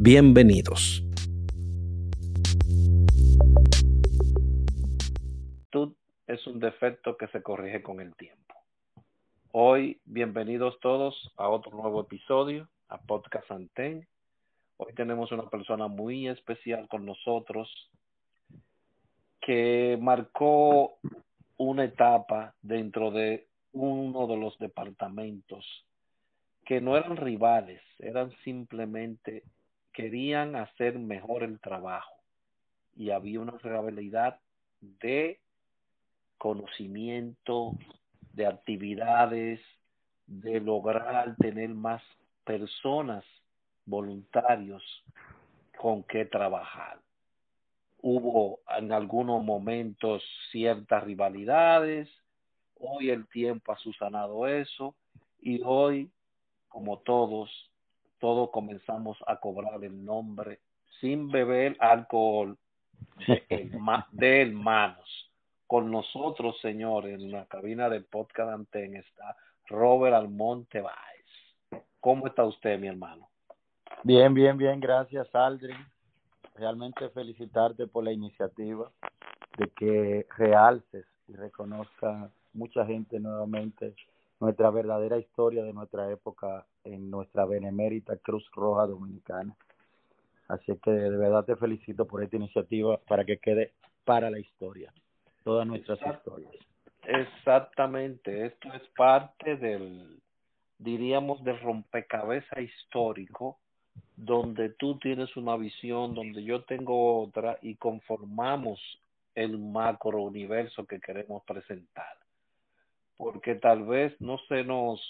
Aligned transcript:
Bienvenidos. 0.00 1.02
es 6.28 6.46
un 6.46 6.60
defecto 6.60 7.16
que 7.16 7.26
se 7.28 7.42
corrige 7.42 7.82
con 7.82 8.00
el 8.00 8.14
tiempo. 8.14 8.54
Hoy, 9.50 9.98
bienvenidos 10.04 10.78
todos 10.80 11.32
a 11.36 11.48
otro 11.48 11.72
nuevo 11.72 12.02
episodio, 12.02 12.68
a 12.88 12.98
Podcast 12.98 13.50
Anten. 13.50 14.06
Hoy 14.76 14.92
tenemos 14.92 15.32
una 15.32 15.48
persona 15.48 15.88
muy 15.88 16.28
especial 16.28 16.86
con 16.86 17.06
nosotros 17.06 17.68
que 19.40 19.98
marcó 20.00 20.98
una 21.56 21.84
etapa 21.84 22.54
dentro 22.62 23.10
de 23.10 23.48
uno 23.72 24.28
de 24.28 24.36
los 24.36 24.56
departamentos 24.58 25.64
que 26.66 26.80
no 26.80 26.96
eran 26.96 27.16
rivales, 27.16 27.80
eran 27.98 28.30
simplemente 28.44 29.42
querían 29.98 30.54
hacer 30.54 30.96
mejor 30.96 31.42
el 31.42 31.58
trabajo 31.58 32.14
y 32.94 33.10
había 33.10 33.40
una 33.40 33.58
rivalidad 33.58 34.38
de 34.80 35.40
conocimiento, 36.38 37.76
de 38.32 38.46
actividades, 38.46 39.60
de 40.24 40.60
lograr 40.60 41.34
tener 41.38 41.70
más 41.70 42.00
personas, 42.44 43.24
voluntarios 43.86 44.84
con 45.76 46.04
que 46.04 46.26
trabajar. 46.26 47.00
Hubo 48.00 48.60
en 48.78 48.92
algunos 48.92 49.42
momentos 49.42 50.22
ciertas 50.52 51.02
rivalidades, 51.02 52.08
hoy 52.76 53.10
el 53.10 53.26
tiempo 53.26 53.72
ha 53.72 53.78
susanado 53.78 54.46
eso 54.46 54.94
y 55.40 55.60
hoy, 55.64 56.08
como 56.68 57.00
todos, 57.00 57.67
todos 58.18 58.50
comenzamos 58.50 59.18
a 59.26 59.36
cobrar 59.36 59.82
el 59.84 60.04
nombre 60.04 60.60
sin 61.00 61.30
beber 61.30 61.76
alcohol 61.80 62.56
de, 64.12 64.42
hermanos. 64.42 65.30
Con 65.66 65.90
nosotros, 65.90 66.58
señor, 66.60 67.06
en 67.06 67.30
la 67.30 67.44
cabina 67.46 67.88
de 67.88 68.00
podcast 68.00 68.50
Anten 68.50 68.96
está 68.96 69.36
Robert 69.66 70.14
Almonte 70.14 70.80
Baez. 70.80 71.84
¿Cómo 72.00 72.26
está 72.26 72.44
usted, 72.44 72.78
mi 72.78 72.88
hermano? 72.88 73.28
Bien, 74.02 74.32
bien, 74.32 74.56
bien, 74.56 74.80
gracias, 74.80 75.32
Aldrin. 75.34 75.76
Realmente 76.54 77.10
felicitarte 77.10 77.86
por 77.86 78.04
la 78.04 78.12
iniciativa 78.12 78.90
de 79.58 79.68
que 79.70 80.26
realces 80.36 81.04
y 81.26 81.34
reconozca 81.34 82.30
mucha 82.54 82.86
gente 82.86 83.20
nuevamente 83.20 83.94
nuestra 84.40 84.70
verdadera 84.70 85.18
historia 85.18 85.64
de 85.64 85.72
nuestra 85.72 86.10
época 86.10 86.66
en 86.84 87.10
nuestra 87.10 87.44
benemérita 87.44 88.16
Cruz 88.18 88.48
Roja 88.52 88.86
Dominicana. 88.86 89.54
Así 90.48 90.72
que 90.82 90.90
de 90.90 91.16
verdad 91.16 91.44
te 91.44 91.56
felicito 91.56 92.06
por 92.06 92.22
esta 92.22 92.36
iniciativa 92.36 92.98
para 93.08 93.24
que 93.24 93.38
quede 93.38 93.72
para 94.04 94.30
la 94.30 94.38
historia, 94.38 94.92
todas 95.44 95.66
nuestras 95.66 95.98
historias. 96.00 96.52
Exactamente, 97.04 98.46
esto 98.46 98.72
es 98.72 98.82
parte 98.96 99.56
del, 99.56 100.20
diríamos, 100.78 101.42
del 101.44 101.60
rompecabezas 101.60 102.58
histórico, 102.58 103.58
donde 104.16 104.70
tú 104.70 104.98
tienes 104.98 105.36
una 105.36 105.56
visión, 105.56 106.14
donde 106.14 106.42
yo 106.44 106.62
tengo 106.64 107.22
otra 107.22 107.58
y 107.60 107.76
conformamos 107.76 108.80
el 109.34 109.58
macro 109.58 110.22
universo 110.22 110.86
que 110.86 111.00
queremos 111.00 111.42
presentar 111.44 112.16
porque 113.18 113.56
tal 113.56 113.84
vez 113.84 114.18
no 114.20 114.38
se 114.48 114.64
nos 114.64 115.00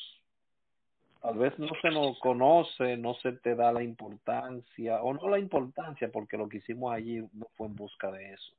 tal 1.20 1.36
vez 1.36 1.56
no 1.58 1.68
se 1.82 1.90
nos 1.90 2.18
conoce, 2.20 2.96
no 2.96 3.14
se 3.14 3.32
te 3.32 3.54
da 3.54 3.72
la 3.72 3.82
importancia, 3.82 5.02
o 5.02 5.12
no 5.12 5.28
la 5.28 5.38
importancia, 5.38 6.10
porque 6.10 6.36
lo 6.36 6.48
que 6.48 6.58
hicimos 6.58 6.92
allí 6.92 7.18
no 7.32 7.46
fue 7.56 7.66
en 7.66 7.76
busca 7.76 8.10
de 8.10 8.32
eso, 8.32 8.52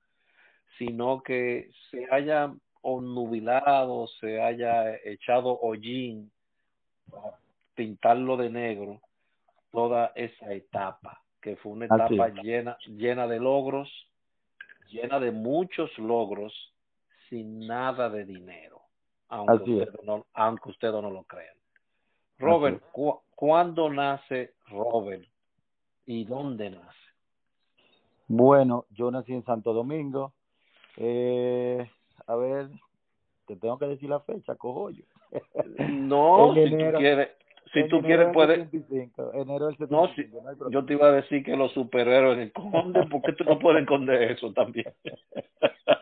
sino 0.78 1.24
que 1.24 1.72
se 1.90 2.06
haya 2.12 2.54
onnubilado, 2.82 4.08
se 4.20 4.42
haya 4.42 4.96
echado 5.04 5.58
hollín 5.62 6.32
pintarlo 7.76 8.38
de 8.38 8.50
negro 8.50 9.02
toda 9.72 10.12
esa 10.16 10.54
etapa, 10.54 11.24
que 11.42 11.56
fue 11.56 11.72
una 11.72 11.86
etapa 11.86 12.30
llena, 12.44 12.78
llena 12.88 13.26
de 13.26 13.40
logros, 13.40 13.90
llena 14.90 15.20
de 15.20 15.32
muchos 15.32 15.98
logros, 15.98 16.54
sin 17.30 17.66
nada 17.66 18.10
de 18.10 18.26
dinero 18.26 18.79
aunque, 19.30 19.72
usted 19.72 20.00
no, 20.04 20.26
aunque 20.34 20.70
ustedes 20.70 21.02
no 21.02 21.10
lo 21.10 21.24
crean. 21.24 21.56
Robert, 22.40 22.82
¿cuándo 23.36 23.90
nace 23.90 24.54
Robert 24.68 25.26
y 26.06 26.26
dónde 26.26 26.70
nace? 26.70 26.98
Bueno, 28.28 28.86
yo 28.92 29.12
nací 29.12 29.34
en 29.34 29.44
Santo 29.44 29.74
Domingo. 29.74 30.34
Eh, 30.98 31.90
a 32.28 32.36
ver, 32.36 32.70
te 33.46 33.56
tengo 33.56 33.78
que 33.78 33.88
decir 33.88 34.10
la 34.10 34.20
fecha, 34.22 34.56
cojo 34.56 34.92
yo. 34.92 35.04
No, 35.90 36.54
si 36.56 36.70
tú 36.70 36.78
quieres, 36.98 37.30
si 37.74 37.88
tú 37.88 38.02
quieres 38.02 38.30
puedes. 38.34 38.68
enero 39.34 39.68
del 39.68 39.78
75, 39.78 39.90
no, 39.90 40.08
si, 40.16 40.72
yo 40.72 40.86
te 40.86 40.94
iba 40.94 41.08
a 41.08 41.12
decir 41.12 41.44
que 41.44 41.56
los 41.56 41.72
superhéroes 41.74 42.40
esconden, 42.48 43.10
porque 43.10 43.34
tú 43.34 43.44
no 43.44 43.60
puedes 43.60 43.82
esconder 43.82 44.32
eso 44.32 44.52
también. 44.54 44.92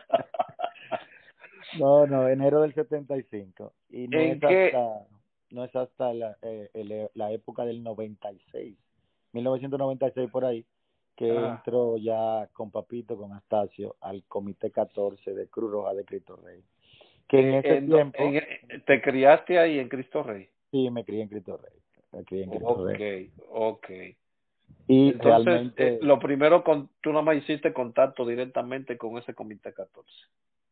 No, 1.78 2.06
no, 2.06 2.28
enero 2.28 2.62
del 2.62 2.74
75. 2.74 3.72
Y 3.90 4.08
no, 4.08 4.18
es 4.18 4.42
hasta, 4.42 5.06
no 5.50 5.64
es 5.64 5.76
hasta 5.76 6.14
la, 6.14 6.36
eh, 6.42 7.08
la 7.14 7.32
época 7.32 7.64
del 7.64 7.82
96, 7.82 8.76
1996 9.32 10.30
por 10.30 10.44
ahí, 10.44 10.64
que 11.16 11.30
ah. 11.30 11.56
entró 11.56 11.96
ya 11.98 12.48
con 12.52 12.70
Papito, 12.70 13.16
con 13.16 13.32
Astacio, 13.32 13.96
al 14.00 14.22
Comité 14.24 14.70
14 14.70 15.34
de 15.34 15.48
Cruz 15.48 15.70
Roja 15.70 15.94
de 15.94 16.04
Cristo 16.04 16.36
Rey. 16.36 16.62
Que 17.26 17.40
en 17.40 17.54
ese 17.54 17.82
tiempo... 17.82 18.18
¿Te 18.86 19.02
criaste 19.02 19.58
ahí 19.58 19.78
en 19.78 19.88
Cristo 19.88 20.22
Rey? 20.22 20.48
Sí, 20.70 20.88
me 20.90 21.04
crié 21.04 21.22
en 21.22 21.28
Cristo 21.28 21.58
Rey. 21.58 21.78
Me 22.12 22.24
crié 22.24 22.44
en 22.44 22.50
Cristo 22.50 22.86
Rey. 22.86 23.30
Ok, 23.50 23.90
Y 24.86 25.12
realmente... 25.12 25.88
Eh, 25.88 25.98
lo 26.00 26.18
primero, 26.18 26.64
con, 26.64 26.88
tú 27.02 27.10
nada 27.10 27.22
más 27.22 27.36
hiciste 27.36 27.72
contacto 27.72 28.24
directamente 28.24 28.96
con 28.96 29.18
ese 29.18 29.34
Comité 29.34 29.74
14. 29.74 30.08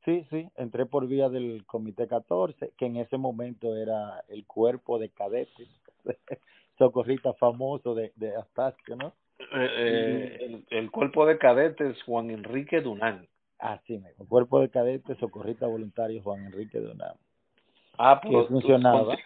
Sí, 0.07 0.25
sí, 0.31 0.49
entré 0.55 0.87
por 0.87 1.09
vía 1.09 1.29
del 1.29 1.67
Comité 1.67 2.07
14, 2.07 2.73
que 2.79 2.87
en 2.87 2.97
ese 2.97 3.19
momento 3.19 3.75
era 3.77 4.23
el 4.29 4.47
cuerpo 4.47 5.01
de 5.01 5.09
cadetes, 5.09 5.69
socorrista 6.79 7.35
famoso 7.35 7.93
de, 7.97 8.13
de 8.15 8.37
Astacio, 8.37 8.95
¿no? 8.95 9.13
Eh, 9.53 10.39
eh, 10.41 10.63
el, 10.71 10.93
cuerpo 10.93 11.27
de 11.27 11.39
cadetes 11.39 12.01
Juan 12.05 12.31
Enrique 12.31 12.81
Dunán. 12.81 13.27
Ah, 13.59 13.81
sí, 13.85 14.01
el 14.21 14.29
cuerpo 14.29 14.61
de 14.61 14.71
cadetes 14.71 15.19
socorrista 15.19 15.67
voluntario 15.67 16.23
Juan 16.23 16.47
Enrique 16.47 16.79
Dunán. 16.79 17.17
Ah, 17.99 18.21
pues 18.23 18.47
funcionaba. 18.47 19.17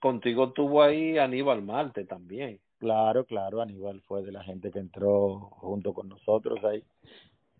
Contigo, 0.00 0.52
tuvo 0.52 0.82
ahí 0.82 1.16
Aníbal 1.16 1.62
Marte 1.62 2.06
también. 2.06 2.58
Claro, 2.78 3.24
claro, 3.24 3.62
Aníbal 3.62 4.00
fue 4.02 4.22
de 4.22 4.32
la 4.32 4.42
gente 4.42 4.72
que 4.72 4.80
entró 4.80 5.38
junto 5.38 5.94
con 5.94 6.08
nosotros 6.08 6.62
ahí 6.64 6.82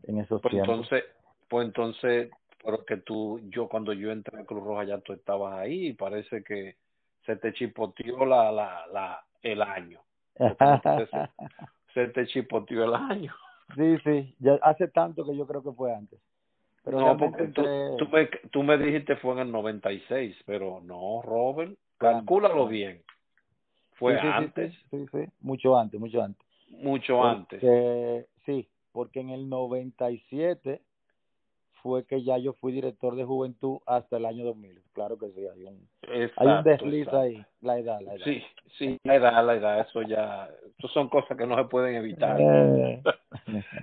en 0.02 0.18
esos 0.18 0.42
pues 0.42 0.52
tiempos. 0.52 0.74
Entonces, 0.74 1.04
pues 1.48 1.66
entonces 1.66 2.30
pero 2.64 2.84
que 2.84 2.96
tú, 2.96 3.40
yo 3.50 3.68
cuando 3.68 3.92
yo 3.92 4.10
entré 4.10 4.40
a 4.40 4.44
Cruz 4.44 4.64
Roja 4.64 4.84
ya 4.84 4.98
tú 4.98 5.12
estabas 5.12 5.54
ahí 5.54 5.88
y 5.88 5.92
parece 5.92 6.42
que 6.42 6.76
se 7.26 7.36
te 7.36 7.52
chipoteó 7.52 8.24
la, 8.24 8.50
la, 8.50 8.86
la, 8.92 9.24
el 9.42 9.60
año. 9.62 10.00
se, 11.94 12.08
te 12.08 12.26
chipoteó 12.26 12.84
el 12.84 12.94
año. 12.94 13.34
Sí, 13.76 13.96
sí, 14.04 14.34
ya 14.38 14.58
hace 14.62 14.88
tanto 14.88 15.24
que 15.24 15.36
yo 15.36 15.46
creo 15.46 15.62
que 15.62 15.72
fue 15.72 15.94
antes. 15.94 16.18
Pero 16.84 17.00
no, 17.00 17.16
porque 17.16 17.44
tú, 17.48 17.62
tú, 17.98 18.08
me, 18.08 18.26
tú 18.50 18.62
me 18.62 18.76
dijiste 18.76 19.16
fue 19.16 19.32
en 19.32 19.38
el 19.40 19.52
96, 19.52 20.36
pero 20.44 20.80
no, 20.82 21.22
Robert, 21.22 21.74
calcúlalo 21.98 22.66
bien. 22.66 23.02
Fue 23.92 24.18
antes. 24.18 24.74
Sí, 24.90 25.06
sí, 25.10 25.24
mucho 25.40 25.78
antes, 25.78 25.98
mucho 25.98 26.22
antes. 26.22 26.46
Mucho 26.70 27.24
antes. 27.24 27.60
Sí, 28.44 28.68
porque 28.92 29.20
en 29.20 29.30
el 29.30 29.48
97 29.48 30.82
fue 31.84 32.06
que 32.06 32.22
ya 32.22 32.38
yo 32.38 32.54
fui 32.54 32.72
director 32.72 33.14
de 33.14 33.24
juventud 33.24 33.76
hasta 33.84 34.16
el 34.16 34.24
año 34.24 34.42
2000. 34.46 34.80
Claro 34.94 35.18
que 35.18 35.28
sí, 35.32 35.46
hay 35.46 35.64
un, 35.66 35.86
hay 36.34 36.46
un 36.46 36.64
desliz 36.64 37.08
ahí, 37.08 37.44
la 37.60 37.78
edad, 37.78 38.00
la 38.00 38.14
edad. 38.14 38.24
Sí, 38.24 38.42
sí, 38.78 38.98
la 39.04 39.16
edad, 39.16 39.44
la 39.44 39.54
edad, 39.54 39.80
eso 39.80 40.00
ya, 40.00 40.48
eso 40.78 40.88
son 40.88 41.10
cosas 41.10 41.36
que 41.36 41.46
no 41.46 41.56
se 41.56 41.64
pueden 41.64 41.96
evitar. 41.96 42.40
Eh, 42.40 43.02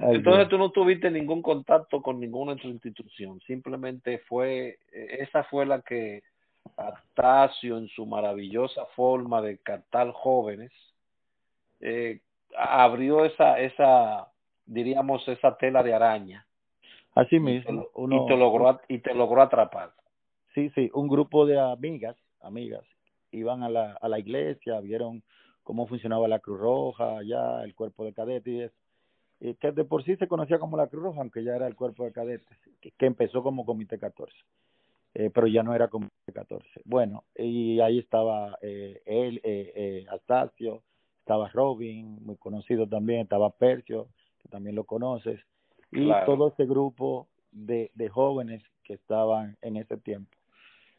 Entonces 0.01 0.49
tú 0.49 0.57
no 0.57 0.71
tuviste 0.71 1.11
ningún 1.11 1.43
contacto 1.43 2.01
con 2.01 2.19
ninguna 2.19 2.53
otra 2.53 2.69
institución, 2.69 3.39
simplemente 3.41 4.17
fue, 4.27 4.79
esa 4.91 5.43
fue 5.43 5.67
la 5.67 5.83
que 5.83 6.23
Atacio 6.75 7.77
en 7.77 7.87
su 7.89 8.07
maravillosa 8.07 8.87
forma 8.95 9.43
de 9.43 9.59
captar 9.59 10.11
jóvenes, 10.11 10.71
eh, 11.81 12.21
abrió 12.57 13.25
esa, 13.25 13.59
esa, 13.59 14.27
diríamos, 14.65 15.27
esa 15.27 15.55
tela 15.57 15.83
de 15.83 15.93
araña. 15.93 16.47
Así 17.15 17.39
mismo. 17.39 17.87
Y 17.95 18.09
te, 18.09 18.15
y 18.15 18.25
te 18.27 18.37
logró, 18.37 18.79
y 18.87 18.99
te 18.99 19.13
logró 19.13 19.41
atrapar. 19.41 19.91
Sí, 20.53 20.69
sí, 20.75 20.89
un 20.93 21.07
grupo 21.07 21.45
de 21.45 21.59
amigas, 21.59 22.15
amigas, 22.41 22.83
iban 23.31 23.63
a 23.63 23.69
la, 23.69 23.93
a 23.93 24.09
la 24.09 24.19
iglesia, 24.19 24.79
vieron 24.79 25.23
cómo 25.63 25.87
funcionaba 25.87 26.27
la 26.27 26.39
Cruz 26.39 26.59
Roja, 26.59 27.17
allá, 27.17 27.63
el 27.63 27.75
cuerpo 27.75 28.03
de 28.03 28.13
cadetes, 28.13 28.71
y 29.39 29.53
que 29.55 29.71
de 29.71 29.85
por 29.85 30.03
sí 30.03 30.15
se 30.17 30.27
conocía 30.27 30.59
como 30.59 30.77
la 30.77 30.87
Cruz 30.87 31.03
Roja, 31.03 31.21
aunque 31.21 31.43
ya 31.43 31.55
era 31.55 31.67
el 31.67 31.75
cuerpo 31.75 32.03
de 32.05 32.11
cadetes, 32.11 32.57
que, 32.81 32.91
que 32.91 33.05
empezó 33.05 33.43
como 33.43 33.65
Comité 33.65 33.97
14 33.97 34.35
eh, 35.13 35.29
pero 35.33 35.47
ya 35.47 35.63
no 35.63 35.73
era 35.75 35.87
como 35.89 36.09
14. 36.33 36.65
Bueno, 36.85 37.25
y 37.35 37.79
ahí 37.79 37.99
estaba 37.99 38.57
eh, 38.61 39.01
él, 39.05 39.41
eh, 39.43 39.71
eh, 39.75 40.05
Astacio, 40.09 40.83
estaba 41.19 41.49
Robin, 41.49 42.23
muy 42.23 42.37
conocido 42.37 42.87
también, 42.87 43.21
estaba 43.21 43.49
Percio, 43.49 44.07
que 44.41 44.49
también 44.49 44.75
lo 44.75 44.85
conoces, 44.85 45.39
y 45.91 46.09
todo 46.25 46.49
ese 46.49 46.65
grupo 46.65 47.27
de, 47.51 47.91
de 47.95 48.09
jóvenes 48.09 48.63
que 48.83 48.93
estaban 48.93 49.57
en 49.61 49.77
ese 49.77 49.97
tiempo. 49.97 50.31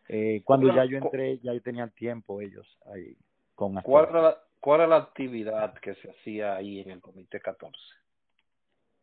Eh, 0.09 0.43
cuando 0.45 0.75
ya 0.75 0.85
yo 0.85 0.99
entré, 0.99 1.39
ya 1.39 1.59
tenían 1.61 1.91
tiempo 1.91 2.41
ellos 2.41 2.67
ahí 2.93 3.17
con 3.55 3.75
¿Cuál 3.83 4.09
era, 4.11 4.23
la, 4.23 4.39
¿Cuál 4.61 4.81
era 4.81 4.89
la 4.89 4.97
actividad 4.97 5.75
que 5.75 5.95
se 5.97 6.11
hacía 6.11 6.57
ahí 6.57 6.81
en 6.81 6.91
el 6.91 7.01
Comité 7.01 7.41
14? 7.41 7.77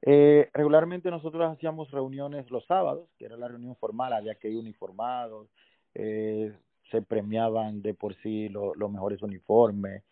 Eh, 0.02 0.50
regularmente 0.54 1.10
nosotros 1.10 1.52
hacíamos 1.52 1.92
reuniones 1.92 2.50
los 2.52 2.66
sábados, 2.66 3.10
que 3.18 3.26
era 3.26 3.38
la 3.38 3.48
reunión 3.48 3.76
formal, 3.76 4.14
había 4.14 4.36
que 4.36 4.50
ir 4.50 4.58
uniformados, 4.58 5.48
eh, 5.96 6.54
se 6.92 7.02
premiaban 7.02 7.82
de 7.82 7.94
por 7.94 8.16
sí 8.22 8.50
los 8.50 8.92
mejores 8.92 9.22
uniformes, 9.22 10.04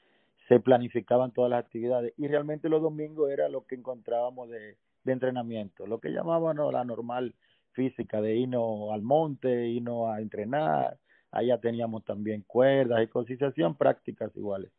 se 0.47 0.59
planificaban 0.59 1.31
todas 1.31 1.51
las 1.51 1.63
actividades 1.63 2.13
y 2.18 2.27
realmente 2.27 2.69
los 2.69 2.81
domingos 2.81 3.30
era 3.30 3.50
lo 3.50 3.65
que 3.65 3.75
encontrábamos 3.75 4.50
de, 4.50 4.77
de 5.07 5.13
entrenamiento, 5.13 5.88
lo 5.88 6.00
que 6.00 6.12
llamábamos 6.12 6.71
la 6.71 6.83
normal 6.83 7.33
física, 7.71 8.21
de 8.21 8.36
irnos 8.36 8.92
al 8.92 9.01
monte, 9.01 9.68
irnos 9.68 10.09
a 10.09 10.21
entrenar, 10.21 10.98
allá 11.31 11.59
teníamos 11.59 12.04
también 12.06 12.44
cuerdas 12.45 13.04
y 13.04 13.07
cosas, 13.07 13.31
y 13.31 13.38
se 13.38 13.45
hacían 13.45 13.75
prácticas 13.75 14.36
iguales. 14.36 14.71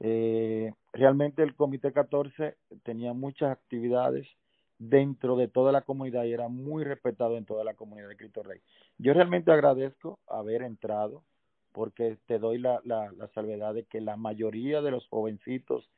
Eh, 0.00 0.72
realmente 0.92 1.42
el 1.42 1.54
Comité 1.54 1.92
14 1.92 2.56
tenía 2.82 3.12
muchas 3.12 3.52
actividades 3.52 4.26
dentro 4.78 5.36
de 5.36 5.46
toda 5.46 5.70
la 5.70 5.82
comunidad 5.82 6.24
y 6.24 6.32
era 6.32 6.48
muy 6.48 6.82
respetado 6.82 7.36
en 7.36 7.44
toda 7.44 7.62
la 7.62 7.74
comunidad 7.74 8.08
de 8.08 8.16
Cristo 8.16 8.42
Rey. 8.42 8.60
Yo 8.98 9.14
realmente 9.14 9.52
agradezco 9.52 10.18
haber 10.26 10.62
entrado 10.62 11.22
porque 11.70 12.18
te 12.26 12.38
doy 12.38 12.58
la, 12.58 12.80
salvedad 13.34 13.74
de 13.74 13.84
que 13.84 14.00
la 14.00 14.16
mayoría 14.16 14.82
de 14.82 14.90
los 14.90 15.06
jovencitos 15.08 15.88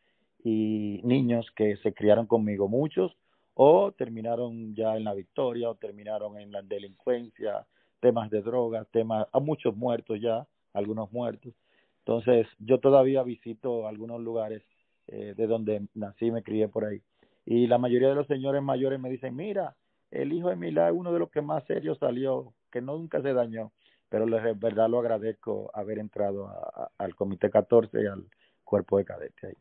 y 0.42 1.00
niños 1.02 1.50
que 1.56 1.76
se 1.78 1.94
criaron 1.94 2.26
conmigo, 2.26 2.68
muchos, 2.68 3.16
o 3.54 3.92
terminaron 3.92 4.74
ya 4.74 4.96
en 4.96 5.04
la 5.04 5.14
victoria, 5.14 5.70
o 5.70 5.74
terminaron 5.76 6.38
en 6.38 6.52
la 6.52 6.62
delincuencia, 6.62 7.66
temas 8.00 8.30
de 8.30 8.42
drogas, 8.42 8.86
temas, 8.90 9.26
a 9.32 9.40
muchos 9.40 9.76
muertos 9.76 10.20
ya, 10.20 10.46
algunos 10.72 11.12
muertos. 11.12 11.54
Entonces, 12.00 12.46
yo 12.58 12.78
todavía 12.80 13.22
visito 13.22 13.88
algunos 13.88 14.20
lugares 14.20 14.62
eh, 15.06 15.34
de 15.36 15.46
donde 15.46 15.86
nací, 15.94 16.30
me 16.30 16.42
crié 16.42 16.68
por 16.68 16.84
ahí 16.84 17.00
y 17.46 17.66
la 17.66 17.78
mayoría 17.78 18.08
de 18.08 18.14
los 18.14 18.26
señores 18.26 18.62
mayores 18.62 18.98
me 18.98 19.10
dicen, 19.10 19.36
mira, 19.36 19.74
el 20.10 20.32
hijo 20.32 20.48
de 20.48 20.56
Milá 20.56 20.88
es 20.88 20.94
uno 20.94 21.12
de 21.12 21.18
los 21.18 21.30
que 21.30 21.42
más 21.42 21.64
serio 21.64 21.94
salió, 21.96 22.54
que 22.70 22.80
nunca 22.80 23.20
se 23.20 23.32
dañó, 23.32 23.72
pero 24.08 24.26
de 24.26 24.54
verdad 24.54 24.88
lo 24.88 25.00
agradezco 25.00 25.70
haber 25.74 25.98
entrado 25.98 26.50
al 26.96 27.14
Comité 27.14 27.50
14 27.50 28.02
y 28.02 28.06
al 28.06 28.24
cuerpo 28.64 28.98
de 28.98 29.04
cadetes 29.04 29.44
ahí. 29.44 29.56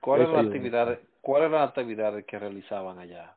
¿Cuáles 0.00 0.28
eran 0.28 0.36
las 0.36 0.46
actividades, 0.46 0.98
¿cuáles 1.20 1.48
eran 1.48 1.60
las 1.60 1.68
actividades 1.70 2.24
que 2.24 2.38
realizaban 2.38 2.98
allá? 2.98 3.36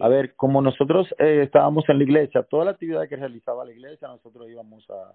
A 0.00 0.08
ver, 0.08 0.34
como 0.34 0.60
nosotros 0.60 1.06
eh, 1.18 1.42
estábamos 1.44 1.88
en 1.88 1.98
la 1.98 2.04
iglesia, 2.04 2.42
toda 2.42 2.64
la 2.64 2.72
actividad 2.72 3.08
que 3.08 3.16
realizaba 3.16 3.64
la 3.64 3.72
iglesia, 3.72 4.08
nosotros 4.08 4.48
íbamos 4.50 4.84
a, 4.90 5.14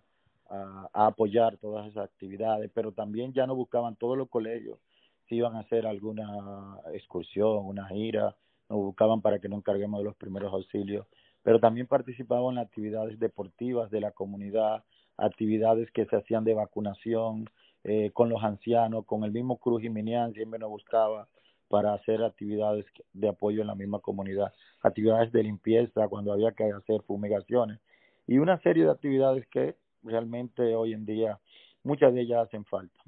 a, 0.94 1.08
apoyar 1.08 1.58
todas 1.58 1.88
esas 1.88 2.06
actividades, 2.06 2.72
pero 2.74 2.94
también 2.94 3.34
ya 3.34 3.46
nos 3.46 3.58
buscaban 3.58 3.96
todos 3.98 4.18
los 4.18 4.30
colegios 4.30 4.80
si 5.28 5.36
iban 5.36 5.56
a 5.56 5.60
hacer 5.60 5.86
alguna 5.86 6.80
excursión, 6.94 7.66
una 7.66 7.88
gira, 7.88 8.36
nos 8.68 8.80
buscaban 8.80 9.22
para 9.22 9.40
que 9.40 9.48
nos 9.48 9.60
encarguemos 9.60 10.00
de 10.00 10.06
los 10.06 10.16
primeros 10.16 10.52
auxilios, 10.52 11.06
pero 11.44 11.60
también 11.60 11.86
participaban 11.86 12.54
en 12.54 12.60
actividades 12.60 13.20
deportivas 13.20 13.92
de 13.92 14.02
la 14.02 14.12
comunidad, 14.12 14.84
actividades 15.18 15.92
que 15.92 16.06
se 16.06 16.16
hacían 16.16 16.44
de 16.44 16.56
vacunación 16.56 17.50
eh, 17.84 18.12
con 18.14 18.30
los 18.30 18.44
ancianos, 18.44 19.06
con 19.06 19.24
el 19.24 19.32
mismo 19.32 19.58
Cruz 19.58 19.82
Jiminián 19.82 20.34
siempre 20.34 20.60
nos 20.60 20.70
buscaba 20.70 21.28
para 21.70 21.94
hacer 21.94 22.24
actividades 22.24 22.86
de 23.14 23.30
apoyo 23.30 23.62
en 23.62 23.68
la 23.68 23.76
misma 23.76 24.00
comunidad, 24.00 24.54
actividades 24.82 25.32
de 25.32 25.44
limpieza 25.44 26.08
cuando 26.08 26.34
había 26.34 26.52
que 26.52 26.66
hacer 26.66 27.02
fumigaciones 27.04 27.80
y 28.28 28.38
una 28.38 28.60
serie 28.62 28.84
de 28.84 28.92
actividades 28.92 29.48
que 29.48 29.76
realmente 30.04 30.76
hoy 30.76 30.94
en 30.94 31.06
día 31.06 31.40
muchas 31.84 32.14
de 32.14 32.22
ellas 32.22 32.48
hacen 32.48 32.66
falta. 32.66 33.00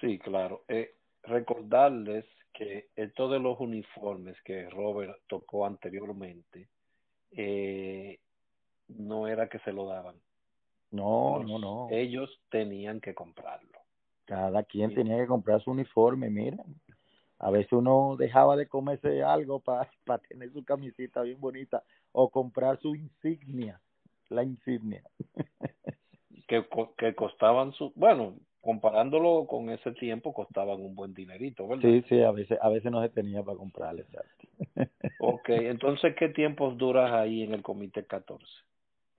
Sí, 0.00 0.18
claro. 0.18 0.62
Eh, 0.68 0.94
recordarles 1.22 2.24
que 2.52 2.88
esto 2.94 3.28
de 3.28 3.40
los 3.40 3.58
uniformes 3.58 4.36
que 4.42 4.68
Robert 4.70 5.18
tocó 5.26 5.66
anteriormente, 5.66 6.68
eh, 7.32 8.20
no 8.88 9.26
era 9.26 9.48
que 9.48 9.58
se 9.60 9.72
lo 9.72 9.86
daban. 9.86 10.16
No, 10.90 11.42
no, 11.42 11.58
no. 11.58 11.88
Ellos 11.90 12.30
tenían 12.50 13.00
que 13.00 13.14
comprarlo. 13.14 13.80
Cada 14.26 14.62
quien 14.62 14.94
tenía 14.94 15.18
que 15.18 15.26
comprar 15.26 15.60
su 15.60 15.72
uniforme, 15.72 16.30
miren. 16.30 16.80
A 17.44 17.50
veces 17.50 17.72
uno 17.74 18.16
dejaba 18.18 18.56
de 18.56 18.66
comerse 18.66 19.22
algo 19.22 19.60
para 19.60 19.86
tener 20.28 20.50
su 20.50 20.64
camisita 20.64 21.20
bien 21.20 21.38
bonita 21.38 21.82
o 22.12 22.30
comprar 22.30 22.80
su 22.80 22.94
insignia, 22.94 23.78
la 24.30 24.42
insignia. 24.42 25.02
que, 26.48 26.66
que 26.96 27.14
costaban 27.14 27.72
su, 27.72 27.92
bueno, 27.96 28.36
comparándolo 28.62 29.46
con 29.46 29.68
ese 29.68 29.92
tiempo 29.92 30.32
costaban 30.32 30.80
un 30.80 30.94
buen 30.94 31.12
dinerito, 31.12 31.68
¿verdad? 31.68 31.82
Sí, 31.82 32.02
sí, 32.08 32.22
a 32.22 32.30
veces, 32.30 32.58
a 32.62 32.70
veces 32.70 32.90
no 32.90 33.02
se 33.02 33.10
tenía 33.10 33.42
para 33.42 33.58
comprarle, 33.58 34.02
exacto. 34.02 34.48
ok, 35.20 35.48
entonces, 35.50 36.16
¿qué 36.18 36.30
tiempos 36.30 36.78
duras 36.78 37.12
ahí 37.12 37.42
en 37.42 37.52
el 37.52 37.60
Comité 37.60 38.06
14? 38.06 38.42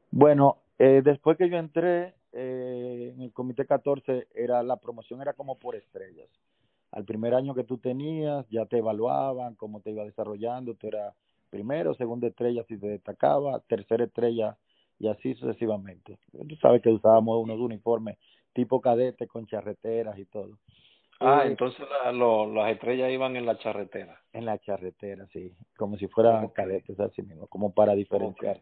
Bueno, 0.09 0.57
eh, 0.79 1.03
después 1.03 1.37
que 1.37 1.47
yo 1.47 1.57
entré 1.57 2.15
eh, 2.33 3.13
en 3.15 3.21
el 3.21 3.31
Comité 3.33 3.67
14, 3.67 4.29
era, 4.33 4.63
la 4.63 4.77
promoción 4.77 5.21
era 5.21 5.33
como 5.33 5.59
por 5.59 5.75
estrellas. 5.75 6.27
Al 6.95 7.03
primer 7.05 7.35
año 7.35 7.53
que 7.53 7.65
tú 7.65 7.77
tenías, 7.77 8.47
ya 8.49 8.65
te 8.65 8.77
evaluaban 8.77 9.55
cómo 9.55 9.81
te 9.81 9.91
iba 9.91 10.05
desarrollando, 10.05 10.75
tú 10.75 10.87
eras 10.87 11.13
primero, 11.49 11.93
segunda 11.93 12.27
estrella 12.27 12.63
si 12.67 12.77
te 12.77 12.87
destacaba, 12.87 13.59
tercera 13.59 14.05
estrella 14.05 14.57
y 14.97 15.09
así 15.09 15.35
sucesivamente. 15.35 16.17
Tú 16.31 16.55
sabes 16.55 16.81
que 16.81 16.89
usábamos 16.89 17.43
unos 17.43 17.59
uniformes 17.59 18.17
tipo 18.53 18.79
cadete 18.79 19.27
con 19.27 19.45
charreteras 19.45 20.17
y 20.17 20.25
todo. 20.25 20.57
Ah, 21.19 21.43
eh, 21.43 21.47
entonces 21.47 21.85
la, 21.89 22.13
lo, 22.13 22.51
las 22.53 22.71
estrellas 22.71 23.11
iban 23.11 23.35
en 23.35 23.45
la 23.45 23.57
charretera. 23.57 24.17
En 24.31 24.45
la 24.45 24.57
charretera, 24.59 25.27
sí, 25.33 25.53
como 25.77 25.97
si 25.97 26.07
fueran 26.07 26.47
cadetes 26.49 26.97
así 26.99 27.21
mismo, 27.21 27.47
como 27.47 27.73
para 27.73 27.93
diferenciar. 27.93 28.61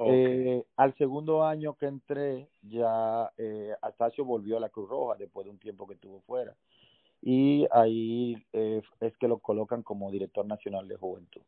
Eh, 0.00 0.64
al 0.76 0.94
segundo 0.96 1.44
año 1.44 1.74
que 1.74 1.86
entré, 1.86 2.48
ya 2.62 3.32
eh, 3.36 3.74
Astacio 3.82 4.24
volvió 4.24 4.58
a 4.58 4.60
la 4.60 4.68
Cruz 4.68 4.88
Roja 4.88 5.16
después 5.16 5.44
de 5.44 5.50
un 5.50 5.58
tiempo 5.58 5.88
que 5.88 5.94
estuvo 5.94 6.20
fuera. 6.20 6.54
Y 7.22 7.66
ahí 7.70 8.36
eh, 8.52 8.82
es 9.00 9.16
que 9.18 9.28
lo 9.28 9.38
colocan 9.38 9.82
como 9.82 10.10
director 10.10 10.46
nacional 10.46 10.86
de 10.88 10.96
juventud. 10.96 11.42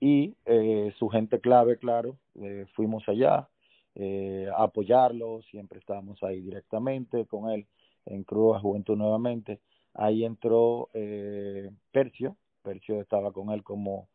Y 0.00 0.34
eh, 0.46 0.92
su 0.98 1.08
gente 1.08 1.40
clave, 1.40 1.78
claro, 1.78 2.16
eh, 2.36 2.66
fuimos 2.74 3.08
allá, 3.08 3.48
eh, 3.94 4.48
apoyarlo, 4.56 5.42
siempre 5.50 5.80
estábamos 5.80 6.22
ahí 6.22 6.40
directamente 6.40 7.26
con 7.26 7.50
él 7.50 7.66
en 8.06 8.22
Cruz 8.22 8.60
Juventud 8.60 8.96
nuevamente. 8.96 9.60
Ahí 9.94 10.24
entró 10.24 10.88
eh, 10.94 11.70
Percio, 11.90 12.36
Percio 12.62 13.00
estaba 13.00 13.32
con 13.32 13.50
él 13.50 13.64
como 13.64 14.08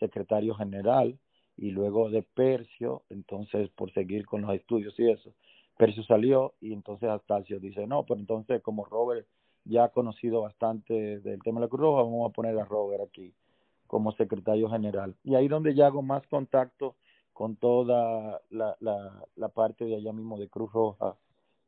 secretario 0.00 0.54
general 0.54 1.18
y 1.56 1.70
luego 1.70 2.10
de 2.10 2.22
Percio, 2.22 3.02
entonces 3.10 3.68
por 3.70 3.92
seguir 3.92 4.26
con 4.26 4.42
los 4.42 4.54
estudios 4.54 4.98
y 4.98 5.10
eso, 5.10 5.32
Percio 5.76 6.02
salió 6.02 6.54
y 6.60 6.72
entonces 6.72 7.08
Astacio 7.08 7.60
dice, 7.60 7.86
no, 7.86 8.04
pues 8.04 8.18
entonces 8.18 8.60
como 8.62 8.84
Robert 8.84 9.26
ya 9.68 9.84
ha 9.84 9.88
conocido 9.90 10.42
bastante 10.42 11.20
del 11.20 11.42
tema 11.42 11.60
de 11.60 11.66
la 11.66 11.68
Cruz 11.68 11.82
Roja, 11.82 12.02
vamos 12.02 12.28
a 12.28 12.32
poner 12.32 12.58
a 12.58 12.64
Robert 12.64 13.04
aquí 13.04 13.32
como 13.86 14.12
secretario 14.12 14.68
general. 14.68 15.14
Y 15.24 15.34
ahí 15.34 15.48
donde 15.48 15.74
ya 15.74 15.86
hago 15.86 16.02
más 16.02 16.26
contacto 16.26 16.96
con 17.32 17.56
toda 17.56 18.40
la, 18.50 18.76
la, 18.80 19.48
parte 19.48 19.84
de 19.84 19.96
allá 19.96 20.12
mismo 20.12 20.38
de 20.38 20.48
Cruz 20.48 20.72
Roja, 20.72 21.16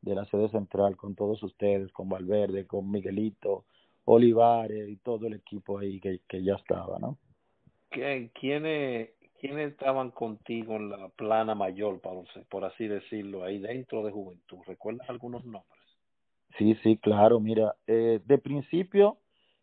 de 0.01 0.15
la 0.15 0.25
sede 0.25 0.49
central, 0.49 0.97
con 0.97 1.15
todos 1.15 1.41
ustedes, 1.43 1.91
con 1.91 2.09
Valverde, 2.09 2.67
con 2.67 2.89
Miguelito, 2.91 3.65
Olivares 4.05 4.89
y 4.89 4.97
todo 4.97 5.27
el 5.27 5.33
equipo 5.33 5.79
ahí 5.79 5.99
que, 5.99 6.19
que 6.27 6.43
ya 6.43 6.55
estaba, 6.55 6.99
¿no? 6.99 7.17
¿Quiénes, 7.89 9.09
¿Quiénes 9.39 9.71
estaban 9.71 10.11
contigo 10.11 10.75
en 10.75 10.89
la 10.89 11.09
plana 11.09 11.55
mayor, 11.55 12.01
por 12.49 12.65
así 12.65 12.87
decirlo, 12.87 13.43
ahí 13.43 13.59
dentro 13.59 14.03
de 14.03 14.11
Juventud? 14.11 14.59
¿Recuerdas 14.65 15.09
algunos 15.09 15.45
nombres? 15.45 15.80
Sí, 16.57 16.75
sí, 16.83 16.97
claro. 16.97 17.39
Mira, 17.39 17.75
eh, 17.87 18.21
de 18.25 18.37
principio 18.37 19.17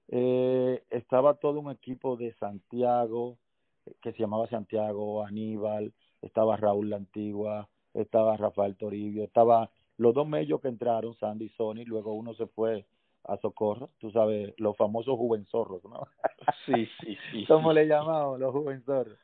eh, 0.08 0.82
estaba 0.90 1.34
todo 1.34 1.60
un 1.60 1.70
equipo 1.70 2.16
de 2.16 2.32
Santiago, 2.34 3.38
eh, 3.86 3.94
que 4.00 4.12
se 4.12 4.18
llamaba 4.20 4.48
Santiago, 4.48 5.24
Aníbal, 5.24 5.92
estaba 6.22 6.56
Raúl 6.56 6.90
La 6.90 6.96
Antigua, 6.96 7.68
estaba 7.94 8.36
Rafael 8.36 8.76
Toribio, 8.76 9.24
estaba 9.24 9.70
los 9.98 10.14
dos 10.14 10.26
medios 10.26 10.60
que 10.60 10.68
entraron, 10.68 11.14
Sandy 11.14 11.46
y 11.46 11.48
Sony, 11.50 11.84
luego 11.84 12.14
uno 12.14 12.32
se 12.34 12.46
fue 12.46 12.86
a 13.24 13.36
Socorro, 13.38 13.90
tú 13.98 14.10
sabes, 14.10 14.54
los 14.56 14.76
famosos 14.76 15.16
juvenzorros, 15.16 15.84
¿no? 15.84 16.06
Sí, 16.66 16.88
sí, 17.00 17.16
sí. 17.30 17.44
¿Cómo 17.48 17.72
le 17.72 17.86
llamamos 17.86 18.38
los 18.38 18.52
juvenzorros? 18.52 19.18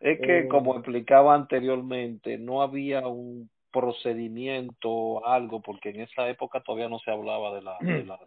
Es 0.00 0.20
que, 0.20 0.40
eh, 0.40 0.48
como 0.48 0.74
explicaba 0.74 1.34
anteriormente, 1.34 2.38
no 2.38 2.62
había 2.62 3.06
un 3.06 3.48
procedimiento, 3.76 5.26
algo, 5.26 5.60
porque 5.60 5.90
en 5.90 6.00
esa 6.00 6.26
época 6.30 6.62
todavía 6.62 6.88
no 6.88 6.98
se 6.98 7.10
hablaba 7.10 7.54
de, 7.54 7.60
la, 7.60 7.76
de, 7.80 8.04
las, 8.04 8.20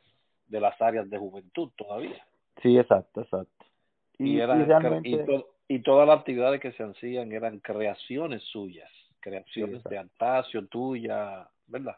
de 0.48 0.60
las 0.60 0.79
áreas 0.79 1.10
de 1.10 1.18
juventud 1.18 1.72
todavía. 1.75 2.24
Sí, 2.62 2.77
exacto, 2.77 3.22
exacto. 3.22 3.65
Y, 4.20 4.34
y, 4.34 4.39
eran, 4.39 4.62
y, 4.62 4.65
realmente... 4.65 5.10
y, 5.10 5.25
to, 5.25 5.48
y, 5.68 5.79
todas 5.79 6.08
las 6.08 6.20
actividades 6.20 6.62
que 6.62 6.72
se 6.74 6.84
hacían 6.84 7.32
eran 7.32 7.60
creaciones 7.62 8.44
suyas, 8.44 8.91
creaciones 9.20 9.82
sí, 9.82 9.89
de 9.89 9.98
Antasio, 9.98 10.68
tuya, 10.68 11.50
¿verdad? 11.65 11.96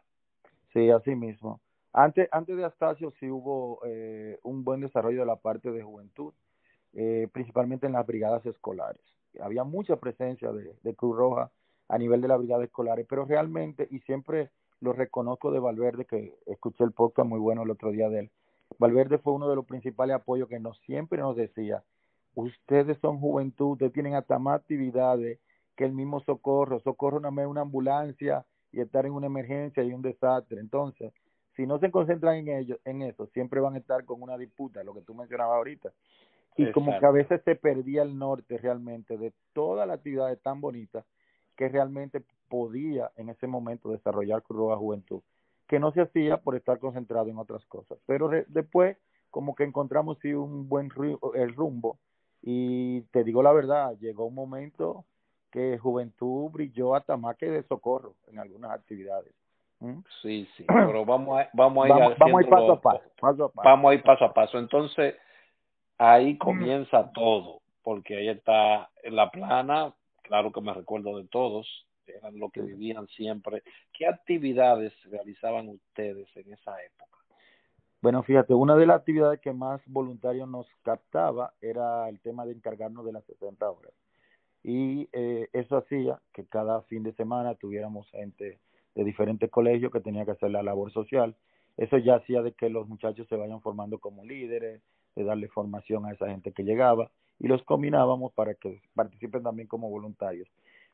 Sí, 0.71 0.89
así 0.89 1.13
mismo. 1.13 1.59
Antes, 1.91 2.29
antes 2.31 2.55
de 2.55 2.63
Astacio 2.63 3.11
sí 3.19 3.29
hubo 3.29 3.81
eh, 3.85 4.39
un 4.43 4.63
buen 4.63 4.79
desarrollo 4.79 5.19
de 5.19 5.25
la 5.25 5.35
parte 5.35 5.71
de 5.71 5.83
juventud, 5.83 6.33
eh, 6.93 7.27
principalmente 7.33 7.85
en 7.85 7.93
las 7.93 8.07
brigadas 8.07 8.45
escolares. 8.45 9.01
Había 9.41 9.65
mucha 9.65 9.97
presencia 9.97 10.53
de, 10.53 10.73
de 10.81 10.95
Cruz 10.95 11.17
Roja 11.17 11.51
a 11.91 11.97
nivel 11.97 12.21
de 12.21 12.29
las 12.29 12.39
brigadas 12.39 12.63
escolares, 12.63 13.05
pero 13.07 13.25
realmente, 13.25 13.85
y 13.91 13.99
siempre 13.99 14.49
lo 14.79 14.93
reconozco 14.93 15.51
de 15.51 15.59
Valverde, 15.59 16.05
que 16.05 16.33
escuché 16.45 16.85
el 16.85 16.93
podcast 16.93 17.27
muy 17.27 17.37
bueno 17.37 17.63
el 17.63 17.69
otro 17.69 17.91
día 17.91 18.07
de 18.07 18.19
él, 18.21 18.31
Valverde 18.79 19.17
fue 19.17 19.33
uno 19.33 19.49
de 19.49 19.57
los 19.57 19.65
principales 19.65 20.15
apoyos 20.15 20.47
que 20.47 20.57
nos 20.57 20.79
siempre 20.85 21.19
nos 21.19 21.35
decía, 21.35 21.83
ustedes 22.33 22.97
son 22.99 23.19
juventud, 23.19 23.73
ustedes 23.73 23.91
tienen 23.91 24.15
hasta 24.15 24.39
más 24.39 24.61
actividades 24.61 25.39
que 25.75 25.83
el 25.83 25.91
mismo 25.91 26.21
socorro, 26.21 26.79
socorro 26.79 27.19
me 27.29 27.45
una 27.45 27.61
ambulancia 27.61 28.45
y 28.71 28.79
estar 28.79 29.05
en 29.05 29.11
una 29.11 29.27
emergencia 29.27 29.83
y 29.83 29.91
un 29.91 30.01
desastre. 30.01 30.61
Entonces, 30.61 31.11
si 31.57 31.65
no 31.65 31.77
se 31.79 31.91
concentran 31.91 32.37
en 32.37 32.47
ello, 32.47 32.79
en 32.85 33.01
eso, 33.01 33.27
siempre 33.33 33.59
van 33.59 33.75
a 33.75 33.79
estar 33.79 34.05
con 34.05 34.21
una 34.21 34.37
disputa, 34.37 34.81
lo 34.85 34.93
que 34.93 35.01
tú 35.01 35.13
mencionabas 35.13 35.57
ahorita. 35.57 35.91
Y 36.55 36.63
Exacto. 36.63 36.73
como 36.73 36.97
que 36.97 37.05
a 37.05 37.11
veces 37.11 37.41
se 37.43 37.55
perdía 37.55 38.03
el 38.03 38.17
norte 38.17 38.57
realmente 38.57 39.17
de 39.17 39.33
todas 39.51 39.85
las 39.85 39.97
actividades 39.97 40.41
tan 40.41 40.61
bonitas 40.61 41.03
que 41.55 41.69
realmente 41.69 42.23
podía 42.49 43.11
en 43.15 43.29
ese 43.29 43.47
momento 43.47 43.91
desarrollar 43.91 44.43
Cruz 44.43 44.59
Roja 44.59 44.77
Juventud, 44.77 45.21
que 45.67 45.79
no 45.79 45.91
se 45.91 46.01
hacía 46.01 46.37
por 46.37 46.55
estar 46.55 46.79
concentrado 46.79 47.29
en 47.29 47.37
otras 47.37 47.65
cosas. 47.65 47.97
Pero 48.05 48.27
re, 48.27 48.45
después 48.49 48.97
como 49.29 49.55
que 49.55 49.63
encontramos 49.63 50.17
sí 50.21 50.33
un 50.33 50.67
buen 50.67 50.89
el 51.35 51.55
rumbo 51.55 51.97
y 52.41 53.01
te 53.11 53.23
digo 53.23 53.41
la 53.41 53.53
verdad, 53.53 53.97
llegó 53.99 54.25
un 54.25 54.35
momento 54.35 55.05
que 55.51 55.77
Juventud 55.77 56.49
brilló 56.51 56.95
hasta 56.95 57.17
más 57.17 57.37
que 57.37 57.49
de 57.49 57.63
socorro 57.63 58.15
en 58.27 58.39
algunas 58.39 58.71
actividades. 58.71 59.33
¿Mm? 59.79 59.99
Sí, 60.21 60.47
sí, 60.55 60.65
pero 60.67 61.05
vamos 61.05 61.39
a, 61.39 61.49
vamos 61.53 61.85
a 61.85 61.87
ir 61.87 61.93
vamos, 61.93 62.17
vamos 62.19 62.39
a 62.39 62.43
ir 62.43 62.49
paso 62.49 62.71
a 62.73 62.81
paso, 62.81 63.03
paso 63.19 63.45
a 63.45 63.49
paso. 63.49 63.69
Vamos 63.69 63.91
a 63.91 63.93
ir 63.95 64.03
paso 64.03 64.25
a 64.25 64.33
paso. 64.33 64.59
Entonces, 64.59 65.15
ahí 65.97 66.37
comienza 66.37 67.11
todo, 67.13 67.61
porque 67.83 68.17
ahí 68.17 68.29
está 68.29 68.89
la 69.03 69.31
plana, 69.31 69.93
claro 70.21 70.51
que 70.51 70.61
me 70.61 70.73
recuerdo 70.73 71.17
de 71.17 71.27
todos, 71.27 71.67
eran 72.07 72.39
lo 72.39 72.49
que 72.49 72.61
vivían 72.61 73.07
siempre. 73.07 73.63
¿Qué 73.93 74.07
actividades 74.07 74.93
realizaban 75.05 75.69
ustedes 75.69 76.27
en 76.35 76.53
esa 76.53 76.81
época? 76.83 77.17
Bueno, 78.01 78.23
fíjate, 78.23 78.53
una 78.53 78.75
de 78.75 78.87
las 78.87 78.97
actividades 78.97 79.39
que 79.41 79.53
más 79.53 79.79
voluntarios 79.85 80.49
nos 80.49 80.67
captaba 80.81 81.53
era 81.61 82.09
el 82.09 82.19
tema 82.19 82.45
de 82.45 82.53
encargarnos 82.53 83.05
de 83.05 83.13
las 83.13 83.23
60 83.25 83.69
horas. 83.69 83.93
Y 84.63 85.07
eh, 85.13 85.49
eso 85.53 85.77
hacía 85.77 86.19
que 86.33 86.45
cada 86.45 86.81
fin 86.83 87.03
de 87.03 87.13
semana 87.13 87.55
tuviéramos 87.55 88.09
gente 88.09 88.59
de 88.95 89.03
diferentes 89.03 89.49
colegios 89.49 89.91
que 89.91 90.01
tenía 90.01 90.25
que 90.25 90.31
hacer 90.31 90.51
la 90.51 90.63
labor 90.63 90.91
social. 90.91 91.35
Eso 91.77 91.97
ya 91.97 92.15
hacía 92.15 92.41
de 92.41 92.53
que 92.53 92.69
los 92.69 92.87
muchachos 92.87 93.27
se 93.27 93.35
vayan 93.35 93.61
formando 93.61 93.99
como 93.99 94.25
líderes, 94.25 94.81
de 95.15 95.23
darle 95.23 95.47
formación 95.47 96.05
a 96.05 96.13
esa 96.13 96.27
gente 96.27 96.53
que 96.53 96.63
llegaba 96.63 97.11
y 97.41 97.47
los 97.47 97.63
combinábamos 97.63 98.31
para 98.33 98.53
que 98.53 98.81
participen 98.93 99.41
también 99.41 99.67
como 99.67 99.89
voluntarios. 99.89 100.47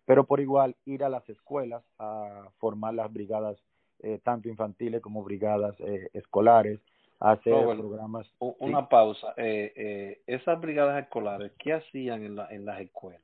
Pero 0.06 0.24
por 0.24 0.40
igual 0.40 0.78
ir 0.86 1.04
a 1.04 1.10
las 1.10 1.28
escuelas 1.28 1.84
a 2.00 2.50
formar 2.58 2.94
las 2.94 3.12
brigadas 3.12 3.58
eh, 4.00 4.22
tanto 4.24 4.48
infantiles 4.48 5.02
como 5.02 5.24
brigadas 5.24 5.76
eh, 5.80 6.10
escolares, 6.14 6.80
a 7.20 7.32
hacer 7.32 7.54
no, 7.54 7.66
bueno, 7.66 7.82
programas. 7.82 8.32
Una 8.40 8.82
sí. 8.82 8.88
pausa. 8.90 9.34
Eh, 9.36 9.74
eh, 9.76 10.22
esas 10.28 10.62
brigadas 10.62 11.04
escolares, 11.04 11.52
¿qué 11.60 11.74
hacían 11.74 12.24
en, 12.24 12.36
la, 12.36 12.48
en 12.50 12.64
las 12.64 12.80
escuelas? 12.80 13.22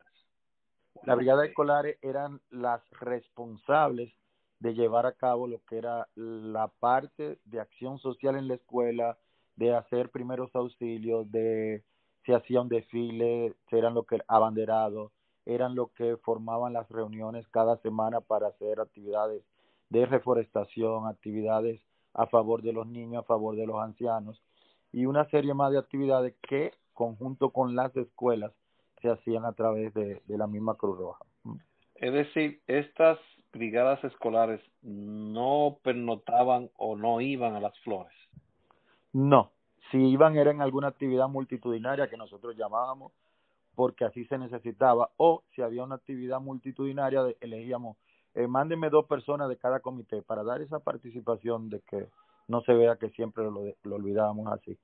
Las 1.04 1.16
brigadas 1.16 1.48
escolares 1.48 1.98
eran 2.02 2.42
las 2.50 2.82
responsables 3.00 4.12
de 4.60 4.74
llevar 4.74 5.06
a 5.06 5.14
cabo 5.14 5.48
lo 5.48 5.62
que 5.66 5.78
era 5.78 6.08
la 6.16 6.70
parte 6.80 7.40
de 7.46 7.60
acción 7.60 8.00
social 8.00 8.36
en 8.36 8.48
la 8.48 8.56
escuela, 8.56 9.18
de 9.56 9.76
hacer 9.76 10.10
primeros 10.10 10.54
auxilios, 10.56 11.32
de 11.32 11.84
se 12.26 12.34
hacía 12.34 12.62
un 12.62 12.70
desfile, 12.70 13.54
eran 13.72 13.94
lo 13.94 14.04
que 14.04 14.20
abanderados, 14.28 15.12
eran 15.46 15.76
lo 15.76 15.88
que 15.88 16.18
formaban 16.18 16.74
las 16.74 16.90
reuniones 16.90 17.48
cada 17.50 17.78
semana 17.78 18.22
para 18.22 18.48
hacer 18.48 18.80
actividades 18.80 19.44
de 19.90 20.06
reforestación, 20.06 21.08
actividades 21.08 21.82
a 22.14 22.28
favor 22.28 22.62
de 22.62 22.74
los 22.74 22.88
niños, 22.88 23.24
a 23.24 23.28
favor 23.28 23.56
de 23.56 23.66
los 23.66 23.82
ancianos 23.82 24.42
y 24.92 25.06
una 25.06 25.26
serie 25.30 25.54
más 25.54 25.72
de 25.72 25.80
actividades 25.80 26.36
que 26.48 26.72
conjunto 26.94 27.50
con 27.50 27.76
las 27.76 27.96
escuelas 27.98 28.54
se 29.02 29.10
hacían 29.10 29.44
a 29.46 29.54
través 29.54 29.94
de, 29.94 30.22
de 30.26 30.38
la 30.38 30.48
misma 30.48 30.76
Cruz 30.76 30.98
Roja. 30.98 31.26
Es 31.96 32.14
decir, 32.14 32.62
estas 32.68 33.18
brigadas 33.52 34.04
escolares 34.04 34.62
no 34.82 35.78
pernotaban 35.84 36.70
o 36.78 36.96
no 36.96 37.22
iban 37.22 37.56
a 37.56 37.60
las 37.60 37.78
flores. 37.80 38.14
No, 39.12 39.52
si 39.94 40.00
iban 40.00 40.36
era 40.36 40.50
en 40.50 40.60
alguna 40.60 40.88
actividad 40.88 41.30
multitudinaria 41.30 42.10
que 42.10 42.18
nosotros 42.18 42.58
llamábamos 42.58 43.14
porque 43.76 44.06
así 44.06 44.26
se 44.26 44.40
necesitaba 44.40 45.12
o 45.18 45.44
si 45.54 45.62
había 45.62 45.84
una 45.84 45.96
actividad 45.96 46.42
multitudinaria 46.42 47.22
elegíamos 47.40 47.98
eh, 48.34 48.48
mándenme 48.48 48.90
dos 48.90 49.06
personas 49.06 49.50
de 49.50 49.58
cada 49.58 49.82
comité 49.82 50.24
para 50.24 50.44
dar 50.44 50.64
esa 50.64 50.80
participación 50.80 51.70
de 51.70 51.82
que 51.82 52.08
no 52.48 52.62
se 52.62 52.74
vea 52.74 52.96
que 52.96 53.12
siempre 53.12 53.44
lo, 53.44 53.62
lo 53.84 53.96
olvidábamos 53.96 54.52
así. 54.52 54.78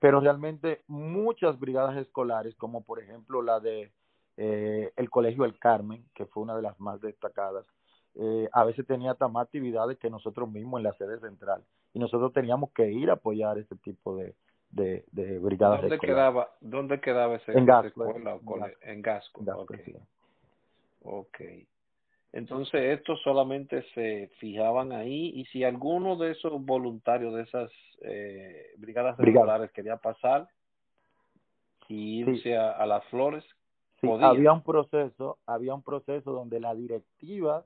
Pero 0.00 0.20
realmente 0.20 0.80
muchas 0.88 1.60
brigadas 1.60 1.98
escolares 1.98 2.54
como 2.56 2.82
por 2.82 3.02
ejemplo 3.02 3.42
la 3.42 3.60
de 3.60 3.92
eh, 4.38 4.92
el 4.96 5.10
colegio 5.10 5.44
El 5.44 5.58
Carmen 5.58 6.06
que 6.14 6.24
fue 6.24 6.42
una 6.42 6.56
de 6.56 6.62
las 6.62 6.80
más 6.80 7.02
destacadas 7.02 7.66
eh, 8.14 8.48
a 8.50 8.64
veces 8.64 8.86
tenía 8.86 9.10
hasta 9.10 9.28
más 9.28 9.44
actividades 9.44 9.98
que 9.98 10.08
nosotros 10.08 10.50
mismos 10.50 10.78
en 10.78 10.84
la 10.84 10.94
sede 10.94 11.20
central 11.20 11.62
y 11.92 11.98
nosotros 11.98 12.32
teníamos 12.32 12.70
que 12.70 12.90
ir 12.90 13.10
a 13.10 13.14
apoyar 13.14 13.58
ese 13.58 13.76
tipo 13.76 14.16
de, 14.16 14.34
de, 14.74 15.04
de 15.12 15.38
brigadas 15.38 15.80
¿Dónde 15.80 15.94
escolares. 15.96 16.16
quedaba, 16.16 16.50
¿Dónde 16.60 17.00
quedaba 17.00 17.36
ese, 17.36 17.52
en 17.56 17.66
Gasco, 17.66 18.06
escuela 18.06 18.34
o 18.34 18.40
cole, 18.40 18.76
en 18.82 19.02
Gasco? 19.02 19.40
En 19.40 19.46
Gasco 19.46 19.62
okay. 19.62 19.84
sí. 19.84 19.96
ok. 21.02 21.40
Entonces, 22.32 22.98
estos 22.98 23.22
solamente 23.22 23.84
se 23.94 24.28
fijaban 24.40 24.90
ahí 24.90 25.30
y 25.36 25.44
si 25.46 25.62
alguno 25.62 26.16
de 26.16 26.32
esos 26.32 26.60
voluntarios 26.64 27.32
de 27.34 27.42
esas 27.42 27.70
eh, 28.00 28.72
brigadas 28.76 29.16
Brigada. 29.16 29.44
escolares 29.46 29.72
quería 29.72 29.96
pasar 29.98 30.48
y 31.88 32.20
irse 32.22 32.42
Sí. 32.42 32.52
a, 32.52 32.72
a 32.72 32.86
las 32.86 33.04
flores, 33.06 33.44
Sí, 34.00 34.08
podía. 34.08 34.26
había 34.28 34.52
un 34.52 34.62
proceso, 34.64 35.38
había 35.46 35.74
un 35.74 35.82
proceso 35.84 36.32
donde 36.32 36.58
la 36.58 36.74
directiva 36.74 37.64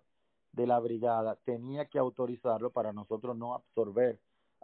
de 0.52 0.66
la 0.66 0.78
brigada 0.80 1.36
tenía 1.46 1.86
que 1.86 1.98
autorizarlo 1.98 2.70
para 2.70 2.92
nosotros 2.92 3.36
no 3.38 3.54
absorber 3.54 4.18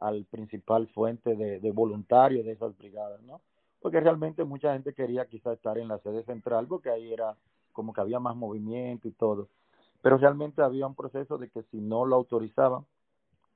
al 0.05 0.25
principal 0.27 0.87
fuente 0.89 1.35
de, 1.35 1.61
de 1.61 1.73
voluntarios 1.73 2.45
de 2.45 2.53
esas 2.53 2.77
brigadas, 2.77 3.23
¿no? 3.23 3.41
Porque 3.81 4.01
realmente 4.01 4.45
mucha 4.45 4.73
gente 4.73 4.93
quería 4.93 5.27
quizá 5.27 5.53
estar 5.53 5.79
en 5.79 5.89
la 5.89 5.99
sede 5.99 6.25
central 6.25 6.67
porque 6.67 6.91
ahí 6.91 7.13
era 7.13 7.37
como 7.73 7.93
que 7.93 8.01
había 8.01 8.21
más 8.21 8.37
movimiento 8.37 9.09
y 9.09 9.13
todo. 9.13 9.49
Pero 10.03 10.19
realmente 10.19 10.63
había 10.63 10.87
un 10.87 10.95
proceso 10.95 11.39
de 11.39 11.49
que 11.49 11.63
si 11.65 11.81
no 11.81 12.05
lo 12.05 12.17
autorizaban, 12.17 12.85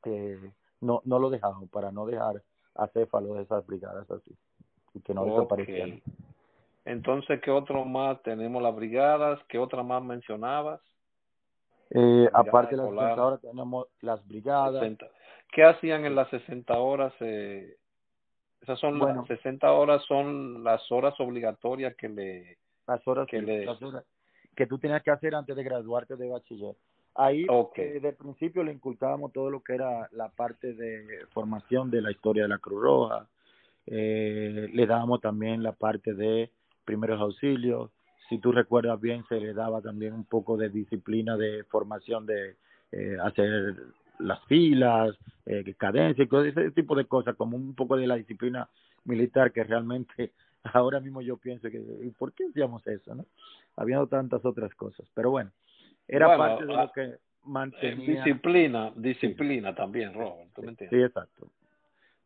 eh, 0.05 0.51
no, 0.81 1.03
no 1.05 1.19
lo 1.19 1.29
dejaban 1.29 1.69
para 1.69 1.93
no 1.93 2.07
dejar 2.07 2.43
acéfalo 2.75 3.35
de 3.35 3.43
esas 3.43 3.67
brigadas 3.67 4.11
así 4.11 4.35
y 4.95 5.01
que 5.01 5.13
no 5.13 5.23
Ok. 5.23 5.31
desaparecieran. 5.31 6.03
Entonces, 6.85 7.41
¿qué 7.43 7.51
otro 7.51 7.85
más 7.85 8.23
tenemos? 8.23 8.63
Las 8.63 8.75
brigadas, 8.75 9.39
¿qué 9.49 9.59
otra 9.59 9.83
más 9.83 10.03
mencionabas? 10.03 10.81
Eh, 11.91 12.29
aparte 12.33 12.77
de 12.77 12.83
las 12.83 12.91
60 12.91 13.27
horas 13.27 13.41
tenemos 13.41 13.87
las 14.01 14.27
brigadas. 14.27 14.97
¿Qué 15.53 15.65
hacían 15.65 16.05
en 16.05 16.15
las 16.15 16.29
60 16.31 16.79
horas? 16.79 17.13
Eh, 17.21 17.77
esas 18.63 18.79
son 18.79 18.99
las 18.99 19.27
60 19.27 19.71
horas 19.73 20.03
son 20.05 20.65
las 20.65 20.91
horas 20.91 21.15
obligatorias 21.21 21.95
que 21.97 22.09
le 22.09 22.59
las 22.87 23.07
horas 23.07 23.27
que 23.27 23.41
le 23.41 23.67
que 24.57 24.67
tú 24.67 24.79
tenías 24.79 25.03
que 25.03 25.11
hacer 25.11 25.35
antes 25.35 25.55
de 25.55 25.63
graduarte 25.63 26.17
de 26.17 26.29
bachiller. 26.29 26.75
Ahí 27.15 27.47
eh, 27.77 28.01
de 28.01 28.13
principio 28.13 28.63
le 28.63 28.73
inculcábamos 28.73 29.33
todo 29.33 29.51
lo 29.51 29.61
que 29.61 29.75
era 29.75 30.09
la 30.13 30.29
parte 30.29 30.75
de 30.75 31.27
formación 31.33 31.91
de 31.91 32.03
la 32.03 32.11
historia 32.11 32.45
de 32.45 32.49
la 32.49 32.59
Cruz 32.59 32.83
Roja. 32.83 33.27
Eh, 33.87 34.69
le 34.73 34.87
dábamos 34.87 35.21
también 35.21 35.63
la 35.63 35.73
parte 35.73 36.15
de 36.15 36.51
primeros 36.85 37.21
auxilios. 37.21 37.91
Si 38.29 38.39
tú 38.39 38.53
recuerdas 38.53 39.01
bien, 39.01 39.25
se 39.29 39.41
le 39.41 39.55
daba 39.55 39.81
también 39.81 40.13
un 40.13 40.25
poco 40.25 40.57
de 40.57 40.69
disciplina 40.69 41.37
de 41.37 41.65
formación 41.65 42.27
de 42.27 42.57
eh, 42.93 43.17
hacer 43.23 43.75
las 44.19 44.45
filas, 44.47 45.17
eh, 45.47 45.75
cadencia 45.77 46.25
y 46.25 46.29
todo 46.29 46.45
ese 46.45 46.71
tipo 46.73 46.95
de 46.95 47.07
cosas, 47.07 47.37
como 47.37 47.57
un 47.57 47.75
poco 47.75 47.97
de 47.97 48.07
la 48.07 48.17
disciplina 48.17 48.69
militar 49.05 49.53
que 49.53 49.65
realmente 49.65 50.33
ahora 50.65 51.01
mismo 51.01 51.21
yo 51.21 51.37
pienso 51.37 51.71
que, 51.71 51.81
¿por 52.19 52.33
qué 52.33 52.45
hacíamos 52.51 52.87
eso? 52.87 53.15
no 53.15 53.27
Habiendo 53.77 54.07
tantas 54.09 54.45
otras 54.45 54.75
cosas, 54.75 55.09
pero 55.15 55.31
bueno, 55.31 55.51
era 56.09 56.37
parte 56.37 56.65
de 56.65 56.73
lo 56.73 56.81
ah, 56.81 56.93
que 56.93 57.15
mantenía. 57.45 58.25
Disciplina, 58.25 58.93
disciplina 58.97 59.75
también, 59.75 60.15
Robert, 60.15 60.51
¿tú 60.55 60.63
me 60.63 60.71
entiendes? 60.71 60.99
Sí, 60.99 61.05
exacto. 61.05 61.49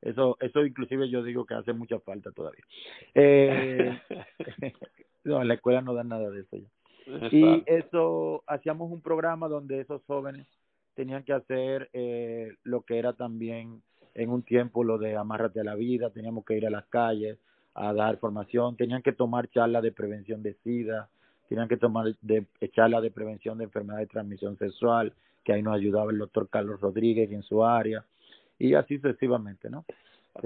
Eso, 0.01 0.37
eso 0.41 0.65
inclusive 0.65 1.09
yo 1.09 1.23
digo 1.23 1.45
que 1.45 1.55
hace 1.55 1.73
mucha 1.73 2.01
falta 2.01 2.33
todavía. 2.33 2.65
Eh, 3.15 4.01
no, 5.25 5.43
en 5.43 5.49
la 5.49 5.55
escuela 5.55 5.81
no 5.81 5.95
dan 5.95 6.09
nada 6.09 6.31
de 6.31 6.41
eso 6.41 6.57
ya. 6.57 6.69
Y 7.31 7.63
eso, 7.67 8.45
hacíamos 8.47 8.91
un 8.91 9.01
programa 9.01 9.49
donde 9.49 9.81
esos 9.81 10.03
jóvenes 10.05 10.47
tenían 10.95 11.25
que 11.25 11.33
hacer 11.33 11.91
eh, 11.93 12.55
lo 12.65 12.83
que 12.83 12.99
era 12.99 13.13
también 13.13 13.83
en 14.15 14.31
un 14.31 14.43
tiempo 14.43 14.85
lo 14.85 14.99
de 14.99 15.17
amárrate 15.17 15.61
a 15.61 15.65
la 15.65 15.75
vida, 15.75 16.11
teníamos 16.11 16.45
que 16.45 16.57
ir 16.57 16.67
a 16.67 16.71
las 16.71 16.87
calles 16.87 17.39
a 17.75 17.93
dar 17.95 18.19
formación, 18.19 18.77
tenían 18.77 19.03
que 19.03 19.13
tomar 19.13 19.49
charlas 19.49 19.83
de 19.83 19.93
prevención 19.93 20.43
de 20.43 20.55
SIDA, 20.63 21.09
tenían 21.49 21.69
que 21.69 21.79
tomar 21.79 22.15
de, 22.21 22.47
charlas 22.73 23.03
de 23.03 23.11
prevención 23.11 23.59
de 23.59 23.65
enfermedad 23.65 23.99
de 23.99 24.07
transmisión 24.07 24.59
sexual, 24.59 25.15
que 25.43 25.55
ahí 25.55 25.63
nos 25.63 25.75
ayudaba 25.75 26.11
el 26.11 26.19
doctor 26.19 26.49
Carlos 26.49 26.81
Rodríguez 26.81 27.31
en 27.33 27.43
su 27.43 27.65
área, 27.65 28.05
y 28.59 28.75
así 28.75 28.99
sucesivamente, 28.99 29.71
¿no? 29.71 29.85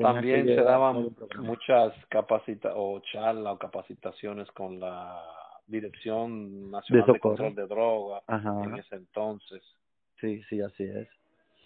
También 0.00 0.46
se 0.46 0.62
daban 0.62 1.14
muchas 1.38 1.92
capacita 2.08 2.72
o 2.74 3.00
charlas 3.00 3.54
o 3.54 3.58
capacitaciones 3.58 4.50
con 4.50 4.80
la 4.80 5.22
Dirección 5.66 6.70
Nacional 6.70 7.12
de, 7.12 7.20
Control 7.20 7.54
de 7.54 7.66
Drogas 7.66 8.22
en 8.28 8.76
ese 8.76 8.96
entonces. 8.96 9.62
Sí, 10.20 10.42
sí, 10.48 10.60
así 10.60 10.84
es. 10.84 11.08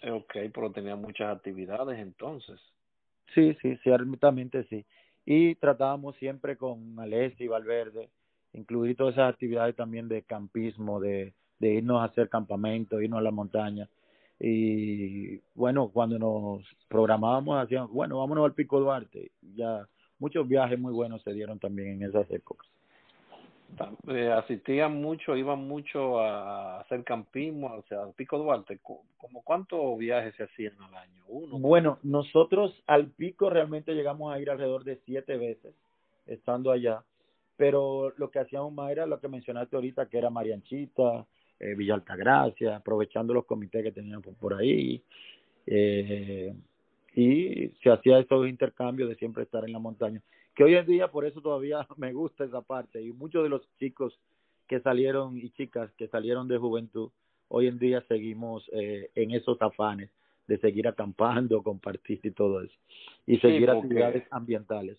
Ok, 0.09 0.33
pero 0.53 0.71
tenía 0.71 0.95
muchas 0.95 1.35
actividades 1.35 1.99
entonces. 1.99 2.59
Sí, 3.33 3.55
sí, 3.61 3.77
ciertamente 3.83 4.63
sí. 4.65 4.85
Y 5.25 5.55
tratábamos 5.55 6.15
siempre 6.17 6.57
con 6.57 6.99
Alessi 6.99 7.43
y 7.43 7.47
Valverde, 7.47 8.09
incluir 8.53 8.97
todas 8.97 9.13
esas 9.13 9.31
actividades 9.31 9.75
también 9.75 10.07
de 10.07 10.23
campismo, 10.23 10.99
de, 10.99 11.33
de 11.59 11.73
irnos 11.73 12.01
a 12.01 12.05
hacer 12.05 12.29
campamento, 12.29 13.01
irnos 13.01 13.19
a 13.19 13.23
la 13.23 13.31
montaña. 13.31 13.87
Y 14.39 15.37
bueno, 15.53 15.89
cuando 15.89 16.17
nos 16.17 16.65
programábamos, 16.87 17.63
hacíamos, 17.63 17.91
bueno, 17.91 18.17
vámonos 18.17 18.45
al 18.45 18.55
Pico 18.55 18.79
Duarte. 18.79 19.31
Ya 19.55 19.87
muchos 20.17 20.47
viajes 20.47 20.79
muy 20.79 20.91
buenos 20.91 21.21
se 21.21 21.33
dieron 21.33 21.59
también 21.59 21.89
en 21.89 22.09
esas 22.09 22.29
épocas. 22.31 22.70
Eh, 24.07 24.31
asistían 24.31 25.01
mucho, 25.01 25.35
iban 25.35 25.67
mucho 25.67 26.19
a 26.19 26.81
hacer 26.81 27.03
campismo, 27.03 27.73
o 27.73 27.83
sea, 27.87 28.03
al 28.03 28.13
Pico 28.13 28.37
Duarte. 28.37 28.79
¿Como 28.81 29.41
cuántos 29.43 29.97
viajes 29.97 30.35
se 30.35 30.43
hacían 30.43 30.73
al 30.81 30.95
año? 30.95 31.23
Uno. 31.27 31.59
Bueno, 31.59 31.99
nosotros 32.03 32.83
al 32.87 33.07
Pico 33.07 33.49
realmente 33.49 33.93
llegamos 33.93 34.33
a 34.33 34.39
ir 34.39 34.49
alrededor 34.49 34.83
de 34.83 34.99
siete 35.05 35.37
veces 35.37 35.73
estando 36.27 36.71
allá, 36.71 37.03
pero 37.57 38.13
lo 38.17 38.29
que 38.29 38.39
hacíamos 38.39 38.73
más 38.73 38.91
era 38.91 39.05
lo 39.05 39.19
que 39.19 39.27
mencionaste 39.27 39.75
ahorita, 39.75 40.07
que 40.07 40.17
era 40.17 40.29
Marianchita, 40.29 41.25
eh, 41.59 41.75
Villa 41.75 41.93
Altagracia, 41.93 42.77
aprovechando 42.77 43.33
los 43.33 43.45
comités 43.45 43.83
que 43.83 43.91
teníamos 43.91 44.35
por 44.39 44.53
ahí. 44.53 45.01
Eh, 45.65 46.53
y 47.13 47.67
se 47.83 47.89
hacía 47.89 48.19
esos 48.19 48.47
intercambios 48.47 49.09
de 49.09 49.15
siempre 49.15 49.43
estar 49.43 49.63
en 49.65 49.73
la 49.73 49.79
montaña 49.79 50.21
que 50.55 50.63
hoy 50.63 50.75
en 50.75 50.85
día 50.85 51.09
por 51.09 51.25
eso 51.25 51.41
todavía 51.41 51.87
me 51.97 52.13
gusta 52.13 52.43
esa 52.43 52.61
parte 52.61 53.01
y 53.01 53.11
muchos 53.11 53.43
de 53.43 53.49
los 53.49 53.61
chicos 53.77 54.19
que 54.67 54.79
salieron 54.79 55.37
y 55.37 55.49
chicas 55.51 55.91
que 55.97 56.07
salieron 56.07 56.47
de 56.47 56.57
juventud 56.57 57.11
hoy 57.47 57.67
en 57.67 57.77
día 57.77 58.01
seguimos 58.07 58.67
eh, 58.73 59.11
en 59.15 59.31
esos 59.31 59.61
afanes 59.61 60.09
de 60.47 60.57
seguir 60.59 60.87
acampando, 60.87 61.61
compartir 61.63 62.19
y 62.23 62.31
todo 62.31 62.61
eso 62.61 62.75
y 63.25 63.37
seguir 63.39 63.69
actividades 63.69 64.23
ambientales. 64.31 64.97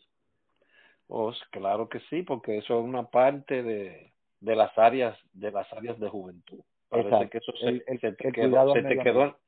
Oh, 1.08 1.32
claro 1.50 1.88
que 1.88 2.00
sí, 2.08 2.22
porque 2.22 2.58
eso 2.58 2.78
es 2.78 2.84
una 2.84 3.10
parte 3.10 3.62
de, 3.62 4.12
de 4.40 4.56
las 4.56 4.76
áreas 4.78 5.18
de 5.32 5.50
las 5.50 5.70
áreas 5.72 5.98
de 5.98 6.08
juventud. 6.08 6.60
Parece 6.88 7.30
que 7.30 7.38
eso 7.38 7.52
se, 7.52 7.98
se 7.98 8.12
te 8.12 8.32
quedó, 8.32 8.72
se 8.74 8.82
te 8.82 8.98
quedó, 8.98 9.38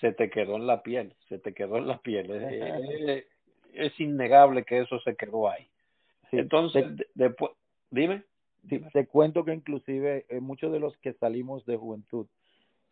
se 0.00 0.12
te 0.12 0.30
quedó 0.30 0.56
en 0.56 0.66
la 0.66 0.82
piel, 0.82 1.14
se 1.28 1.38
te 1.38 1.54
quedó 1.54 1.78
en 1.78 1.86
la 1.86 1.98
piel. 1.98 2.28
es 3.74 3.98
innegable 4.00 4.64
que 4.64 4.80
eso 4.80 5.00
se 5.00 5.16
quedó 5.16 5.48
ahí. 5.48 5.66
Entonces, 6.30 6.86
después, 7.14 7.52
dime. 7.90 8.22
Te 8.92 9.06
cuento 9.08 9.44
que 9.44 9.52
inclusive 9.52 10.24
eh, 10.28 10.38
muchos 10.38 10.70
de 10.70 10.78
los 10.78 10.96
que 10.98 11.14
salimos 11.14 11.66
de 11.66 11.76
juventud, 11.76 12.26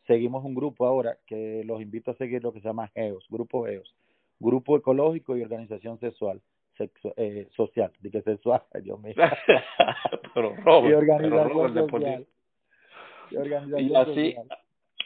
seguimos 0.07 0.45
un 0.45 0.55
grupo 0.55 0.85
ahora 0.85 1.17
que 1.27 1.63
los 1.65 1.81
invito 1.81 2.11
a 2.11 2.17
seguir 2.17 2.43
lo 2.43 2.53
que 2.53 2.61
se 2.61 2.67
llama 2.67 2.89
GEOS, 2.89 3.27
Grupo 3.31 3.65
GEOS, 3.65 3.95
Grupo 4.41 4.77
Ecológico 4.77 5.37
y 5.37 5.43
Organización 5.43 6.01
Sexual, 6.01 6.41
sexo, 6.77 7.15
eh, 7.17 7.47
Social, 7.55 7.93
de 8.01 8.11
que 8.11 8.23
sexual, 8.23 8.63
Dios 8.83 9.01
mío. 9.01 9.15
pero 10.35 10.57
Robert, 10.57 10.91
y 10.91 10.95
organización 10.95 11.75
social. 11.75 12.27
Y, 13.31 13.37
organización 13.37 13.81
y 13.81 13.95
así, 13.95 14.37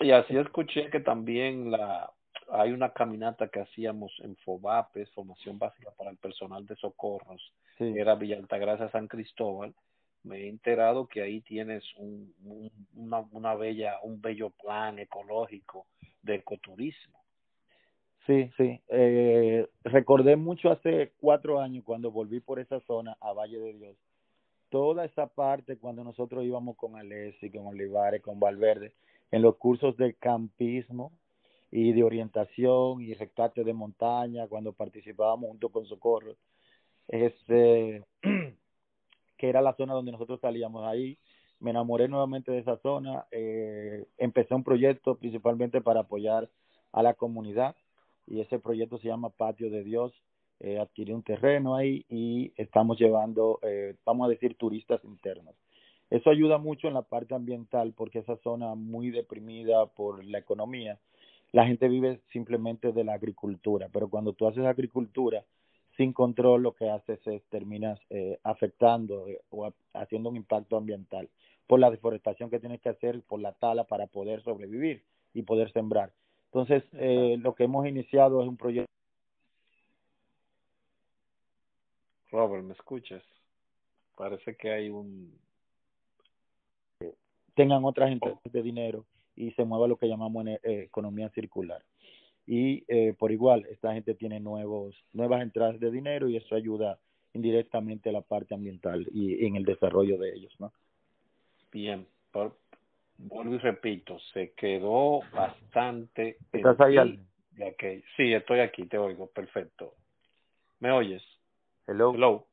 y 0.00 0.10
así 0.12 0.36
escuché 0.38 0.88
que 0.88 1.00
también 1.00 1.70
la 1.70 2.10
hay 2.50 2.72
una 2.72 2.92
caminata 2.92 3.48
que 3.48 3.60
hacíamos 3.60 4.12
en 4.20 4.36
FOBAPES, 4.36 5.10
Formación 5.10 5.58
Básica 5.58 5.90
para 5.96 6.10
el 6.10 6.16
Personal 6.16 6.66
de 6.66 6.76
Socorros, 6.76 7.52
que 7.76 7.98
era 7.98 8.14
Villa 8.14 8.36
Altagracia 8.36 8.90
San 8.90 9.08
Cristóbal. 9.08 9.74
Me 10.22 10.38
he 10.38 10.48
enterado 10.48 11.06
que 11.06 11.22
ahí 11.22 11.40
tienes 11.42 11.84
un, 11.96 12.32
una, 12.94 13.24
una 13.32 13.54
bella, 13.54 13.98
un 14.02 14.20
bello 14.20 14.50
plan 14.50 14.98
ecológico 14.98 15.86
de 16.22 16.36
ecoturismo. 16.36 17.24
Sí, 18.26 18.50
sí. 18.56 18.80
Eh, 18.88 19.68
recordé 19.82 20.36
mucho 20.36 20.70
hace 20.70 21.12
cuatro 21.20 21.60
años 21.60 21.84
cuando 21.84 22.10
volví 22.10 22.40
por 22.40 22.58
esa 22.58 22.80
zona 22.80 23.16
a 23.20 23.32
Valle 23.32 23.58
de 23.58 23.72
Dios. 23.74 23.96
Toda 24.70 25.04
esa 25.04 25.26
parte 25.26 25.76
cuando 25.76 26.02
nosotros 26.02 26.42
íbamos 26.42 26.76
con 26.76 26.96
Alessi, 26.96 27.50
con 27.50 27.66
Olivares, 27.66 28.22
con 28.22 28.40
Valverde, 28.40 28.94
en 29.30 29.42
los 29.42 29.56
cursos 29.56 29.96
de 29.96 30.14
campismo, 30.14 31.12
y 31.76 31.92
de 31.92 32.04
orientación 32.04 33.02
y 33.02 33.14
rescate 33.14 33.64
de 33.64 33.72
montaña 33.72 34.46
cuando 34.46 34.72
participábamos 34.72 35.48
junto 35.48 35.70
con 35.70 35.84
Socorro, 35.86 36.36
este, 37.08 38.04
que 39.36 39.48
era 39.48 39.60
la 39.60 39.74
zona 39.74 39.92
donde 39.92 40.12
nosotros 40.12 40.38
salíamos 40.40 40.86
ahí. 40.86 41.18
Me 41.58 41.70
enamoré 41.70 42.06
nuevamente 42.06 42.52
de 42.52 42.60
esa 42.60 42.76
zona, 42.76 43.26
eh, 43.32 44.06
empecé 44.18 44.54
un 44.54 44.62
proyecto 44.62 45.16
principalmente 45.16 45.80
para 45.80 46.00
apoyar 46.02 46.48
a 46.92 47.02
la 47.02 47.14
comunidad 47.14 47.74
y 48.24 48.38
ese 48.38 48.60
proyecto 48.60 48.98
se 48.98 49.08
llama 49.08 49.30
Patio 49.30 49.68
de 49.68 49.82
Dios. 49.82 50.12
Eh, 50.60 50.78
adquirí 50.78 51.12
un 51.12 51.24
terreno 51.24 51.74
ahí 51.74 52.06
y 52.08 52.52
estamos 52.56 53.00
llevando, 53.00 53.58
eh, 53.62 53.96
vamos 54.04 54.28
a 54.28 54.30
decir, 54.30 54.56
turistas 54.56 55.02
internos. 55.02 55.56
Eso 56.08 56.30
ayuda 56.30 56.58
mucho 56.58 56.86
en 56.86 56.94
la 56.94 57.02
parte 57.02 57.34
ambiental 57.34 57.94
porque 57.96 58.20
esa 58.20 58.36
zona 58.44 58.76
muy 58.76 59.10
deprimida 59.10 59.86
por 59.86 60.24
la 60.24 60.38
economía, 60.38 61.00
la 61.54 61.66
gente 61.66 61.86
vive 61.86 62.20
simplemente 62.32 62.90
de 62.90 63.04
la 63.04 63.14
agricultura, 63.14 63.88
pero 63.92 64.08
cuando 64.08 64.32
tú 64.32 64.48
haces 64.48 64.64
agricultura 64.64 65.44
sin 65.96 66.12
control, 66.12 66.64
lo 66.64 66.74
que 66.74 66.90
haces 66.90 67.24
es 67.28 67.44
terminas 67.44 68.00
eh, 68.10 68.40
afectando 68.42 69.28
eh, 69.28 69.40
o 69.50 69.72
haciendo 69.92 70.30
un 70.30 70.36
impacto 70.36 70.76
ambiental 70.76 71.30
por 71.68 71.78
la 71.78 71.92
deforestación 71.92 72.50
que 72.50 72.58
tienes 72.58 72.80
que 72.80 72.88
hacer, 72.88 73.22
por 73.22 73.40
la 73.40 73.52
tala 73.52 73.84
para 73.84 74.08
poder 74.08 74.42
sobrevivir 74.42 75.04
y 75.32 75.42
poder 75.42 75.70
sembrar. 75.70 76.12
Entonces, 76.46 76.82
eh, 76.94 77.36
lo 77.38 77.54
que 77.54 77.62
hemos 77.62 77.86
iniciado 77.86 78.42
es 78.42 78.48
un 78.48 78.56
proyecto. 78.56 78.90
Robert, 82.32 82.64
¿me 82.64 82.72
escuchas? 82.72 83.22
Parece 84.16 84.56
que 84.56 84.72
hay 84.72 84.90
un... 84.90 85.38
Tengan 87.54 87.84
otras 87.84 88.10
entradas 88.10 88.40
de 88.42 88.60
dinero 88.60 89.04
y 89.36 89.50
se 89.52 89.64
mueva 89.64 89.88
lo 89.88 89.96
que 89.96 90.08
llamamos 90.08 90.46
en, 90.46 90.52
eh, 90.54 90.60
economía 90.62 91.28
circular. 91.30 91.82
Y 92.46 92.84
eh, 92.88 93.14
por 93.18 93.32
igual, 93.32 93.66
esta 93.70 93.94
gente 93.94 94.14
tiene 94.14 94.40
nuevos, 94.40 94.94
nuevas 95.12 95.42
entradas 95.42 95.80
de 95.80 95.90
dinero 95.90 96.28
y 96.28 96.36
eso 96.36 96.54
ayuda 96.54 96.98
indirectamente 97.32 98.12
la 98.12 98.20
parte 98.20 98.54
ambiental 98.54 99.06
y, 99.12 99.44
en 99.46 99.56
el 99.56 99.64
desarrollo 99.64 100.18
de 100.18 100.34
ellos, 100.34 100.54
¿no? 100.58 100.72
Bien, 101.72 102.06
por, 102.30 102.56
vuelvo 103.18 103.54
y 103.54 103.58
repito, 103.58 104.18
se 104.32 104.52
quedó 104.52 105.20
bastante. 105.32 106.38
¿Estás 106.52 106.80
ahí, 106.80 107.20
Sí, 108.16 108.32
estoy 108.32 108.60
aquí, 108.60 108.86
te 108.86 108.98
oigo, 108.98 109.28
perfecto. 109.28 109.94
¿Me 110.80 110.90
oyes? 110.90 111.22
Hello. 111.86 112.12
Hello. 112.14 112.46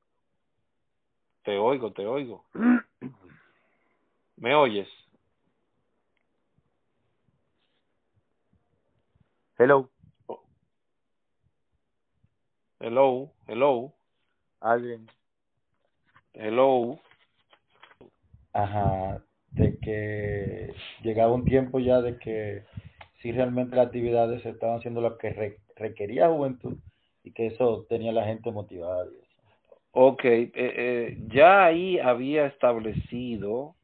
Te 1.43 1.57
oigo, 1.57 1.91
te 1.91 2.05
oigo. 2.05 2.45
¿Me 4.37 4.55
oyes? 4.55 4.87
Hello. 9.63 9.91
Hello, 12.79 13.31
hello. 13.45 13.93
Alguien. 14.59 15.05
Hello. 16.33 16.99
Ajá, 18.53 19.23
de 19.51 19.77
que 19.77 20.73
llegaba 21.03 21.31
un 21.31 21.45
tiempo 21.45 21.79
ya 21.79 22.01
de 22.01 22.17
que 22.17 22.63
si 23.21 23.31
realmente 23.31 23.75
las 23.75 23.85
actividades 23.85 24.43
estaban 24.47 24.79
haciendo 24.79 24.99
lo 24.99 25.19
que 25.19 25.59
requería 25.75 26.29
juventud 26.29 26.79
y 27.23 27.31
que 27.31 27.45
eso 27.45 27.85
tenía 27.87 28.11
la 28.11 28.25
gente 28.25 28.49
motivada. 28.51 29.05
Ok, 29.91 30.25
eh, 30.25 30.51
eh, 30.55 31.17
ya 31.27 31.65
ahí 31.65 31.99
había 31.99 32.47
establecido, 32.47 33.75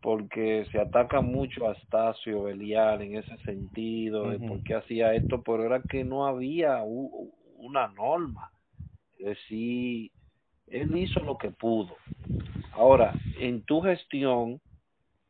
porque 0.00 0.66
se 0.70 0.80
ataca 0.80 1.20
mucho 1.20 1.66
a 1.66 1.72
Astacio 1.72 2.44
Belial 2.44 3.02
en 3.02 3.16
ese 3.16 3.36
sentido, 3.38 4.30
de 4.30 4.38
por 4.38 4.62
qué 4.62 4.74
hacía 4.74 5.14
esto, 5.14 5.42
pero 5.42 5.64
era 5.64 5.82
que 5.82 6.04
no 6.04 6.26
había 6.26 6.82
una 6.82 7.88
norma. 7.88 8.50
Es 9.18 9.26
decir, 9.26 10.10
él 10.68 10.96
hizo 10.96 11.20
lo 11.20 11.36
que 11.36 11.50
pudo. 11.50 11.96
Ahora, 12.72 13.14
en 13.40 13.62
tu 13.62 13.80
gestión, 13.80 14.60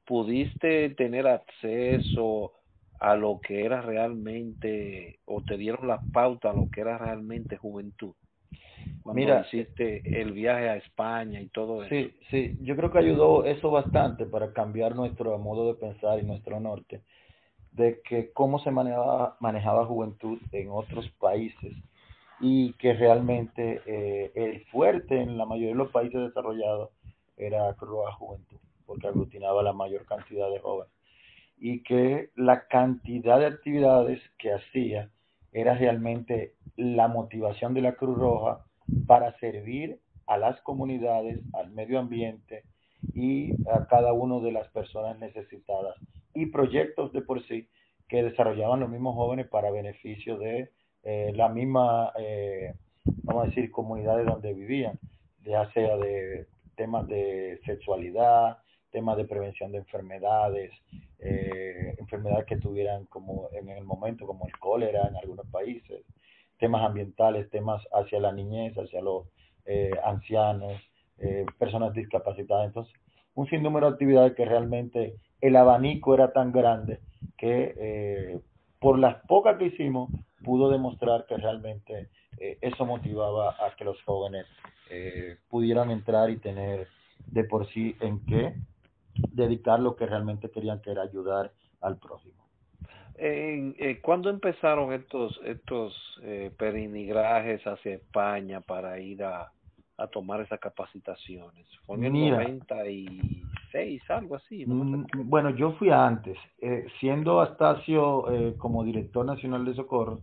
pudiste 0.05 0.91
tener 0.91 1.27
acceso 1.27 2.53
a 3.01 3.15
lo 3.15 3.41
que 3.41 3.65
era 3.65 3.81
realmente, 3.81 5.21
o 5.25 5.43
te 5.43 5.57
dieron 5.57 5.87
la 5.89 6.01
pauta 6.13 6.51
a 6.51 6.55
lo 6.55 6.69
que 6.71 6.81
era 6.81 6.99
realmente 6.99 7.57
juventud. 7.57 8.15
Cuando 9.09 9.23
Mira, 9.23 9.41
hiciste 9.41 10.03
el 10.21 10.33
viaje 10.33 10.69
a 10.69 10.77
España 10.77 11.41
y 11.41 11.47
todo 11.47 11.83
eso. 11.83 11.89
Sí, 11.89 12.15
sí, 12.29 12.59
yo 12.61 12.77
creo 12.77 12.93
que 12.93 12.99
ayudó 12.99 13.47
eso 13.47 13.71
bastante 13.71 14.27
para 14.27 14.53
cambiar 14.53 14.95
nuestro 14.95 15.39
modo 15.39 15.69
de 15.69 15.81
pensar 15.81 16.19
y 16.19 16.27
nuestro 16.27 16.61
norte, 16.61 17.01
de 17.73 18.03
que 18.03 18.31
cómo 18.35 18.59
se 18.59 18.71
manejaba, 18.71 19.39
manejaba 19.41 19.87
juventud 19.87 20.37
en 20.53 20.69
otros 20.71 21.09
países 21.13 21.73
y 22.41 22.75
que 22.75 22.93
realmente 22.93 23.81
eh, 23.87 24.31
el 24.35 24.67
fuerte 24.67 25.19
en 25.19 25.39
la 25.39 25.47
mayoría 25.47 25.71
de 25.71 25.79
los 25.79 25.91
países 25.91 26.21
desarrollados 26.21 26.91
era 27.39 27.73
Cruz 27.77 28.15
Juventud, 28.19 28.59
porque 28.85 29.07
aglutinaba 29.07 29.63
la 29.63 29.73
mayor 29.73 30.05
cantidad 30.05 30.51
de 30.51 30.61
jóvenes 30.61 30.93
y 31.57 31.83
que 31.83 32.29
la 32.37 32.67
cantidad 32.67 33.39
de 33.39 33.47
actividades 33.47 34.21
que 34.37 34.53
hacía 34.53 35.09
era 35.51 35.73
realmente 35.79 36.53
la 36.77 37.09
motivación 37.09 37.73
de 37.73 37.81
la 37.81 37.95
Cruz 37.95 38.19
Roja 38.19 38.67
para 39.07 39.39
servir 39.39 40.01
a 40.27 40.37
las 40.37 40.61
comunidades, 40.63 41.41
al 41.55 41.71
medio 41.71 41.99
ambiente 41.99 42.65
y 43.15 43.53
a 43.71 43.87
cada 43.87 44.13
una 44.13 44.41
de 44.41 44.53
las 44.53 44.69
personas 44.69 45.19
necesitadas. 45.19 45.97
Y 46.35 46.47
proyectos 46.47 47.13
de 47.13 47.23
por 47.23 47.43
sí 47.47 47.69
que 48.09 48.23
desarrollaban 48.23 48.81
los 48.81 48.91
mismos 48.91 49.15
jóvenes 49.15 49.49
para 49.49 49.71
beneficio 49.71 50.39
de 50.39 50.71
eh, 51.05 51.33
la 51.35 51.49
misma, 51.49 52.13
eh, 52.19 52.75
vamos 53.23 53.45
a 53.45 53.49
decir, 53.49 53.71
comunidades 53.71 54.27
donde 54.27 54.53
vivían, 54.53 54.99
ya 55.45 55.71
sea 55.73 55.97
de 55.97 56.47
temas 56.77 57.07
de 57.09 57.61
sexualidad, 57.65 58.59
temas 58.91 59.17
de 59.17 59.25
prevención 59.25 59.73
de 59.73 59.79
enfermedades, 59.79 60.73
eh, 61.19 61.95
enfermedades 61.99 62.47
que 62.47 62.57
tuvieran 62.57 63.05
como 63.07 63.49
en 63.53 63.69
el 63.69 63.85
momento, 63.85 64.27
como 64.27 64.47
el 64.47 64.59
cólera 64.59 65.09
en 65.09 65.17
algunos 65.17 65.47
países, 65.49 66.05
temas 66.59 66.83
ambientales, 66.85 67.51
temas 67.51 67.83
hacia 67.93 68.21
la 68.21 68.33
niñez, 68.33 68.77
hacia 68.77 69.01
los 69.01 69.27
eh, 69.65 69.91
ancianos, 70.05 70.81
eh, 71.19 71.47
personas 71.59 71.93
discapacitadas. 71.95 72.67
Entonces, 72.67 72.93
un 73.35 73.49
sinnúmero 73.49 73.87
de 73.87 73.93
actividades 73.93 74.35
que 74.35 74.45
realmente 74.45 75.17
el 75.41 75.57
abanico 75.57 76.15
era 76.15 76.33
tan 76.33 76.53
grande 76.53 77.01
que 77.37 77.75
eh, 77.77 78.41
por 78.81 78.99
las 78.99 79.17
pocas 79.27 79.57
que 79.59 79.67
hicimos 79.67 80.11
pudo 80.45 80.71
demostrar 80.71 81.27
que 81.27 81.37
realmente 81.37 82.09
eso 82.61 82.87
motivaba 82.87 83.51
a 83.51 83.75
que 83.77 83.85
los 83.85 84.01
jóvenes 84.05 84.47
pudieran 85.49 85.91
entrar 85.91 86.31
y 86.31 86.37
tener 86.37 86.87
de 87.27 87.43
por 87.43 87.69
sí 87.73 87.97
en 87.99 88.25
qué 88.27 88.55
dedicar 89.33 89.81
lo 89.81 89.97
que 89.97 90.07
realmente 90.07 90.49
querían, 90.49 90.81
que 90.81 90.93
era 90.93 91.03
ayudar 91.03 91.53
al 91.81 91.99
prójimo. 91.99 92.48
Eh, 93.21 93.99
¿Cuándo 94.01 94.31
empezaron 94.31 94.93
estos 94.93 95.41
estos 95.45 96.21
eh, 96.23 96.53
hacia 97.65 97.95
España 97.95 98.61
para 98.61 99.01
ir 99.01 99.25
a, 99.25 99.53
a 99.99 100.07
tomar 100.07 100.41
esas 100.41 100.61
capacitaciones? 100.61 101.67
¿Fue 101.85 101.97
en 101.97 102.05
el 102.05 102.31
96, 102.31 104.11
algo 104.11 104.37
así? 104.37 104.65
Mm, 104.65 105.05
bueno, 105.29 105.51
yo 105.51 105.73
fui 105.73 105.91
antes. 105.91 106.39
Eh, 106.61 106.87
siendo 107.01 107.41
Astacio 107.41 108.31
eh, 108.31 108.55
como 108.57 108.85
director 108.85 109.27
nacional 109.27 109.65
de 109.65 109.75
socorro, 109.75 110.21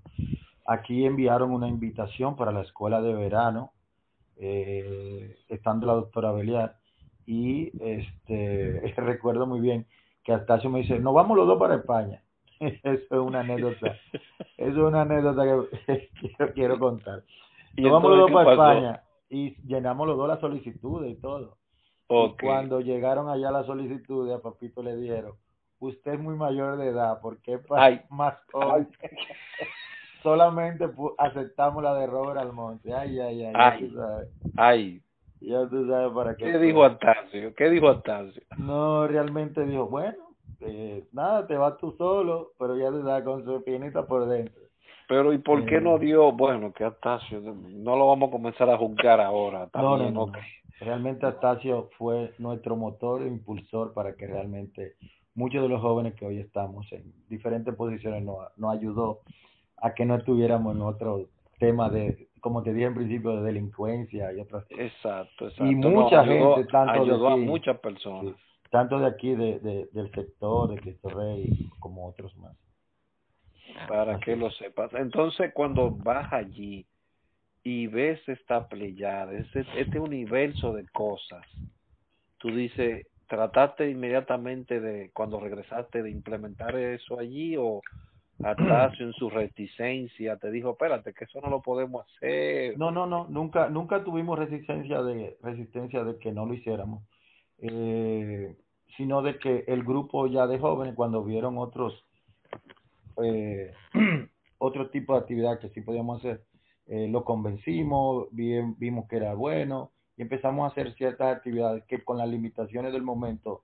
aquí 0.66 1.06
enviaron 1.06 1.52
una 1.52 1.68
invitación 1.68 2.38
para 2.38 2.54
la 2.54 2.62
escuela 2.62 3.02
de 3.02 3.14
verano, 3.14 3.74
eh, 4.38 5.36
estando 5.50 5.88
la 5.88 5.94
doctora 5.94 6.32
Beliar, 6.32 6.78
y 7.26 7.72
este 7.84 8.80
recuerdo 8.98 9.46
muy 9.46 9.60
bien 9.60 9.86
que 10.24 10.32
Astacio 10.32 10.70
me 10.70 10.80
dice, 10.80 11.00
no 11.00 11.12
vamos 11.12 11.36
los 11.36 11.48
dos 11.48 11.60
para 11.60 11.76
España. 11.76 12.22
Eso 12.84 13.04
es 13.10 13.12
una 13.12 13.42
anécdota. 13.42 13.98
Eso 14.58 14.72
es 14.72 14.78
una 14.78 15.02
anécdota 15.02 15.44
que, 15.88 16.10
quiero, 16.54 16.80
contar. 16.80 17.24
Nos 17.78 17.92
vamos 17.92 18.12
los 18.12 18.20
dos 18.20 18.32
para 18.32 18.52
España 18.52 19.04
y 19.30 19.56
llenamos 19.68 20.08
los 20.08 20.18
dos 20.18 20.28
la 20.28 20.40
solicitud 20.40 21.06
y 21.06 21.16
todo. 21.16 21.58
Y 22.10 22.36
cuando 22.40 22.82
llegaron 22.82 23.30
allá 23.30 23.52
las 23.52 23.66
solicitudes, 23.66 24.36
a 24.36 24.42
Papito 24.42 24.84
le 24.84 24.96
dijeron, 24.96 25.34
usted 25.80 26.14
es 26.14 26.20
muy 26.20 26.36
mayor 26.36 26.78
de 26.78 26.90
edad, 26.90 27.20
porque 27.22 27.56
es 27.56 27.62
más 28.10 28.36
joven. 28.52 28.88
Solamente 30.22 30.90
aceptamos 31.18 31.84
la 31.84 31.96
de 31.96 32.08
Robert 32.08 32.40
Almonte. 32.40 32.94
Ay, 32.94 33.20
ay, 33.20 33.44
ay. 33.46 33.54
Ay, 33.56 33.94
ay 34.56 35.02
ya 35.46 35.68
tú 35.70 35.88
sabes 35.88 36.12
para 36.14 36.36
qué. 36.36 36.46
¿Qué 36.46 36.58
dijo 36.58 36.84
Atasio? 36.84 37.54
¿Qué 37.56 37.70
dijo 37.70 37.90
Atasio? 37.90 38.42
No, 38.58 39.08
realmente 39.08 39.64
dijo, 39.66 39.88
bueno, 39.88 40.25
eh, 40.66 41.04
nada, 41.12 41.48
te 41.48 41.56
vas 41.56 41.78
tú 41.78 41.94
solo, 41.98 42.52
pero 42.60 42.78
ya 42.78 42.92
te 42.92 43.02
da 43.04 43.24
con 43.24 43.44
su 43.46 43.64
pinita 43.64 44.06
por 44.06 44.28
dentro. 44.28 44.62
Pero 45.08 45.34
¿y 45.34 45.38
por 45.38 45.66
qué 45.66 45.80
no 45.80 45.98
eh. 45.98 46.00
dio, 46.00 46.32
bueno, 46.32 46.74
que 46.74 46.84
Atasio, 46.84 47.40
no 47.42 47.96
lo 47.96 48.08
vamos 48.08 48.30
a 48.30 48.32
comenzar 48.32 48.70
a 48.70 48.78
juzgar 48.78 49.22
ahora? 49.22 49.68
También, 49.68 50.14
no, 50.14 50.26
no, 50.26 50.32
no. 50.32 50.40
Realmente 50.80 51.26
Atasio 51.26 51.90
fue 51.98 52.34
nuestro 52.38 52.76
motor 52.76 53.22
e 53.22 53.28
impulsor 53.28 53.94
para 53.94 54.16
que 54.16 54.28
realmente 54.28 54.96
muchos 55.36 55.62
de 55.62 55.70
los 55.70 55.82
jóvenes 55.82 56.16
que 56.16 56.26
hoy 56.26 56.40
estamos 56.40 56.92
en 56.92 57.14
diferentes 57.30 57.74
posiciones 57.76 58.24
nos, 58.24 58.38
nos 58.58 58.74
ayudó 58.74 59.20
a 59.78 59.94
que 59.94 60.06
no 60.06 60.16
estuviéramos 60.16 60.76
en 60.76 60.82
otro 60.82 61.28
tema 61.60 61.90
de 61.90 62.28
como 62.46 62.62
te 62.62 62.76
dije 62.76 62.86
en 62.86 62.94
principio, 62.94 63.38
de 63.38 63.42
delincuencia 63.42 64.32
y 64.32 64.40
otras 64.40 64.66
cosas. 64.66 64.86
Exacto, 64.86 65.48
exacto. 65.48 65.66
Y 65.66 65.74
mucha 65.74 66.24
gente, 66.24 66.66
tanto 66.66 67.02
ayudó 67.02 67.30
de 67.30 67.34
a 67.34 67.38
muchas 67.38 67.80
personas. 67.80 68.36
Tanto 68.70 69.00
de 69.00 69.08
aquí, 69.08 69.36
de, 69.36 69.60
de, 69.60 69.90
del 69.92 70.12
sector, 70.12 70.70
de 70.70 70.80
Cristo 70.80 71.10
Rey, 71.10 71.70
como 71.80 72.08
otros 72.08 72.36
más. 72.38 72.56
Para 73.88 74.20
que 74.20 74.36
lo 74.36 74.52
sepas. 74.52 74.94
Entonces, 74.94 75.52
cuando 75.54 75.92
vas 75.92 76.32
allí 76.32 76.86
y 77.64 77.88
ves 77.88 78.20
esta 78.28 78.68
pleyada, 78.68 79.34
este, 79.34 79.66
este 79.78 80.00
universo 80.00 80.74
de 80.74 80.88
cosas, 80.90 81.46
tú 82.38 82.50
dices, 82.50 83.08
¿trataste 83.28 83.90
inmediatamente 83.90 84.80
de, 84.80 85.12
cuando 85.14 85.40
regresaste, 85.40 86.04
de 86.04 86.12
implementar 86.12 86.76
eso 86.76 87.20
allí 87.20 87.56
o 87.58 87.82
Atasio 88.44 89.06
en 89.06 89.14
su 89.14 89.30
reticencia 89.30 90.36
te 90.38 90.52
dijo, 90.52 90.72
espérate, 90.72 91.14
que 91.14 91.24
eso 91.24 91.40
no 91.42 91.50
lo 91.50 91.62
podemos 91.62 92.06
hacer. 92.06 92.78
No, 92.78 92.92
no, 92.92 93.06
no, 93.06 93.28
nunca, 93.30 93.70
nunca 93.70 94.04
tuvimos 94.04 94.38
resistencia 94.38 95.02
de, 95.02 95.38
resistencia 95.42 96.04
de 96.04 96.18
que 96.18 96.32
no 96.34 96.46
lo 96.46 96.54
hiciéramos, 96.54 97.04
eh, 97.60 98.56
sino 98.98 99.22
de 99.22 99.38
que 99.40 99.66
el 99.68 99.84
grupo 99.84 100.28
ya 100.28 100.48
de 100.48 100.60
jóvenes, 100.60 100.96
cuando 100.96 101.24
vieron 101.24 101.58
otros, 101.58 102.04
eh, 103.24 103.74
otro 104.58 104.90
tipo 104.90 105.14
de 105.14 105.20
actividad 105.20 105.60
que 105.60 105.70
sí 105.70 105.82
podíamos 105.82 106.20
hacer, 106.20 106.44
eh, 106.88 107.08
lo 107.08 107.24
convencimos, 107.24 108.28
bien, 108.32 108.76
vimos 108.78 109.08
que 109.08 109.18
era 109.18 109.34
bueno 109.34 109.92
y 110.18 110.22
empezamos 110.22 110.66
a 110.66 110.72
hacer 110.72 110.94
ciertas 110.96 111.36
actividades 111.36 111.84
que 111.86 112.04
con 112.04 112.18
las 112.18 112.30
limitaciones 112.30 112.94
del 112.94 113.02
momento 113.02 113.64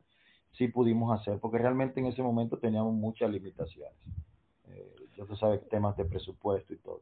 sí 0.53 0.67
pudimos 0.67 1.17
hacer, 1.19 1.39
porque 1.39 1.59
realmente 1.59 1.99
en 1.99 2.07
ese 2.07 2.21
momento 2.21 2.57
teníamos 2.57 2.93
muchas 2.93 3.29
limitaciones. 3.31 3.93
Eh, 4.67 4.95
ya 5.17 5.25
tú 5.25 5.35
sabes, 5.35 5.67
temas 5.69 5.95
de 5.97 6.05
presupuesto 6.05 6.73
y 6.73 6.77
todo. 6.77 7.01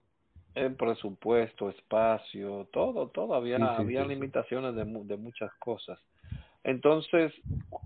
El 0.56 0.75
presupuesto, 0.75 1.69
espacio, 1.69 2.67
todo, 2.71 3.08
todo, 3.08 3.34
había, 3.34 3.58
había 3.58 4.04
limitaciones 4.04 4.75
de, 4.75 4.84
de 4.84 5.17
muchas 5.17 5.54
cosas. 5.56 5.99
Entonces, 6.63 7.34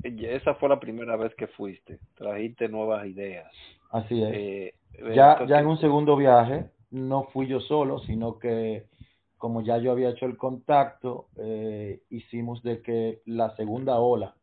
esa 0.03 0.55
fue 0.55 0.69
la 0.69 0.79
primera 0.79 1.15
vez 1.15 1.33
que 1.35 1.47
fuiste, 1.47 1.99
trajiste 2.15 2.67
nuevas 2.67 3.05
ideas. 3.05 3.51
Así 3.91 4.21
es. 4.21 4.29
Eh, 4.33 4.73
ya, 5.15 5.45
ya 5.45 5.59
en 5.59 5.67
un 5.67 5.77
segundo 5.79 6.15
viaje, 6.15 6.69
no 6.91 7.23
fui 7.25 7.47
yo 7.47 7.59
solo, 7.59 7.99
sino 7.99 8.39
que 8.39 8.85
como 9.43 9.61
ya 9.61 9.77
yo 9.77 9.91
había 9.91 10.09
hecho 10.09 10.25
el 10.25 10.37
contacto, 10.37 11.27
eh, 11.35 12.01
hicimos 12.09 12.63
de 12.63 12.81
que 12.81 13.21
la 13.25 13.53
segunda 13.57 13.99
ola, 13.99 14.35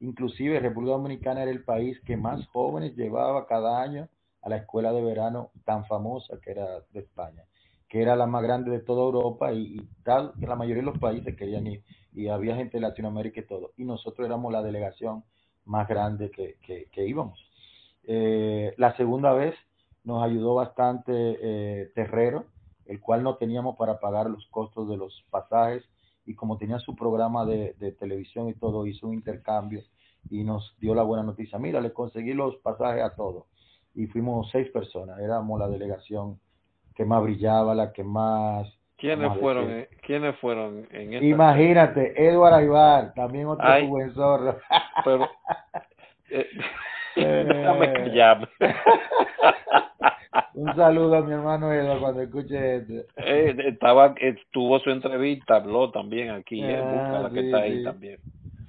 inclusive 0.00 0.60
República 0.60 0.92
Dominicana 0.92 1.42
era 1.42 1.50
el 1.50 1.62
país 1.62 2.00
que 2.06 2.16
más 2.16 2.46
jóvenes 2.46 2.96
llevaba 2.96 3.46
cada 3.46 3.82
año 3.82 4.08
a 4.40 4.48
la 4.48 4.56
escuela 4.56 4.92
de 4.92 5.02
verano 5.02 5.50
tan 5.66 5.84
famosa 5.84 6.38
que 6.40 6.52
era 6.52 6.80
de 6.92 7.00
España, 7.00 7.42
que 7.86 8.00
era 8.00 8.16
la 8.16 8.26
más 8.26 8.42
grande 8.42 8.70
de 8.70 8.80
toda 8.80 9.02
Europa 9.02 9.52
y, 9.52 9.76
tal, 10.04 10.32
que 10.40 10.46
la 10.46 10.56
mayoría 10.56 10.82
de 10.82 10.90
los 10.90 10.98
países 10.98 11.36
querían 11.36 11.66
ir 11.66 11.82
y 12.16 12.28
había 12.28 12.56
gente 12.56 12.78
de 12.78 12.80
Latinoamérica 12.80 13.40
y 13.40 13.46
todo, 13.46 13.72
y 13.76 13.84
nosotros 13.84 14.26
éramos 14.26 14.50
la 14.50 14.62
delegación 14.62 15.22
más 15.66 15.86
grande 15.86 16.30
que, 16.30 16.56
que, 16.90 17.06
íbamos. 17.06 17.38
Eh, 18.04 18.72
la 18.78 18.96
segunda 18.96 19.34
vez 19.34 19.54
nos 20.02 20.24
ayudó 20.24 20.54
bastante 20.54 21.12
eh, 21.12 21.92
Terrero, 21.94 22.46
el 22.86 23.00
cual 23.00 23.22
no 23.22 23.36
teníamos 23.36 23.76
para 23.76 24.00
pagar 24.00 24.30
los 24.30 24.46
costos 24.46 24.88
de 24.88 24.96
los 24.96 25.24
pasajes 25.30 25.84
y 26.24 26.34
como 26.34 26.56
tenía 26.56 26.78
su 26.78 26.96
programa 26.96 27.44
de, 27.44 27.74
televisión 27.98 28.48
y 28.48 28.54
todo, 28.54 28.86
hizo 28.86 29.08
un 29.08 29.14
intercambio 29.14 29.82
y 30.30 30.42
nos 30.42 30.74
dio 30.80 30.94
la 30.94 31.02
buena 31.02 31.22
noticia. 31.22 31.58
Mira, 31.58 31.80
le 31.80 31.92
conseguí 31.92 32.32
los 32.32 32.56
pasajes 32.56 33.02
a 33.02 33.14
todos 33.14 33.44
y 33.94 34.06
fuimos 34.06 34.48
seis 34.50 34.70
personas, 34.70 35.18
éramos 35.20 35.60
la 35.60 35.68
delegación 35.68 36.40
que 36.94 37.04
más 37.04 37.22
brillaba, 37.22 37.74
la 37.74 37.92
que 37.92 38.04
más... 38.04 38.66
¿Quiénes 38.96 39.38
fueron, 39.38 39.70
eh, 39.70 39.88
¿quiénes 40.02 40.36
fueron 40.36 40.86
en 40.90 41.14
esta 41.14 41.26
Imagínate, 41.26 42.14
Eduard 42.16 42.54
Aybar, 42.54 43.12
también 43.14 43.46
otro 43.46 43.86
buen 43.86 44.12
zorro. 44.14 44.58
Pero... 45.04 45.28
Eh, 46.30 46.46
callar. 47.94 48.48
Un 50.54 50.74
saludo 50.74 51.16
a 51.16 51.22
mi 51.22 51.32
hermano 51.32 51.72
Eduardo 51.72 52.00
cuando 52.00 52.22
escuche 52.22 52.76
esto. 52.76 52.94
Eh, 53.16 53.54
estaba, 53.66 54.14
estuvo 54.18 54.78
su 54.80 54.90
entrevista, 54.90 55.56
habló 55.56 55.90
también 55.90 56.30
aquí, 56.30 56.62
eh, 56.62 56.76
ah, 56.76 57.20
la 57.24 57.30
que 57.30 57.40
está 57.40 57.58
ahí 57.58 57.84
también. 57.84 58.18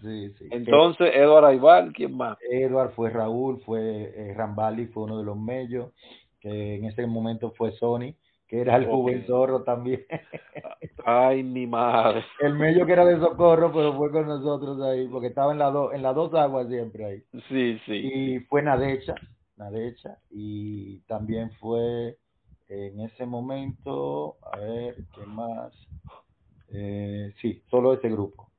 Sí, 0.02 0.30
sí. 0.38 0.48
Entonces, 0.52 1.12
Eduardo 1.16 1.48
Aibal, 1.48 1.92
¿quién 1.94 2.16
más? 2.16 2.38
Eduard 2.52 2.92
fue 2.92 3.10
Raúl, 3.10 3.62
fue 3.66 4.14
eh, 4.16 4.34
Rambali, 4.36 4.88
fue 4.88 5.04
uno 5.04 5.18
de 5.18 5.26
los 5.26 5.38
medios, 5.38 5.92
que 6.40 6.76
en 6.76 6.86
ese 6.86 7.06
momento 7.08 7.52
fue 7.52 7.72
Sony, 7.72 8.14
que 8.48 8.62
era 8.62 8.78
el 8.78 8.88
okay. 8.90 9.24
zorro 9.24 9.64
también. 9.64 10.06
Ay, 11.06 11.44
mi 11.44 11.68
madre. 11.68 12.24
El 12.40 12.56
medio 12.56 12.86
que 12.86 12.94
era 12.94 13.06
de 13.06 13.20
socorro, 13.20 13.72
pero 13.74 13.94
fue 13.96 14.12
con 14.12 14.28
nosotros 14.28 14.82
ahí, 14.82 15.08
porque 15.08 15.28
estaba 15.28 15.52
en, 15.52 15.60
la 15.60 15.72
en 15.94 16.02
las 16.02 16.16
dos 16.16 16.34
aguas 16.34 16.68
siempre 16.68 17.06
ahí. 17.06 17.24
Sí, 17.50 17.80
sí. 17.86 17.94
Y 17.94 18.40
fue 18.42 18.62
Nadecha, 18.62 19.16
derecha 19.58 20.18
y 20.30 21.00
también 21.02 21.52
fue 21.60 22.18
en 22.70 23.00
ese 23.02 23.26
momento, 23.26 24.36
a 24.42 24.58
ver, 24.58 24.96
¿qué 25.16 25.26
más? 25.26 25.74
Eh, 26.70 27.34
sí, 27.42 27.64
solo 27.70 27.94
ese 27.94 28.10
grupo. 28.10 28.50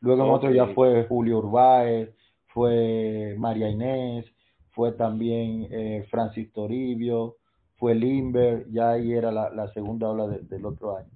Luego 0.00 0.24
en 0.24 0.30
otro 0.30 0.50
ya 0.50 0.66
fue 0.74 1.06
Julio 1.08 1.38
Urbáez, 1.38 2.10
fue 2.48 3.34
María 3.38 3.70
Inés, 3.70 4.26
fue 4.72 4.92
también 4.92 5.68
eh, 5.70 6.06
Francis 6.10 6.52
Toribio, 6.52 7.36
fue 7.84 7.94
Limber, 7.94 8.64
ya 8.70 8.92
ahí 8.92 9.12
era 9.12 9.30
la, 9.30 9.68
segunda 9.74 10.08
ola 10.08 10.26
del 10.26 10.64
otro 10.64 10.96
año. 10.96 11.10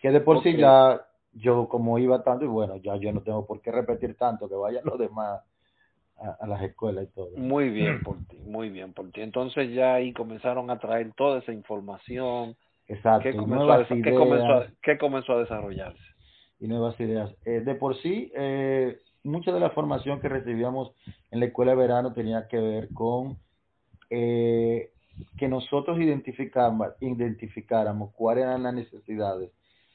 Que 0.00 0.10
de 0.10 0.22
por 0.22 0.42
sí 0.42 0.56
ya 0.56 0.98
yo 1.34 1.68
como 1.68 1.98
iba 1.98 2.22
tanto, 2.22 2.46
y 2.46 2.48
bueno, 2.48 2.76
ya 2.76 2.96
yo 2.96 3.12
no 3.12 3.20
tengo 3.20 3.46
por 3.46 3.60
qué 3.60 3.70
repetir 3.70 4.16
tanto, 4.16 4.48
que 4.48 4.54
vayan 4.54 4.82
los 4.86 4.98
demás 4.98 5.42
a, 6.16 6.46
las 6.46 6.62
escuelas 6.62 7.04
y 7.04 7.08
todo. 7.08 7.28
Muy 7.36 7.68
bien 7.68 8.00
por 8.02 8.16
ti, 8.28 8.38
muy 8.46 8.70
bien 8.70 8.94
por 8.94 9.10
ti. 9.10 9.20
Entonces 9.20 9.74
ya 9.74 9.92
ahí 9.92 10.14
comenzaron 10.14 10.70
a 10.70 10.78
traer 10.78 11.12
toda 11.12 11.40
esa 11.40 11.52
información. 11.52 12.56
Exacto. 12.88 13.28
¿Qué 13.28 13.36
comenzó, 13.36 13.70
a, 13.70 13.86
¿qué 14.82 14.96
comenzó, 14.96 15.34
a, 15.34 15.40
desarrollarse? 15.40 16.02
Y 16.60 16.66
nuevas 16.66 16.98
ideas. 16.98 17.30
Eh, 17.44 17.60
de 17.60 17.74
por 17.74 17.94
sí, 18.00 18.32
eh, 18.34 19.00
mucha 19.22 19.52
de 19.52 19.60
la 19.60 19.68
formación 19.68 20.18
que 20.22 20.30
recibíamos 20.30 20.92
en 21.30 21.40
la 21.40 21.44
escuela 21.44 21.72
de 21.72 21.76
verano 21.76 22.14
tenía 22.14 22.48
que 22.48 22.56
ver 22.56 22.88
con 22.94 23.36
eh, 24.08 24.93
que 25.36 25.48
nosotros 25.48 25.98
identificáramos, 26.00 28.10
cuáles 28.14 28.44
eran 28.44 28.62
las 28.62 28.74
necesidades 28.74 29.50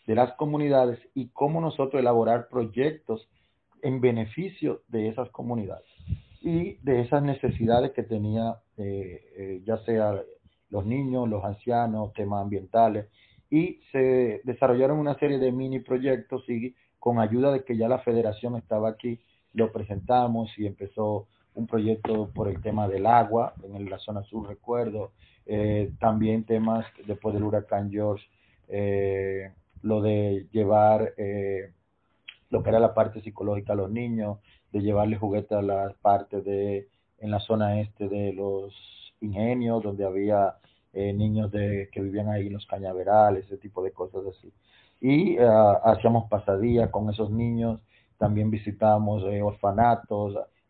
de 0.08 0.16
las 0.16 0.34
comunidades 0.34 1.00
y 1.14 1.30
cómo 1.30 1.62
nosotros 1.62 2.00
elaborar 2.00 2.48
proyectos 2.50 3.28
en 3.82 4.02
beneficio 4.02 4.82
de 4.88 5.10
esas 5.10 5.30
comunidades 5.30 5.86
y 6.42 6.76
de 6.84 7.02
esas 7.02 7.22
necesidades 7.22 7.92
que 7.92 8.04
tenía 8.04 8.56
eh, 8.78 9.22
eh, 9.38 9.62
ya 9.66 9.78
sea 9.86 10.22
los 10.70 10.86
niños, 10.86 11.28
los 11.28 11.44
ancianos, 11.44 12.14
temas 12.14 12.42
ambientales. 12.42 13.08
Y 13.50 13.82
se 13.92 14.42
desarrollaron 14.44 15.00
una 15.00 15.18
serie 15.18 15.40
de 15.40 15.52
mini 15.52 15.80
proyectos 15.80 16.48
y 16.48 16.76
con 17.00 17.20
ayuda 17.20 17.52
de 17.52 17.64
que 17.64 17.78
ya 17.78 17.88
la 17.88 18.00
federación 18.00 18.56
estaba 18.56 18.90
aquí 18.90 19.20
lo 19.54 19.72
presentamos 19.72 20.52
y 20.58 20.68
empezó 20.68 21.28
un 21.60 21.68
proyecto 21.68 22.30
por 22.34 22.48
el 22.48 22.62
tema 22.62 22.88
del 22.88 23.06
agua 23.06 23.54
en 23.64 23.90
la 23.90 24.00
zona 24.00 24.24
sur 24.24 24.48
recuerdo 24.48 25.12
eh, 25.46 25.92
también 26.00 26.44
temas 26.44 26.86
después 27.06 27.34
del 27.34 27.44
huracán 27.44 27.92
George 27.92 28.26
lo 29.82 30.02
de 30.02 30.48
llevar 30.52 31.14
lo 32.50 32.64
que 32.64 32.70
era 32.70 32.80
la 32.80 32.94
parte 32.94 33.22
psicológica 33.22 33.74
a 33.74 33.76
los 33.76 33.90
niños 33.90 34.38
de 34.72 34.82
llevarle 34.82 35.18
juguetes 35.18 35.52
a 35.52 35.62
las 35.62 35.94
partes 35.96 36.44
de, 36.46 36.88
en 37.20 37.32
la 37.32 37.40
zona 37.40 37.82
este 37.82 38.08
de 38.08 38.34
los 38.34 38.74
ingenios, 39.22 39.84
donde 39.84 40.06
había 40.06 40.56
eh, 40.94 41.14
niños 41.14 41.52
de, 41.52 41.90
que 41.92 42.02
vivían 42.02 42.30
ahí 42.30 42.48
en 42.48 42.54
los 42.54 42.66
cañaverales, 42.66 43.46
ese 43.46 43.58
tipo 43.58 43.84
de 43.84 43.92
cosas 43.92 44.22
así. 44.26 44.52
Y 45.02 45.38
eh, 45.38 45.48
hacíamos 45.84 46.30
pasadías 46.30 46.90
con 46.90 47.10
esos 47.10 47.32
niños, 47.32 47.80
también 48.18 48.52
visitábamos 48.52 49.24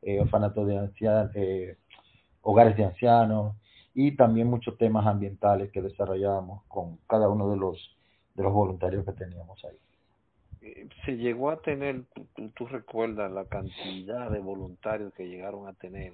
eh, 0.02 0.20
orfanatos, 0.20 0.68
de 0.68 0.78
ancianos, 0.78 1.32
hogares 2.42 2.78
de 2.78 2.86
ancianos, 2.86 3.56
y 3.94 4.16
también 4.16 4.48
muchos 4.48 4.78
temas 4.78 5.06
ambientales 5.08 5.72
que 5.72 5.82
desarrollábamos 5.82 6.64
con 6.68 6.98
cada 7.08 7.30
uno 7.30 7.50
de 7.50 7.58
los, 7.58 7.98
de 8.36 8.44
los 8.44 8.54
voluntarios 8.54 9.06
que 9.06 9.12
teníamos 9.14 9.64
ahí 9.66 9.78
se 11.06 11.18
llegó 11.18 11.50
a 11.50 11.62
tener, 11.62 12.04
tú, 12.56 12.68
recuerdas 12.68 13.32
la 13.32 13.46
cantidad 13.46 14.30
de 14.30 14.40
voluntarios 14.40 15.14
que 15.14 15.28
llegaron 15.28 15.68
a 15.68 15.74
tener 15.74 16.14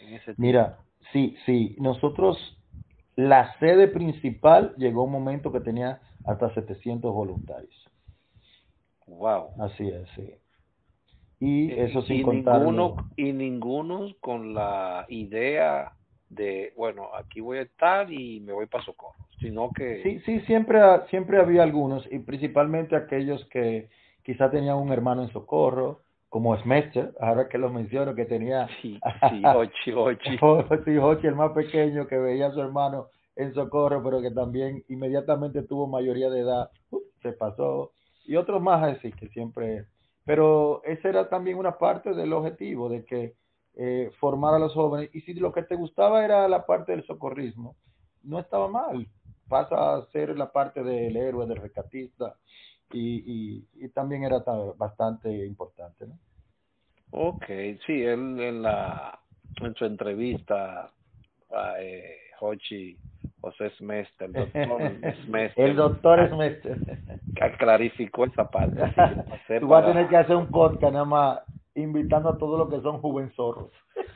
en 0.00 0.14
ese 0.14 0.34
Mira, 0.36 0.78
sí, 1.12 1.36
sí, 1.46 1.76
nosotros, 1.78 2.36
la 3.16 3.56
sede 3.58 3.88
principal 3.88 4.74
llegó 4.76 5.04
un 5.04 5.12
momento 5.12 5.52
que 5.52 5.60
tenía 5.60 6.00
hasta 6.24 6.52
700 6.54 7.12
voluntarios. 7.12 7.90
Wow. 9.06 9.50
Así 9.60 9.88
es, 9.88 10.08
sí. 10.14 10.34
Y 11.40 11.70
eh, 11.70 11.84
eso 11.84 12.02
sin 12.02 12.16
y 12.16 12.22
contar. 12.22 12.58
Ninguno, 12.58 12.96
y 13.16 13.32
ninguno 13.32 14.08
con 14.20 14.54
la 14.54 15.06
idea 15.08 15.92
de, 16.30 16.72
bueno, 16.76 17.08
aquí 17.14 17.40
voy 17.40 17.58
a 17.58 17.62
estar 17.62 18.12
y 18.12 18.40
me 18.40 18.52
voy 18.52 18.66
para 18.66 18.84
Socorro, 18.84 19.14
sino 19.40 19.70
que... 19.72 20.02
Sí, 20.02 20.20
sí, 20.20 20.40
siempre, 20.40 20.80
siempre 21.10 21.38
había 21.38 21.62
algunos, 21.62 22.04
y 22.10 22.18
principalmente 22.18 22.96
aquellos 22.96 23.44
que 23.46 23.88
quizá 24.22 24.50
tenían 24.50 24.76
un 24.76 24.92
hermano 24.92 25.22
en 25.22 25.32
Socorro, 25.32 26.00
como 26.28 26.54
Smester, 26.58 27.14
ahora 27.20 27.48
que 27.48 27.56
lo 27.56 27.70
menciono, 27.70 28.14
que 28.14 28.26
tenía... 28.26 28.68
Sí, 28.82 29.00
sí, 29.30 29.42
Hochi, 29.44 29.92
Hochi. 29.92 30.38
sí, 30.84 30.96
Hochi, 30.98 31.26
el 31.26 31.34
más 31.34 31.52
pequeño, 31.52 32.06
que 32.06 32.18
veía 32.18 32.48
a 32.48 32.52
su 32.52 32.60
hermano 32.60 33.06
en 33.36 33.54
Socorro, 33.54 34.02
pero 34.02 34.20
que 34.20 34.30
también 34.30 34.84
inmediatamente 34.88 35.62
tuvo 35.62 35.86
mayoría 35.86 36.28
de 36.28 36.40
edad, 36.40 36.70
se 37.22 37.32
pasó, 37.32 37.92
y 38.26 38.36
otros 38.36 38.60
más 38.60 38.82
así, 38.82 39.12
que 39.12 39.28
siempre... 39.28 39.84
Pero 40.28 40.82
esa 40.84 41.08
era 41.08 41.30
también 41.30 41.56
una 41.56 41.78
parte 41.78 42.12
del 42.12 42.34
objetivo, 42.34 42.90
de 42.90 43.02
que 43.06 43.34
eh, 43.76 44.10
formar 44.20 44.52
a 44.52 44.58
los 44.58 44.74
jóvenes. 44.74 45.08
Y 45.14 45.22
si 45.22 45.32
lo 45.32 45.54
que 45.54 45.62
te 45.62 45.74
gustaba 45.74 46.22
era 46.22 46.46
la 46.48 46.66
parte 46.66 46.92
del 46.92 47.06
socorrismo, 47.06 47.76
no 48.24 48.38
estaba 48.38 48.68
mal. 48.68 49.08
Pasa 49.48 49.94
a 49.94 50.04
ser 50.12 50.36
la 50.36 50.52
parte 50.52 50.82
del 50.82 51.16
héroe, 51.16 51.46
del 51.46 51.56
rescatista, 51.56 52.36
y, 52.92 53.64
y, 53.74 53.88
también 53.94 54.22
era 54.22 54.40
bastante 54.76 55.46
importante. 55.46 56.06
¿no? 56.06 56.18
Ok, 57.10 57.46
sí, 57.86 58.02
él 58.02 58.38
en, 58.38 58.60
la, 58.60 59.18
en 59.62 59.74
su 59.76 59.86
entrevista 59.86 60.92
a 61.50 61.80
eh, 61.80 62.18
Hochi 62.40 62.98
José 63.40 63.70
Smester, 63.78 64.30
el 64.32 64.32
doctor 64.32 65.14
Smester. 65.24 65.64
el 65.64 65.76
doctor 65.76 66.28
Smester. 66.28 66.78
clarificó 67.58 68.24
esa 68.24 68.50
parte. 68.50 68.76
Tú 69.60 69.68
vas 69.68 69.84
a 69.84 69.88
tener 69.88 70.08
que 70.08 70.16
hacer 70.16 70.36
un 70.36 70.48
podcast 70.48 70.92
nada 70.92 71.04
más 71.04 71.40
invitando 71.74 72.30
a 72.30 72.38
todos 72.38 72.58
los 72.58 72.68
que 72.68 72.82
son 72.82 73.00
juvenzorros. 73.00 73.70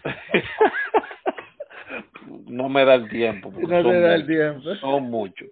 no 2.46 2.68
me 2.68 2.84
da 2.84 2.94
el 2.94 3.08
tiempo. 3.08 3.52
No 3.56 3.68
me 3.68 4.00
da 4.00 4.14
el 4.14 4.26
tiempo. 4.26 4.74
Son 4.76 5.04
muchos. 5.04 5.48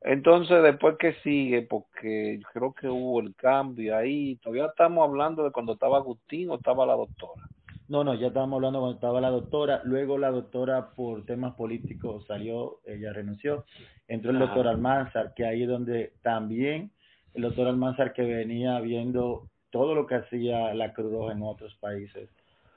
Entonces, 0.00 0.62
después 0.62 0.96
que 0.98 1.14
sigue, 1.24 1.62
porque 1.62 2.40
creo 2.52 2.72
que 2.72 2.88
hubo 2.88 3.20
el 3.20 3.34
cambio 3.34 3.96
ahí, 3.96 4.36
todavía 4.36 4.66
estamos 4.66 5.06
hablando 5.06 5.42
de 5.42 5.50
cuando 5.50 5.72
estaba 5.72 5.96
Agustín 5.96 6.50
o 6.50 6.54
estaba 6.54 6.86
la 6.86 6.94
doctora. 6.94 7.42
No, 7.88 8.04
no, 8.04 8.14
ya 8.14 8.26
estábamos 8.26 8.58
hablando 8.58 8.80
cuando 8.80 8.96
estaba 8.96 9.20
la 9.20 9.30
doctora. 9.30 9.80
Luego 9.84 10.18
la 10.18 10.30
doctora, 10.30 10.90
por 10.90 11.24
temas 11.24 11.54
políticos, 11.54 12.26
salió, 12.26 12.80
ella 12.84 13.14
renunció. 13.14 13.64
Entró 14.06 14.30
el 14.30 14.38
doctor 14.38 14.68
Almanzar, 14.68 15.32
que 15.34 15.46
ahí 15.46 15.62
es 15.62 15.68
donde 15.68 16.12
también 16.22 16.90
el 17.32 17.42
doctor 17.42 17.66
Almanzar, 17.66 18.12
que 18.12 18.22
venía 18.22 18.78
viendo 18.80 19.48
todo 19.70 19.94
lo 19.94 20.06
que 20.06 20.16
hacía 20.16 20.74
la 20.74 20.92
Cruz 20.92 21.12
Roja 21.12 21.32
en 21.32 21.42
otros 21.42 21.74
países, 21.76 22.28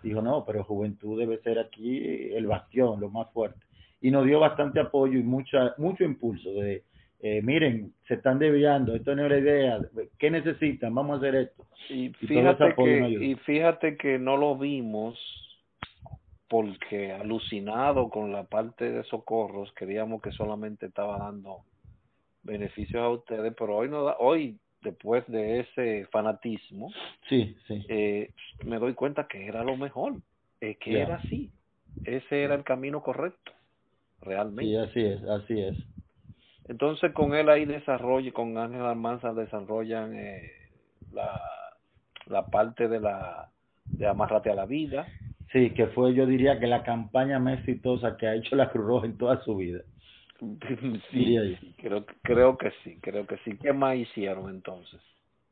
dijo, 0.02 0.22
no, 0.22 0.46
pero 0.46 0.64
Juventud 0.64 1.20
debe 1.20 1.42
ser 1.42 1.60
aquí 1.60 2.34
el 2.34 2.48
bastión, 2.48 3.02
lo 3.02 3.10
más 3.10 3.30
fuerte. 3.32 3.60
Y 4.00 4.12
nos 4.12 4.26
dio 4.26 4.40
bastante 4.40 4.80
apoyo 4.80 5.20
y 5.20 5.24
mucha, 5.24 5.76
mucho 5.78 6.06
impulso 6.06 6.52
de 6.54 6.84
eh, 7.24 7.42
miren, 7.44 7.94
se 8.08 8.16
están 8.16 8.40
desviando, 8.40 8.96
esto 8.96 9.16
no 9.16 9.26
es 9.26 9.32
la 9.32 9.38
idea, 9.38 9.80
¿qué 10.18 10.32
necesitan? 10.32 10.96
Vamos 10.96 11.16
a 11.16 11.18
hacer 11.18 11.36
esto. 11.36 11.68
Y, 11.90 12.10
fíjate, 12.10 12.74
que, 12.76 13.18
y 13.22 13.36
fíjate 13.36 13.96
que 13.96 14.18
no 14.18 14.38
lo 14.38 14.58
vimos 14.58 15.20
porque 16.48 17.14
alucinado 17.14 18.10
con 18.10 18.32
la 18.32 18.44
parte 18.44 18.92
de 18.92 19.04
socorros, 19.04 19.72
queríamos 19.74 20.22
que 20.22 20.32
solamente 20.32 20.88
estaba 20.88 21.20
dando 21.20 21.60
beneficios 22.44 23.02
a 23.02 23.10
ustedes, 23.10 23.54
pero 23.58 23.78
hoy 23.78 23.88
no 23.88 24.04
da, 24.04 24.16
hoy 24.18 24.58
después 24.82 25.24
de 25.28 25.60
ese 25.60 26.08
fanatismo, 26.12 26.92
sí, 27.30 27.56
sí. 27.68 27.86
Eh, 27.88 28.32
me 28.66 28.80
doy 28.80 28.96
cuenta 28.96 29.28
que 29.28 29.46
era 29.46 29.64
lo 29.64 29.78
mejor, 29.78 30.16
eh, 30.60 30.76
que 30.76 31.00
era 31.00 31.16
así, 31.16 31.52
ese 32.04 32.44
era 32.44 32.56
el 32.56 32.64
camino 32.64 33.04
correcto, 33.04 33.52
realmente. 34.22 34.72
Sí, 34.72 34.76
así 34.76 35.02
es, 35.06 35.24
así 35.24 35.62
es. 35.62 35.91
Entonces 36.72 37.12
con 37.12 37.36
él 37.36 37.50
ahí 37.50 37.66
desarrolla, 37.66 38.32
con 38.32 38.58
Ángel 38.58 38.84
Almanza 38.84 39.34
desarrollan 39.34 40.16
eh, 40.16 40.50
la, 41.12 41.38
la 42.28 42.46
parte 42.46 42.88
de 42.88 43.02
la 43.02 43.50
de 43.84 44.08
Amarrate 44.08 44.52
a 44.52 44.56
la 44.56 44.66
Vida. 44.66 45.06
Sí, 45.52 45.72
que 45.72 45.88
fue 45.88 46.14
yo 46.14 46.26
diría 46.26 46.62
que 46.62 46.68
la 46.68 46.84
campaña 46.84 47.40
más 47.40 47.60
exitosa 47.60 48.16
que 48.16 48.26
ha 48.26 48.36
hecho 48.36 48.56
la 48.56 48.70
Cruz 48.70 48.86
Roja 48.86 49.06
en 49.06 49.18
toda 49.18 49.44
su 49.44 49.58
vida. 49.58 49.82
sí, 51.12 51.38
creo, 51.76 52.06
creo 52.22 52.58
que 52.58 52.72
sí, 52.86 52.98
creo 53.02 53.28
que 53.28 53.36
sí. 53.44 53.58
¿Qué 53.62 53.74
más 53.74 53.98
hicieron 53.98 54.50
entonces? 54.50 55.02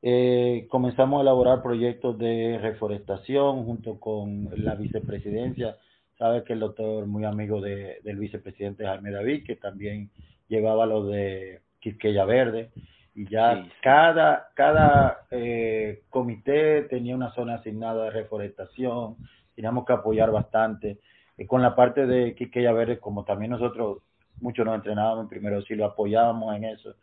Eh, 0.01 0.67
comenzamos 0.69 1.19
a 1.19 1.23
elaborar 1.23 1.62
proyectos 1.62 2.17
de 2.17 2.60
reforestación 2.62 3.65
junto 3.65 3.99
con 3.99 4.47
la 4.55 4.75
vicepresidencia. 4.75 5.75
Sabe 6.17 6.45
que 6.45 6.53
el 6.53 6.62
doctor 6.62 7.05
muy 7.08 7.25
amigo 7.25 7.60
de, 7.60 7.99
del 8.05 8.15
vicepresidente 8.19 8.86
Jaime 8.86 9.12
David, 9.12 9.43
que 9.45 9.58
también 9.58 10.10
llevaba 10.49 10.85
lo 10.85 11.05
de 11.05 11.62
Quisqueya 11.79 12.25
Verde 12.25 12.71
y 13.15 13.29
ya 13.29 13.67
cada 13.81 14.49
cada 14.55 15.21
eh, 15.31 16.03
comité 16.09 16.83
tenía 16.83 17.15
una 17.15 17.33
zona 17.33 17.55
asignada 17.55 18.05
de 18.05 18.12
reforestación, 18.12 19.17
teníamos 19.55 19.85
que 19.85 19.93
apoyar 19.93 20.31
bastante. 20.31 20.99
y 21.38 21.45
con 21.45 21.62
la 21.62 21.75
parte 21.75 22.05
de 22.05 22.35
Quisqueya 22.35 22.73
Verde, 22.73 22.99
como 22.99 23.23
también 23.23 23.51
nosotros 23.51 23.99
muchos 24.41 24.65
nos 24.65 24.75
entrenábamos 24.75 25.23
en 25.23 25.29
primeros 25.29 25.59
auxilio, 25.59 25.85
apoyábamos 25.85 26.55
en 26.55 26.63
eso, 26.65 26.95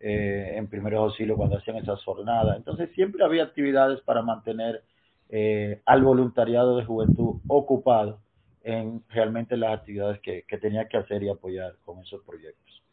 eh, 0.00 0.54
en 0.56 0.68
primeros 0.68 1.00
auxilios 1.00 1.36
cuando 1.36 1.58
hacían 1.58 1.76
esas 1.76 2.02
jornadas. 2.04 2.56
Entonces 2.56 2.90
siempre 2.94 3.24
había 3.24 3.44
actividades 3.44 4.00
para 4.02 4.22
mantener 4.22 4.82
eh, 5.28 5.80
al 5.84 6.02
voluntariado 6.02 6.76
de 6.76 6.84
juventud 6.84 7.40
ocupado 7.48 8.20
en 8.62 9.02
realmente 9.10 9.56
las 9.56 9.78
actividades 9.78 10.20
que 10.20 10.58
tenía 10.60 10.88
que 10.88 10.96
hacer 10.96 11.22
y 11.22 11.28
apoyar 11.28 11.76
con 11.84 12.00
esos 12.00 12.22
proyectos. 12.24 12.85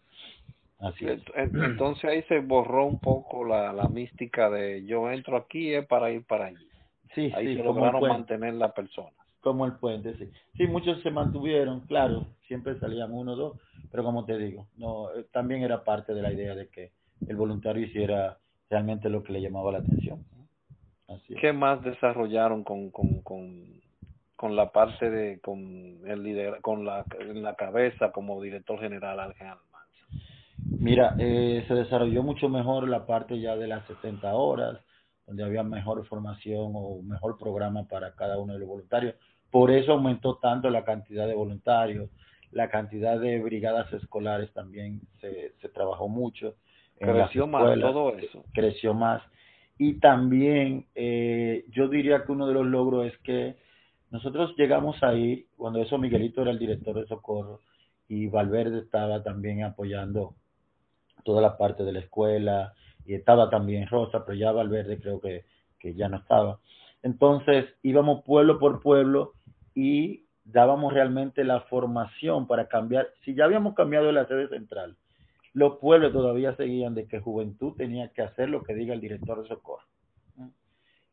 Así 0.79 1.05
Entonces 1.35 2.03
ahí 2.05 2.23
se 2.23 2.39
borró 2.39 2.85
un 2.85 2.99
poco 2.99 3.45
la, 3.45 3.71
la 3.71 3.87
mística 3.87 4.49
de 4.49 4.85
yo 4.85 5.09
entro 5.09 5.37
aquí 5.37 5.73
es 5.73 5.85
para 5.87 6.11
ir 6.11 6.25
para 6.25 6.47
allí. 6.47 6.67
Sí, 7.15 7.31
ahí 7.35 7.47
sí, 7.47 7.55
se 7.57 7.63
lograron 7.63 8.01
mantener 8.07 8.55
la 8.55 8.73
persona. 8.73 9.11
Como 9.41 9.65
el 9.65 9.73
puente, 9.73 10.15
sí. 10.17 10.29
Sí, 10.57 10.67
muchos 10.67 11.01
se 11.01 11.11
mantuvieron, 11.11 11.81
claro, 11.81 12.27
siempre 12.47 12.79
salían 12.79 13.11
uno 13.11 13.33
o 13.33 13.35
dos, 13.35 13.57
pero 13.91 14.03
como 14.03 14.25
te 14.25 14.37
digo, 14.37 14.67
no 14.77 15.13
eh, 15.13 15.25
también 15.31 15.61
era 15.63 15.83
parte 15.83 16.13
de 16.13 16.21
la 16.21 16.31
idea 16.31 16.55
de 16.55 16.67
que 16.69 16.91
el 17.27 17.35
voluntario 17.35 17.85
hiciera 17.85 18.37
realmente 18.69 19.09
lo 19.09 19.21
que 19.23 19.33
le 19.33 19.41
llamaba 19.41 19.71
la 19.71 19.79
atención. 19.79 20.23
Así 21.07 21.35
¿Qué 21.35 21.53
más 21.53 21.83
desarrollaron 21.83 22.63
con, 22.63 22.89
con, 22.89 23.21
con, 23.21 23.81
con 24.35 24.55
la 24.55 24.71
parte 24.71 25.09
de, 25.09 25.39
con 25.39 25.59
el 26.07 26.23
lider, 26.23 26.61
con 26.61 26.85
la, 26.85 27.05
en 27.19 27.43
la 27.43 27.55
cabeza 27.55 28.11
como 28.11 28.41
director 28.41 28.79
general 28.79 29.19
Ángel 29.19 29.47
Mira, 30.83 31.15
eh, 31.17 31.63
se 31.67 31.73
desarrolló 31.73 32.23
mucho 32.23 32.49
mejor 32.49 32.89
la 32.89 33.05
parte 33.05 33.39
ya 33.39 33.55
de 33.55 33.67
las 33.67 33.85
70 33.87 34.33
horas, 34.35 34.79
donde 35.25 35.43
había 35.45 35.63
mejor 35.63 36.05
formación 36.07 36.73
o 36.75 37.01
mejor 37.01 37.37
programa 37.37 37.87
para 37.87 38.13
cada 38.15 38.37
uno 38.37 38.51
de 38.51 38.59
los 38.59 38.67
voluntarios. 38.67 39.15
Por 39.49 39.71
eso 39.71 39.93
aumentó 39.93 40.39
tanto 40.39 40.69
la 40.69 40.83
cantidad 40.83 41.25
de 41.25 41.35
voluntarios, 41.35 42.09
la 42.51 42.69
cantidad 42.69 43.17
de 43.17 43.39
brigadas 43.39 43.91
escolares 43.93 44.51
también 44.51 44.99
se, 45.21 45.53
se 45.61 45.69
trabajó 45.69 46.09
mucho. 46.09 46.55
creció 46.99 47.47
más 47.47 47.79
todo 47.79 48.17
eso. 48.17 48.43
Creció 48.53 48.93
más. 48.93 49.23
Y 49.77 50.01
también 50.01 50.87
eh, 50.95 51.63
yo 51.69 51.87
diría 51.87 52.25
que 52.25 52.31
uno 52.33 52.45
de 52.45 52.55
los 52.55 52.65
logros 52.65 53.07
es 53.07 53.17
que 53.19 53.55
nosotros 54.11 54.53
llegamos 54.57 55.01
ahí, 55.01 55.45
cuando 55.55 55.81
eso 55.81 55.97
Miguelito 55.97 56.41
era 56.41 56.51
el 56.51 56.59
director 56.59 56.99
de 56.99 57.07
socorro 57.07 57.61
y 58.09 58.27
Valverde 58.27 58.79
estaba 58.79 59.23
también 59.23 59.63
apoyando 59.63 60.35
toda 61.23 61.41
la 61.41 61.57
parte 61.57 61.83
de 61.83 61.93
la 61.93 61.99
escuela 61.99 62.73
y 63.05 63.15
estaba 63.15 63.49
también 63.49 63.87
Rosa, 63.87 64.25
pero 64.25 64.37
ya 64.37 64.51
Valverde 64.51 64.99
creo 64.99 65.19
que, 65.19 65.45
que 65.79 65.93
ya 65.93 66.09
no 66.09 66.17
estaba. 66.17 66.59
Entonces 67.01 67.65
íbamos 67.81 68.23
pueblo 68.23 68.59
por 68.59 68.81
pueblo 68.81 69.33
y 69.75 70.25
dábamos 70.45 70.93
realmente 70.93 71.43
la 71.43 71.61
formación 71.61 72.47
para 72.47 72.67
cambiar. 72.67 73.09
Si 73.23 73.35
ya 73.35 73.45
habíamos 73.45 73.75
cambiado 73.75 74.11
la 74.11 74.27
sede 74.27 74.47
central, 74.49 74.95
los 75.53 75.77
pueblos 75.77 76.11
todavía 76.13 76.55
seguían 76.55 76.95
de 76.95 77.07
que 77.07 77.19
juventud 77.19 77.73
tenía 77.75 78.09
que 78.09 78.23
hacer 78.23 78.49
lo 78.49 78.63
que 78.63 78.73
diga 78.73 78.93
el 78.93 79.01
director 79.01 79.41
de 79.41 79.47
socorro. 79.47 79.85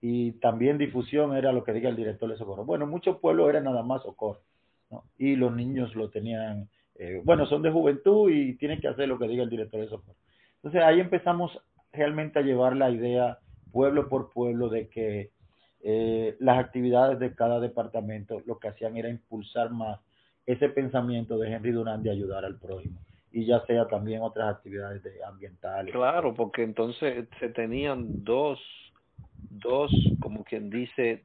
Y 0.02 0.32
también 0.32 0.78
difusión 0.78 1.36
era 1.36 1.52
lo 1.52 1.62
que 1.62 1.74
diga 1.74 1.90
el 1.90 1.96
director 1.96 2.30
de 2.30 2.38
socorro. 2.38 2.64
Bueno, 2.64 2.86
muchos 2.86 3.18
pueblos 3.18 3.50
eran 3.50 3.64
nada 3.64 3.82
más 3.82 4.02
socorro. 4.02 4.40
Y 5.18 5.36
los 5.36 5.54
niños 5.54 5.94
lo 5.94 6.08
tenían 6.08 6.70
eh, 7.00 7.22
bueno, 7.24 7.46
son 7.46 7.62
de 7.62 7.70
juventud 7.70 8.30
y 8.30 8.56
tienen 8.56 8.78
que 8.78 8.88
hacer 8.88 9.08
lo 9.08 9.18
que 9.18 9.26
diga 9.26 9.42
el 9.42 9.48
director 9.48 9.80
de 9.80 9.88
socorro. 9.88 10.18
Entonces 10.56 10.82
ahí 10.82 11.00
empezamos 11.00 11.58
realmente 11.94 12.38
a 12.38 12.42
llevar 12.42 12.76
la 12.76 12.90
idea 12.90 13.38
pueblo 13.72 14.10
por 14.10 14.30
pueblo 14.30 14.68
de 14.68 14.88
que 14.88 15.30
eh, 15.82 16.36
las 16.40 16.58
actividades 16.58 17.18
de 17.18 17.34
cada 17.34 17.58
departamento 17.58 18.42
lo 18.44 18.58
que 18.58 18.68
hacían 18.68 18.98
era 18.98 19.08
impulsar 19.08 19.70
más 19.70 19.98
ese 20.44 20.68
pensamiento 20.68 21.38
de 21.38 21.50
Henry 21.50 21.70
Durán 21.70 22.02
de 22.02 22.10
ayudar 22.10 22.44
al 22.44 22.58
prójimo 22.58 23.00
y 23.32 23.46
ya 23.46 23.64
sea 23.64 23.88
también 23.88 24.20
otras 24.20 24.54
actividades 24.54 25.02
de 25.02 25.24
ambientales. 25.24 25.94
Claro, 25.94 26.34
porque 26.34 26.64
entonces 26.64 27.26
se 27.38 27.48
tenían 27.48 28.24
dos, 28.24 28.60
dos, 29.48 29.90
como 30.20 30.44
quien 30.44 30.68
dice, 30.68 31.24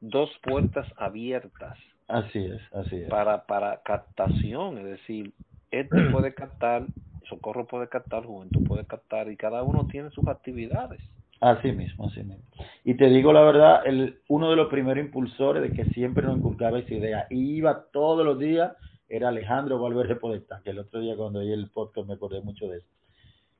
dos 0.00 0.28
puertas 0.42 0.86
abiertas 0.98 1.78
Así 2.08 2.38
es, 2.44 2.60
así 2.72 2.96
es. 2.96 3.08
Para, 3.08 3.46
para 3.46 3.80
captación, 3.82 4.78
es 4.78 4.84
decir, 4.84 5.32
este 5.70 6.00
puede 6.12 6.34
captar, 6.34 6.86
Socorro 7.28 7.66
puede 7.66 7.88
captar, 7.88 8.24
Juventud 8.24 8.66
puede 8.66 8.84
captar, 8.86 9.30
y 9.30 9.36
cada 9.36 9.62
uno 9.62 9.86
tiene 9.90 10.10
sus 10.10 10.26
actividades. 10.28 11.00
Así 11.40 11.72
mismo, 11.72 12.06
así 12.06 12.22
mismo. 12.22 12.44
Y 12.84 12.94
te 12.94 13.08
digo 13.08 13.32
la 13.32 13.42
verdad, 13.42 13.86
el, 13.86 14.18
uno 14.28 14.50
de 14.50 14.56
los 14.56 14.68
primeros 14.68 15.04
impulsores 15.04 15.62
de 15.62 15.72
que 15.72 15.84
siempre 15.90 16.24
nos 16.24 16.38
inculcaba 16.38 16.78
esa 16.78 16.94
idea, 16.94 17.26
y 17.30 17.56
iba 17.56 17.86
todos 17.92 18.24
los 18.24 18.38
días, 18.38 18.72
era 19.08 19.28
Alejandro 19.28 19.78
Valverde 19.78 20.16
Podestá, 20.16 20.60
que 20.62 20.70
el 20.70 20.78
otro 20.78 21.00
día 21.00 21.16
cuando 21.16 21.40
oí 21.40 21.52
el 21.52 21.70
podcast 21.70 22.08
me 22.08 22.14
acordé 22.14 22.40
mucho 22.40 22.68
de 22.68 22.78
eso. 22.78 22.88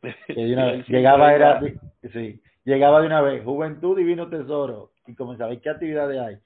llegaba, 0.88 1.35
era, 1.35 1.61
sí, 2.12 2.40
llegaba 2.64 3.00
de 3.00 3.07
una 3.07 3.22
vez, 3.22 3.42
Juventud 3.42 3.96
Divino 3.96 4.28
Tesoro, 4.28 4.90
y 5.07 5.14
comenzaba, 5.14 5.52
¿y 5.54 5.59
qué 5.59 5.70
actividades 5.70 6.20
hay? 6.20 6.37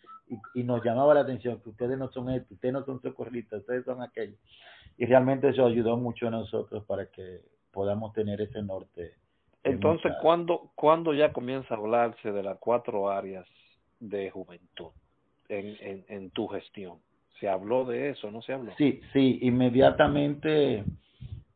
Y, 0.54 0.62
nos 0.62 0.84
llamaba 0.84 1.14
la 1.14 1.20
atención 1.20 1.60
que 1.60 1.70
ustedes 1.70 1.98
no 1.98 2.10
son 2.10 2.30
estos, 2.30 2.52
ustedes 2.52 2.74
no 2.74 2.84
son 2.84 3.00
socorristas, 3.00 3.60
ustedes 3.60 3.84
son 3.84 4.02
aquellos. 4.02 4.38
Y 4.96 5.06
realmente 5.06 5.48
eso 5.48 5.66
ayudó 5.66 5.96
mucho 5.96 6.28
a 6.28 6.30
nosotros 6.30 6.84
para 6.84 7.06
que 7.06 7.40
podamos 7.72 8.12
tener 8.12 8.40
ese 8.40 8.62
norte. 8.62 9.12
Entonces, 9.64 10.12
¿cuándo, 10.22 10.70
¿cuándo 10.74 11.12
ya 11.14 11.32
comienza 11.32 11.74
a 11.74 11.78
hablarse 11.78 12.32
de 12.32 12.42
las 12.42 12.58
cuatro 12.58 13.10
áreas 13.10 13.46
de 14.00 14.30
juventud 14.30 14.90
en, 15.48 15.76
en, 15.80 16.04
en 16.08 16.30
tu 16.30 16.48
gestión? 16.48 16.98
¿Se 17.40 17.48
habló 17.48 17.84
de 17.84 18.10
eso? 18.10 18.30
¿No 18.30 18.42
se 18.42 18.52
habló? 18.52 18.72
Sí, 18.76 19.00
sí, 19.12 19.38
inmediatamente 19.42 20.84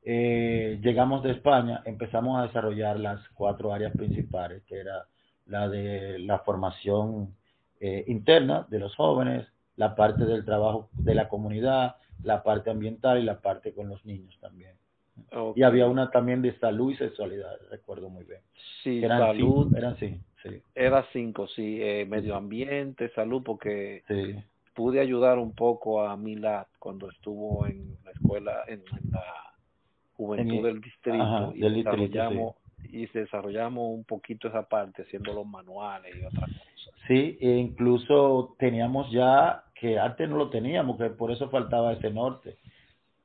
eh, 0.05 0.80
llegamos 0.82 1.22
de 1.22 1.30
España, 1.30 1.82
empezamos 1.84 2.38
a 2.38 2.47
desarrollar 2.47 2.99
las 2.99 3.20
cuatro 3.30 3.72
áreas 3.72 3.92
principales, 3.92 4.62
que 4.64 4.80
era 4.80 5.07
la 5.47 5.68
de 5.68 6.18
la 6.18 6.40
formación 6.40 7.34
eh, 7.85 8.05
interna 8.07 8.64
de 8.70 8.78
los 8.78 8.95
jóvenes, 8.95 9.45
la 9.74 9.97
parte 9.97 10.24
del 10.24 10.45
trabajo 10.45 10.89
de 10.99 11.16
la 11.16 11.28
comunidad, 11.28 11.97
la 12.22 12.45
parte 12.45 12.70
ambiental 12.70 13.18
y 13.18 13.24
la 13.24 13.41
parte 13.41 13.74
con 13.74 13.89
los 13.89 14.05
niños 14.07 14.39
también. 14.41 14.76
Y 15.57 15.64
había 15.64 15.89
una 15.89 16.09
también 16.11 16.43
de 16.43 16.57
salud 16.61 16.93
y 16.93 16.97
sexualidad, 16.97 17.51
recuerdo 17.70 18.09
muy 18.09 18.22
bien. 18.22 18.41
Sí, 18.85 19.03
eran 19.03 19.18
salud. 19.18 19.64
Cinco, 19.64 19.76
eran 19.76 19.97
sí, 19.97 20.20
sí. 20.45 20.62
Era 20.76 21.05
cinco, 21.12 21.49
sí. 21.49 21.83
Eh, 21.83 22.07
medio 22.07 22.37
ambiente, 22.37 23.11
salud, 23.14 23.43
porque 23.45 24.05
sí. 24.07 24.37
pude 24.74 25.01
ayudar 25.01 25.39
un 25.39 25.53
poco 25.53 26.07
a 26.07 26.16
Milad 26.16 26.66
cuando 26.78 27.11
estuvo 27.11 27.66
en 27.66 27.97
la 28.05 28.12
escuela, 28.12 28.62
en, 28.68 28.85
la 29.11 29.24
juventud 30.12 30.55
En- 30.55 30.62
del 30.62 30.80
distrito. 30.80 31.20
ajá, 31.20 31.51
y 31.53 31.61
del 31.61 31.74
distrito, 31.74 32.57
y 32.85 33.07
desarrollamos 33.07 33.85
un 33.91 34.05
poquito 34.05 34.49
esa 34.49 34.62
parte 34.68 35.03
haciendo 35.03 35.33
los 35.33 35.47
manuales 35.47 36.14
y 36.16 36.24
otras 36.24 36.51
cosas. 36.51 36.95
Sí, 37.07 37.39
e 37.41 37.57
incluso 37.57 38.55
teníamos 38.59 39.11
ya, 39.11 39.64
que 39.74 39.99
antes 39.99 40.28
no 40.28 40.37
lo 40.37 40.51
teníamos, 40.51 40.97
que 40.99 41.11
por 41.11 41.30
eso 41.30 41.49
faltaba 41.51 41.93
ese 41.93 42.11
norte, 42.11 42.57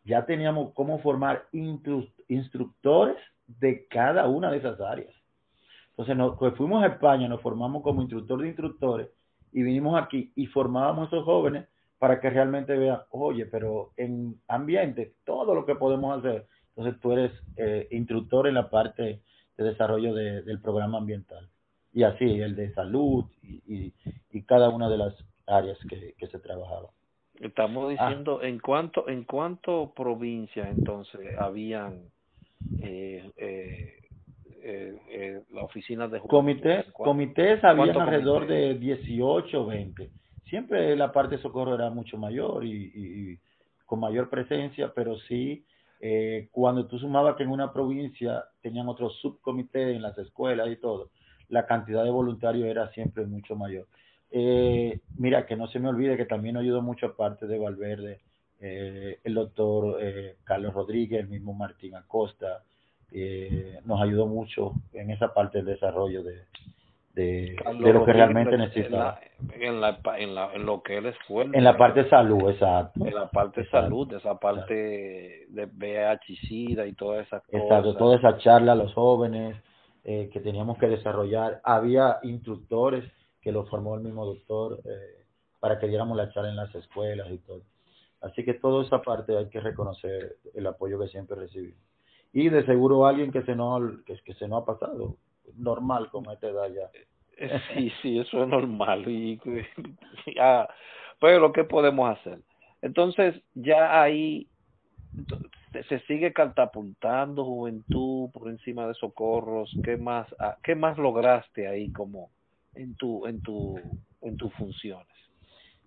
ya 0.04 0.26
teníamos 0.26 0.74
cómo 0.74 1.00
formar 1.00 1.46
instru- 1.52 2.12
instructores 2.28 3.18
de 3.48 3.88
cada 3.88 4.28
una 4.28 4.52
de 4.52 4.58
esas 4.58 4.80
áreas. 4.82 5.14
Entonces, 5.92 6.16
nos, 6.16 6.38
pues 6.38 6.56
fuimos 6.56 6.84
a 6.84 6.88
España, 6.88 7.28
nos 7.28 7.42
formamos 7.42 7.84
como 7.84 8.02
instructor 8.02 8.42
de 8.42 8.48
instructores 8.48 9.10
y 9.52 9.64
vinimos 9.64 10.02
aquí 10.02 10.32
y 10.36 10.46
formábamos 10.48 11.06
a 11.06 11.08
esos 11.08 11.26
jóvenes 11.26 11.68
para 11.98 12.20
que 12.20 12.30
realmente 12.30 12.78
vean, 12.78 13.00
oye, 13.10 13.46
pero 13.48 13.92
en 13.98 14.40
ambiente, 14.48 15.14
todo 15.26 15.56
lo 15.56 15.66
que 15.66 15.76
podemos 15.76 16.18
hacer. 16.18 16.46
Entonces, 16.76 17.02
tú 17.02 17.12
eres 17.14 17.32
eh, 17.56 17.88
instructor 17.92 18.48
en 18.48 18.54
la 18.54 18.70
parte 18.70 19.22
de 19.58 19.64
desarrollo 19.64 20.14
de- 20.14 20.42
del 20.44 20.60
programa 20.62 20.98
ambiental 21.00 21.48
y 21.94 22.04
así 22.04 22.26
el 22.26 22.56
de 22.56 22.74
salud 22.74 23.26
y, 23.42 23.62
y, 23.68 23.94
y 24.32 24.44
cada 24.44 24.70
una 24.70 24.90
de 24.90 24.98
las 24.98 25.16
áreas 25.48 25.78
que, 25.86 26.14
que 26.18 26.28
se 26.28 26.40
trabajaba. 26.40 26.90
Estamos 27.40 27.86
Ah. 27.98 28.08
diciendo, 28.08 28.42
¿en 28.42 28.60
cuánto 28.60 29.08
en 29.10 29.24
cuánto 29.24 29.94
provincias 29.96 30.70
entonces 30.70 31.38
habían 31.38 32.10
eh, 32.80 33.32
eh, 33.38 34.00
eh, 34.62 34.96
eh, 35.10 35.42
la 35.52 35.64
oficina 35.64 36.08
de 36.08 36.20
juventud? 36.20 36.94
Comités, 36.96 37.64
habían 37.64 37.94
¿Cuántos 37.94 38.02
alrededor 38.04 38.48
de 38.48 38.74
18 38.76 39.62
o 39.64 39.66
20. 39.66 40.10
Siempre 40.46 40.96
la 40.96 41.12
parte 41.12 41.36
de 41.38 41.42
socorro 41.42 41.76
era 41.76 41.90
mucho 41.90 42.18
mayor 42.18 42.64
y, 42.66 42.72
y- 42.94 43.32
y 43.34 43.40
con 43.86 44.00
mayor 44.00 44.30
presencia, 44.30 44.92
pero 44.94 45.18
sí, 45.28 45.64
eh, 46.00 46.50
cuando 46.52 46.86
tú 46.86 47.00
sumabas 47.00 47.36
que 47.36 47.44
en 47.44 47.50
una 47.50 47.74
provincia 47.74 48.46
tenían 48.62 48.88
otros 48.88 49.18
subcomités 49.22 49.96
en 49.96 50.02
las 50.02 50.18
escuelas 50.18 50.70
y 50.70 50.76
todo, 50.78 51.10
la 51.50 51.66
cantidad 51.66 52.04
de 52.04 52.12
voluntarios 52.12 52.68
era 52.68 52.92
siempre 52.92 53.26
mucho 53.26 53.56
mayor. 53.56 53.88
Eh, 54.32 55.00
mira, 55.18 55.46
que 55.46 55.56
no 55.56 55.68
se 55.68 55.80
me 55.80 55.90
olvide 55.90 56.18
que 56.18 56.26
también 56.26 56.58
ayudó 56.58 56.82
mucho 56.82 57.08
aparte 57.08 57.48
de 57.48 57.58
Valverde, 57.58 58.20
eh, 58.60 59.20
el 59.24 59.36
doctor 59.36 59.98
eh, 60.02 60.38
Carlos 60.44 60.74
Rodríguez, 60.74 61.22
el 61.22 61.28
mismo 61.28 61.54
Martín 61.54 61.96
Acosta, 61.96 62.64
eh, 63.12 63.80
nos 63.86 64.02
ayudó 64.02 64.26
mucho 64.28 64.74
en 64.94 65.12
esa 65.12 65.34
parte 65.34 65.60
del 65.60 65.68
desarrollo 65.68 66.24
de, 66.24 66.44
de, 67.18 67.56
Carlos 67.64 67.84
de 67.84 67.94
lo 67.94 68.06
que 68.06 68.14
realmente 68.14 68.58
necesitaba. 68.58 69.20
En 69.60 69.82
la, 69.82 70.00
en 70.18 70.36
la 70.36 70.54
en 70.54 70.66
lo 70.66 70.84
que 70.84 70.98
él 70.98 71.12
fue 71.28 71.46
En 71.52 71.64
la 71.64 71.76
parte 71.76 72.04
de 72.04 72.10
salud, 72.10 72.50
exacto. 72.50 73.06
en 73.06 73.14
la 73.14 73.30
parte 73.30 73.62
de 73.62 73.66
Exacto. 73.66 73.86
salud, 73.88 74.14
esa 74.14 74.40
parte 74.40 74.74
de 75.50 75.66
VIH, 75.66 76.36
SIDA 76.48 76.86
y 76.86 76.94
todas 76.94 77.26
esas 77.26 77.44
Exacto, 77.50 77.84
cosas. 77.94 77.98
toda 77.98 78.16
esa 78.18 78.38
charla 78.38 78.74
a 78.74 78.76
los 78.76 78.94
jóvenes 78.94 79.56
eh, 80.04 80.30
que 80.32 80.40
teníamos 80.40 80.78
que 80.78 80.88
desarrollar. 80.88 81.60
Había 81.64 82.20
instructores 82.22 83.04
que 83.42 83.52
lo 83.52 83.66
formó 83.66 83.96
el 83.96 84.02
mismo 84.02 84.26
doctor 84.26 84.80
eh, 84.86 85.26
para 85.60 85.80
que 85.80 85.88
diéramos 85.88 86.16
la 86.18 86.30
charla 86.32 86.50
en 86.50 86.56
las 86.56 86.74
escuelas 86.76 87.28
y 87.32 87.40
todo. 87.40 87.62
Así 88.22 88.44
que 88.44 88.54
toda 88.54 88.84
esa 88.84 89.02
parte 89.02 89.36
hay 89.36 89.50
que 89.50 89.60
reconocer 89.60 90.38
el 90.54 90.68
apoyo 90.68 91.00
que 91.00 91.08
siempre 91.08 91.36
recibimos. 91.36 91.80
Y 92.34 92.50
de 92.50 92.66
seguro 92.66 93.08
alguien 93.08 93.32
que 93.32 93.42
se 93.44 93.56
nos, 93.56 94.02
que, 94.06 94.16
que 94.24 94.34
se 94.36 94.48
nos 94.48 94.62
ha 94.64 94.66
pasado, 94.66 95.16
normal 95.56 96.10
con 96.10 96.30
esta 96.32 96.48
edad 96.48 96.70
ya. 96.70 96.90
Eh, 96.94 97.06
Sí, 97.74 97.92
sí, 98.02 98.20
eso 98.20 98.44
es 98.44 98.50
normal. 98.50 99.08
Y, 99.08 99.40
ya, 100.36 100.68
pero, 101.20 101.52
¿qué 101.52 101.64
podemos 101.64 102.18
hacer? 102.18 102.40
Entonces, 102.82 103.36
ya 103.54 104.02
ahí 104.02 104.48
se 105.88 106.00
sigue 106.02 106.34
catapultando 106.34 107.46
juventud 107.46 108.30
por 108.32 108.50
encima 108.50 108.88
de 108.88 108.94
socorros. 108.96 109.72
¿Qué 109.84 109.98
más, 109.98 110.28
ah, 110.40 110.58
qué 110.64 110.76
más 110.76 110.98
lograste 110.98 111.68
ahí 111.68 111.92
como 111.92 112.30
en 112.76 112.96
tu, 112.96 113.26
en 113.28 113.42
tu, 113.42 113.80
en 114.22 114.38
tus 114.38 114.54
funciones? 114.54 115.08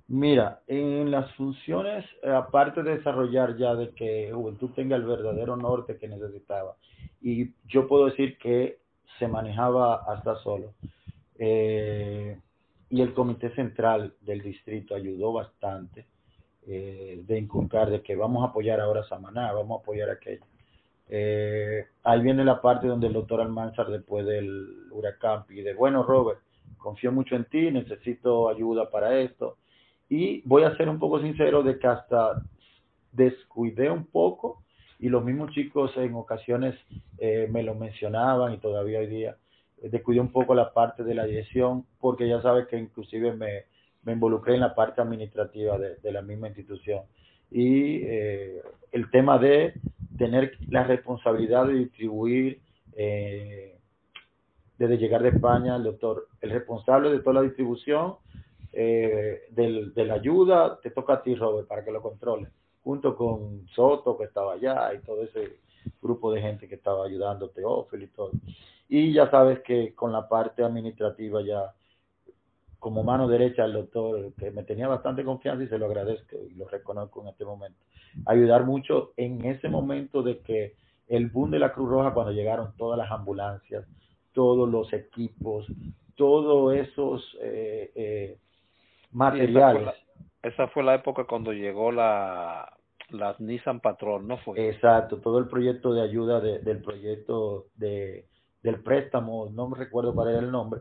Mira, 0.08 0.60
en 0.66 1.10
las 1.10 1.32
funciones, 1.34 2.04
eh, 2.22 2.30
aparte 2.30 2.82
de 2.82 2.96
desarrollar 2.96 3.56
ya 3.56 3.76
de 3.76 3.90
que 3.90 4.32
Juventud 4.32 4.70
tenga 4.70 4.96
el 4.96 5.04
verdadero 5.04 5.56
norte 5.56 5.98
que 5.98 6.08
necesitaba, 6.08 6.74
y 7.22 7.50
yo 7.68 7.86
puedo 7.86 8.06
decir 8.06 8.36
que 8.38 8.80
se 9.18 9.28
manejaba 9.28 10.04
hasta 10.06 10.36
solo, 10.36 10.74
eh, 11.38 12.38
y 12.88 13.00
el 13.00 13.14
comité 13.14 13.54
central 13.54 14.14
del 14.20 14.42
distrito 14.42 14.94
ayudó 14.94 15.32
bastante 15.32 16.06
eh, 16.66 17.22
de 17.26 17.38
inculcar 17.38 17.90
de 17.90 18.02
que 18.02 18.16
vamos 18.16 18.42
a 18.44 18.50
apoyar 18.50 18.80
ahora 18.80 19.00
a 19.00 19.08
Samaná, 19.08 19.52
vamos 19.52 19.78
a 19.78 19.82
apoyar 19.82 20.10
a 20.10 20.14
aquello. 20.14 20.44
Eh, 21.08 21.86
ahí 22.04 22.20
viene 22.20 22.44
la 22.44 22.60
parte 22.60 22.86
donde 22.86 23.08
el 23.08 23.12
doctor 23.12 23.40
Almanzar, 23.40 23.88
después 23.88 24.26
del 24.26 24.90
huracán, 24.92 25.46
pide, 25.46 25.74
bueno, 25.74 26.02
Robert, 26.02 26.40
confío 26.78 27.10
mucho 27.12 27.34
en 27.34 27.44
ti, 27.46 27.70
necesito 27.70 28.48
ayuda 28.48 28.90
para 28.90 29.18
esto. 29.20 29.56
Y 30.08 30.42
voy 30.42 30.64
a 30.64 30.76
ser 30.76 30.88
un 30.88 30.98
poco 30.98 31.20
sincero 31.20 31.62
de 31.62 31.78
que 31.78 31.86
hasta 31.86 32.42
descuidé 33.12 33.90
un 33.90 34.06
poco 34.06 34.62
y 35.00 35.08
los 35.08 35.24
mismos 35.24 35.50
chicos 35.52 35.96
en 35.96 36.14
ocasiones 36.14 36.76
eh, 37.18 37.48
me 37.50 37.62
lo 37.62 37.74
mencionaban 37.74 38.52
y 38.52 38.58
todavía 38.58 39.00
hoy 39.00 39.06
día 39.06 39.36
eh, 39.82 39.88
descuidé 39.88 40.20
un 40.20 40.30
poco 40.30 40.54
la 40.54 40.72
parte 40.72 41.02
de 41.04 41.14
la 41.14 41.24
dirección 41.24 41.86
porque 41.98 42.28
ya 42.28 42.42
sabes 42.42 42.66
que 42.68 42.78
inclusive 42.78 43.32
me, 43.34 43.64
me 44.02 44.12
involucré 44.12 44.54
en 44.54 44.60
la 44.60 44.74
parte 44.74 45.00
administrativa 45.00 45.78
de, 45.78 45.96
de 45.96 46.12
la 46.12 46.20
misma 46.20 46.48
institución. 46.48 47.02
Y 47.50 48.02
eh, 48.02 48.62
el 48.92 49.10
tema 49.10 49.38
de 49.38 49.74
tener 50.18 50.52
la 50.68 50.84
responsabilidad 50.84 51.66
de 51.66 51.74
distribuir 51.74 52.60
eh, 52.94 53.78
desde 54.78 54.98
llegar 54.98 55.22
de 55.22 55.30
España 55.30 55.76
el 55.76 55.82
doctor 55.82 56.28
el 56.40 56.50
responsable 56.50 57.10
de 57.10 57.20
toda 57.20 57.34
la 57.34 57.42
distribución 57.42 58.16
eh, 58.72 59.42
de 59.50 60.04
la 60.04 60.14
ayuda 60.14 60.78
te 60.80 60.90
toca 60.90 61.14
a 61.14 61.22
ti 61.22 61.34
Robert 61.34 61.66
para 61.66 61.84
que 61.84 61.90
lo 61.90 62.02
controles 62.02 62.50
junto 62.82 63.16
con 63.16 63.66
Soto 63.68 64.16
que 64.16 64.24
estaba 64.24 64.54
allá 64.54 64.94
y 64.94 64.98
todo 65.00 65.22
ese 65.22 65.58
grupo 66.00 66.32
de 66.32 66.40
gente 66.40 66.68
que 66.68 66.76
estaba 66.76 67.04
ayudando, 67.04 67.50
Teófilo 67.50 68.04
y 68.04 68.08
todo. 68.08 68.30
Y 68.88 69.12
ya 69.12 69.30
sabes 69.30 69.60
que 69.60 69.94
con 69.94 70.12
la 70.12 70.28
parte 70.28 70.62
administrativa 70.62 71.42
ya 71.42 71.74
como 72.80 73.04
mano 73.04 73.28
derecha 73.28 73.62
al 73.62 73.74
doctor, 73.74 74.32
que 74.38 74.50
me 74.50 74.64
tenía 74.64 74.88
bastante 74.88 75.22
confianza 75.22 75.62
y 75.62 75.68
se 75.68 75.78
lo 75.78 75.86
agradezco 75.86 76.36
y 76.50 76.54
lo 76.54 76.66
reconozco 76.66 77.20
en 77.22 77.28
este 77.28 77.44
momento. 77.44 77.78
Ayudar 78.26 78.64
mucho 78.64 79.12
en 79.16 79.44
ese 79.44 79.68
momento 79.68 80.22
de 80.22 80.38
que 80.38 80.74
el 81.06 81.28
boom 81.28 81.50
de 81.50 81.58
la 81.58 81.72
Cruz 81.72 81.90
Roja, 81.90 82.14
cuando 82.14 82.32
llegaron 82.32 82.72
todas 82.76 82.96
las 82.96 83.10
ambulancias, 83.10 83.84
todos 84.32 84.68
los 84.68 84.92
equipos, 84.94 85.66
todos 86.16 86.74
esos 86.74 87.36
eh, 87.42 87.92
eh, 87.94 88.38
materiales. 89.12 89.94
Esa, 90.42 90.68
fue 90.68 90.82
la, 90.82 90.94
época 90.94 91.24
cuando 91.24 91.52
llegó 91.52 91.92
la, 91.92 92.72
la 93.10 93.36
Nissan 93.38 93.80
Patrol, 93.80 94.26
¿no 94.26 94.38
fue? 94.38 94.68
Exacto, 94.68 95.18
todo 95.18 95.38
el 95.38 95.48
proyecto 95.48 95.92
de 95.92 96.02
ayuda 96.02 96.40
de, 96.40 96.60
del 96.60 96.80
proyecto 96.80 97.66
de, 97.76 98.26
del 98.62 98.82
préstamo, 98.82 99.50
no 99.52 99.68
me 99.68 99.76
recuerdo 99.76 100.14
cuál 100.14 100.30
era 100.30 100.38
el 100.38 100.50
nombre, 100.50 100.80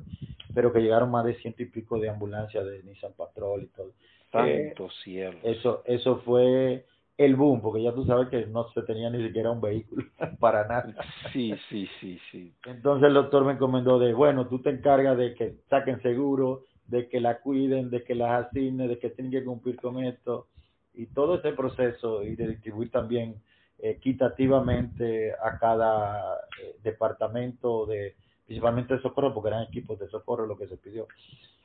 pero 0.54 0.72
que 0.72 0.80
llegaron 0.80 1.12
más 1.12 1.26
de 1.26 1.36
ciento 1.36 1.64
y 1.64 1.68
pico 1.68 2.00
de 2.00 2.10
ambulancias 2.10 2.66
de 2.66 2.84
Nissan 2.84 3.14
Patrol 3.14 3.64
y 3.64 3.68
todo. 3.68 3.92
Santo 4.32 4.86
Eh, 4.86 4.90
cielo. 5.04 5.40
Eso, 5.44 5.84
eso 5.86 6.18
fue 6.26 6.86
el 7.18 7.36
boom, 7.36 7.62
porque 7.62 7.84
ya 7.84 7.94
tú 7.94 8.06
sabes 8.06 8.30
que 8.30 8.46
no 8.46 8.70
se 8.70 8.82
tenía 8.84 9.10
ni 9.10 9.22
siquiera 9.26 9.52
un 9.52 9.60
vehículo 9.60 10.06
para 10.40 10.68
nada. 10.68 10.96
Sí, 11.34 11.54
sí, 11.70 11.88
sí, 12.00 12.20
sí. 12.32 12.54
Entonces 12.66 13.08
el 13.08 13.14
doctor 13.14 13.44
me 13.44 13.54
encomendó 13.54 14.00
de, 14.00 14.14
bueno, 14.14 14.48
tú 14.48 14.62
te 14.62 14.70
encargas 14.70 15.18
de 15.18 15.34
que 15.36 15.56
saquen 15.70 16.02
seguro, 16.02 16.64
de 16.90 17.08
que 17.08 17.20
la 17.20 17.40
cuiden, 17.40 17.90
de 17.90 18.04
que 18.04 18.16
las 18.16 18.48
asignen, 18.48 18.88
de 18.88 19.00
que 19.00 19.10
tienen 19.12 19.32
que 19.32 19.44
cumplir 19.44 19.76
con 19.78 20.04
esto 20.04 20.48
y 20.94 21.08
todo 21.08 21.36
ese 21.36 21.54
proceso 21.54 22.24
y 22.24 22.36
de 22.36 22.48
distribuir 22.48 22.92
también 22.92 23.36
equitativamente 23.78 25.34
a 25.34 25.58
cada 25.60 26.36
eh, 26.62 26.76
departamento 26.84 27.86
de 27.86 28.16
principalmente 28.46 28.96
de 28.96 29.02
socorro 29.02 29.34
porque 29.34 29.50
eran 29.50 29.64
equipos 29.64 30.00
de 30.00 30.10
socorro 30.10 30.46
lo 30.46 30.58
que 30.58 30.68
se 30.68 30.78
pidió 30.78 31.08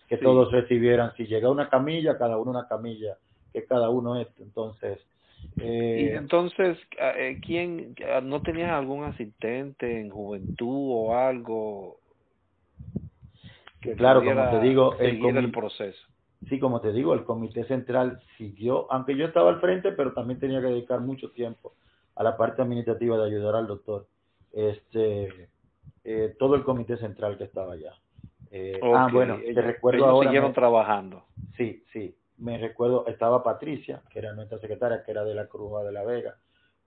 que 0.08 0.18
Sí. 0.18 0.22
todos 0.22 0.52
recibieran 0.52 1.14
si 1.16 1.26
llega 1.26 1.50
una 1.50 1.68
camilla 1.68 2.18
cada 2.18 2.36
uno 2.38 2.50
una 2.52 2.68
camilla 2.68 3.16
que 3.52 3.64
cada 3.64 3.90
uno 3.90 4.20
esto 4.20 4.42
entonces 4.42 5.00
Y 5.58 5.62
eh, 5.64 6.16
entonces, 6.16 6.78
eh, 6.98 7.40
¿quién, 7.44 7.94
no 8.22 8.42
tenías 8.42 8.70
algún 8.72 9.04
asistente 9.04 10.00
en 10.00 10.10
juventud 10.10 10.90
o 10.92 11.16
algo? 11.16 11.98
Que 13.84 13.94
Claro, 13.96 14.24
como 14.24 14.50
te 14.50 14.60
digo, 14.60 14.92
el 14.98 15.10
seguir 15.12 15.36
el 15.36 15.46
comi- 15.46 15.52
proceso. 15.52 16.06
Sí, 16.48 16.58
como 16.58 16.80
te 16.80 16.92
digo, 16.92 17.14
el 17.14 17.24
comité 17.24 17.64
central 17.64 18.20
siguió, 18.36 18.90
aunque 18.92 19.16
yo 19.16 19.26
estaba 19.26 19.50
al 19.50 19.60
frente, 19.60 19.92
pero 19.92 20.12
también 20.12 20.40
tenía 20.40 20.60
que 20.60 20.66
dedicar 20.66 21.00
mucho 21.00 21.30
tiempo 21.30 21.74
a 22.16 22.22
la 22.22 22.36
parte 22.36 22.60
administrativa 22.62 23.16
de 23.16 23.24
ayudar 23.26 23.56
al 23.56 23.66
doctor, 23.66 24.06
este, 24.52 25.48
eh, 26.04 26.36
todo 26.38 26.54
el 26.54 26.64
comité 26.64 26.96
central 26.98 27.38
que 27.38 27.44
estaba 27.44 27.72
allá. 27.74 27.94
Eh, 28.50 28.78
Ah, 28.82 29.08
bueno, 29.12 29.38
te 29.42 29.60
recuerdo 29.60 30.04
ahora. 30.06 30.28
siguieron 30.28 30.52
trabajando. 30.52 31.24
Sí, 31.56 31.82
sí. 31.92 32.14
Me 32.38 32.58
recuerdo, 32.58 33.06
estaba 33.06 33.42
Patricia, 33.42 34.02
que 34.10 34.18
era 34.18 34.32
nuestra 34.32 34.58
secretaria, 34.58 35.02
que 35.04 35.10
era 35.12 35.24
de 35.24 35.34
la 35.34 35.46
Cruz 35.46 35.84
de 35.84 35.92
la 35.92 36.04
Vega. 36.04 36.36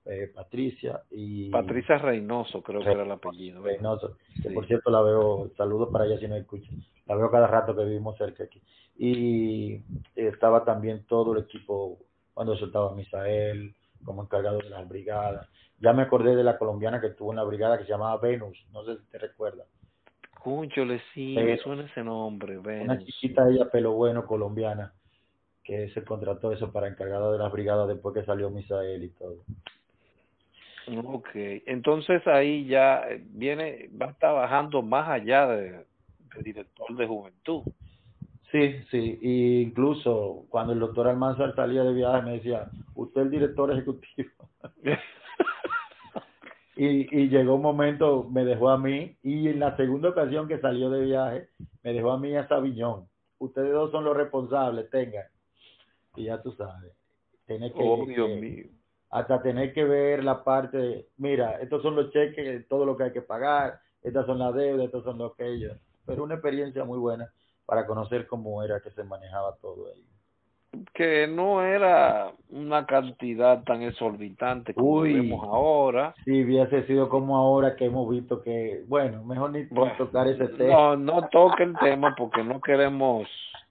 Eh, 0.09 0.31
Patricia 0.33 1.01
y 1.11 1.49
Patricia 1.49 1.97
Reynoso 1.97 2.63
creo 2.63 2.81
que 2.81 2.91
era 2.91 3.03
el 3.03 3.11
apellido. 3.11 3.61
Reynoso 3.61 4.17
que 4.41 4.49
por 4.51 4.65
cierto 4.65 4.89
la 4.89 5.01
veo 5.01 5.51
saludos 5.57 5.89
para 5.91 6.05
ella 6.05 6.17
si 6.17 6.27
no 6.29 6.35
escucha 6.35 6.71
la 7.07 7.15
veo 7.15 7.31
cada 7.31 7.47
rato 7.47 7.75
que 7.75 7.83
vivimos 7.83 8.17
cerca 8.17 8.43
aquí. 8.43 8.61
Y 8.97 9.81
estaba 10.15 10.63
también 10.63 11.05
todo 11.07 11.33
el 11.33 11.43
equipo 11.43 11.99
cuando 12.33 12.53
eso 12.53 12.65
estaba 12.65 12.93
Misael 12.93 13.75
como 14.03 14.23
encargado 14.23 14.59
de 14.59 14.69
las 14.69 14.87
brigadas. 14.87 15.47
Ya 15.79 15.93
me 15.93 16.03
acordé 16.03 16.35
de 16.35 16.43
la 16.43 16.57
colombiana 16.57 17.01
que 17.01 17.09
tuvo 17.09 17.31
en 17.31 17.37
la 17.37 17.43
brigada 17.43 17.77
que 17.77 17.83
se 17.83 17.91
llamaba 17.91 18.17
Venus 18.17 18.57
no 18.71 18.83
sé 18.83 18.97
si 18.97 19.05
te 19.11 19.17
recuerdas. 19.17 19.67
Le 20.85 20.99
sí, 21.13 21.35
me 21.35 21.57
suena 21.57 21.83
ese 21.83 22.03
nombre, 22.03 22.57
Venus. 22.57 22.85
Una 22.85 22.99
chiquita 22.99 23.49
ella, 23.49 23.69
pelo 23.69 23.91
bueno, 23.91 24.25
colombiana, 24.25 24.93
que 25.63 25.89
se 25.89 26.03
contrató 26.05 26.53
eso 26.53 26.71
para 26.71 26.87
encargada 26.87 27.31
de 27.33 27.37
las 27.37 27.51
brigadas 27.51 27.87
después 27.89 28.15
que 28.15 28.23
salió 28.23 28.49
Misael 28.49 29.03
y 29.03 29.09
todo. 29.09 29.43
Ok, 30.87 31.29
entonces 31.65 32.25
ahí 32.27 32.65
ya 32.65 33.01
eh, 33.09 33.21
viene, 33.21 33.89
va 33.99 34.07
a 34.07 34.11
estar 34.11 34.33
bajando 34.33 34.81
más 34.81 35.09
allá 35.09 35.45
de, 35.47 35.85
director 36.41 36.95
de 36.95 37.07
juventud. 37.07 37.63
Sí, 38.51 38.75
sí, 38.89 39.19
y 39.21 39.61
incluso 39.61 40.45
cuando 40.49 40.71
el 40.71 40.79
doctor 40.79 41.09
Almanzar 41.09 41.53
salía 41.55 41.83
de 41.83 41.93
viaje 41.93 42.21
me 42.21 42.31
decía, 42.33 42.69
usted 42.95 43.21
es 43.21 43.25
el 43.25 43.31
director 43.31 43.71
ejecutivo. 43.71 44.31
y, 46.77 47.19
y 47.19 47.27
llegó 47.27 47.55
un 47.55 47.63
momento, 47.63 48.25
me 48.31 48.45
dejó 48.45 48.69
a 48.69 48.77
mí, 48.77 49.17
y 49.23 49.49
en 49.49 49.59
la 49.59 49.75
segunda 49.75 50.09
ocasión 50.09 50.47
que 50.47 50.59
salió 50.59 50.89
de 50.89 51.03
viaje, 51.03 51.49
me 51.83 51.91
dejó 51.91 52.11
a 52.11 52.19
mí 52.19 52.33
a 52.37 52.47
Sabiñón. 52.47 53.09
Ustedes 53.39 53.73
dos 53.73 53.91
son 53.91 54.05
los 54.05 54.15
responsables, 54.15 54.89
tengan. 54.89 55.25
Y 56.15 56.25
ya 56.25 56.41
tú 56.41 56.53
sabes. 56.53 56.93
Tiene 57.45 57.73
que, 57.73 57.79
oh, 57.81 58.05
Dios 58.05 58.29
mío 58.39 58.76
hasta 59.09 59.41
tener 59.41 59.73
que 59.73 59.83
ver 59.83 60.23
la 60.23 60.43
parte 60.43 60.77
de, 60.77 61.07
mira, 61.17 61.59
estos 61.61 61.81
son 61.81 61.95
los 61.95 62.11
cheques, 62.11 62.67
todo 62.67 62.85
lo 62.85 62.97
que 62.97 63.05
hay 63.05 63.11
que 63.11 63.21
pagar, 63.21 63.79
estas 64.03 64.25
son 64.25 64.39
las 64.39 64.53
deudas, 64.53 64.85
estos 64.85 65.03
son 65.03 65.17
los 65.17 65.35
que 65.35 65.47
ellos. 65.47 65.77
Pero 66.05 66.23
una 66.23 66.35
experiencia 66.35 66.83
muy 66.83 66.97
buena 66.97 67.29
para 67.65 67.85
conocer 67.85 68.27
cómo 68.27 68.63
era 68.63 68.79
que 68.79 68.91
se 68.91 69.03
manejaba 69.03 69.55
todo 69.61 69.87
ahí. 69.93 70.03
Que 70.93 71.27
no 71.27 71.63
era 71.63 72.31
una 72.49 72.85
cantidad 72.85 73.63
tan 73.63 73.81
exorbitante 73.81 74.73
como 74.73 75.01
vemos 75.01 75.43
ahora. 75.43 76.13
Si 76.25 76.43
hubiese 76.43 76.85
sido 76.85 77.09
como 77.09 77.37
ahora 77.37 77.75
que 77.75 77.85
hemos 77.85 78.09
visto 78.09 78.41
que, 78.41 78.83
bueno, 78.87 79.23
mejor 79.23 79.51
ni 79.51 79.67
tocar 79.97 80.27
ese 80.27 80.47
tema. 80.49 80.73
No, 80.73 80.95
no 80.97 81.29
toque 81.29 81.63
el 81.63 81.77
tema 81.77 82.13
porque 82.17 82.43
no 82.43 82.61
queremos 82.61 83.27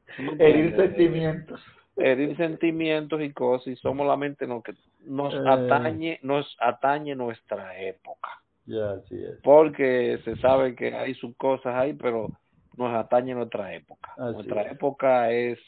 herir 0.39 0.75
sentimientos 0.77 1.61
herir 1.97 2.37
sentimientos 2.37 3.21
y 3.23 3.33
cosas 3.33 3.69
y 3.69 3.77
somos 3.77 4.07
la 4.07 4.17
mente 4.17 4.47
lo 4.47 4.63
que 4.63 4.75
nos 5.07 5.35
eh. 5.35 5.43
atañe 5.47 6.19
nos 6.23 6.57
atañe 6.61 7.15
nuestra 7.15 7.79
época 7.81 8.29
es. 8.67 9.41
porque 9.43 10.19
se 10.25 10.37
sabe 10.37 10.75
que 10.75 10.95
hay 10.95 11.15
sus 11.15 11.37
cosas 11.37 11.75
ahí 11.75 11.95
pero 11.95 12.29
nos 12.77 12.95
atañe 12.95 13.35
nuestra 13.35 13.75
época 13.75 14.13
nuestra 14.19 14.63
época 14.71 15.31
es 15.31 15.59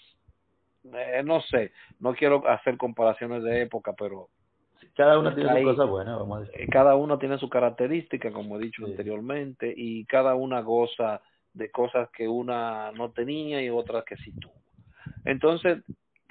eh, 0.84 1.22
no 1.24 1.40
sé 1.42 1.72
no 2.00 2.14
quiero 2.14 2.46
hacer 2.48 2.76
comparaciones 2.76 3.42
de 3.44 3.62
época 3.62 3.94
pero 3.96 4.28
cada 4.96 5.18
una 5.18 5.34
tiene 5.34 5.60
su 5.60 5.64
cosa 5.64 5.84
buena 5.84 6.16
vamos 6.16 6.38
a 6.38 6.40
decir. 6.40 6.60
Eh, 6.60 6.66
cada 6.68 6.96
uno 6.96 7.18
tiene 7.18 7.38
su 7.38 7.48
característica 7.48 8.32
como 8.32 8.56
he 8.56 8.62
dicho 8.62 8.84
anteriormente 8.84 9.72
y 9.74 10.04
cada 10.06 10.34
una 10.34 10.60
goza 10.60 11.20
de 11.54 11.70
cosas 11.70 12.10
que 12.10 12.26
una 12.26 12.90
no 12.92 13.10
tenía 13.12 13.62
y 13.62 13.70
otras 13.70 14.04
que 14.04 14.16
sí 14.16 14.32
tuvo 14.32 14.54
entonces 15.24 15.82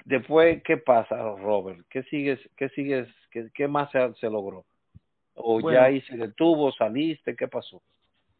Después, 0.08 0.62
¿qué 0.62 0.78
pasa, 0.78 1.16
Robert? 1.36 1.84
¿Qué 1.90 2.02
sigues, 2.04 2.40
qué 2.56 2.70
sigues, 2.70 3.06
qué, 3.30 3.50
qué 3.52 3.68
más 3.68 3.90
se, 3.90 4.14
se 4.14 4.30
logró? 4.30 4.64
¿O 5.34 5.70
ya 5.70 5.84
ahí 5.84 6.00
se 6.00 6.16
detuvo, 6.16 6.72
saliste? 6.72 7.36
¿Qué 7.36 7.46
pasó? 7.46 7.82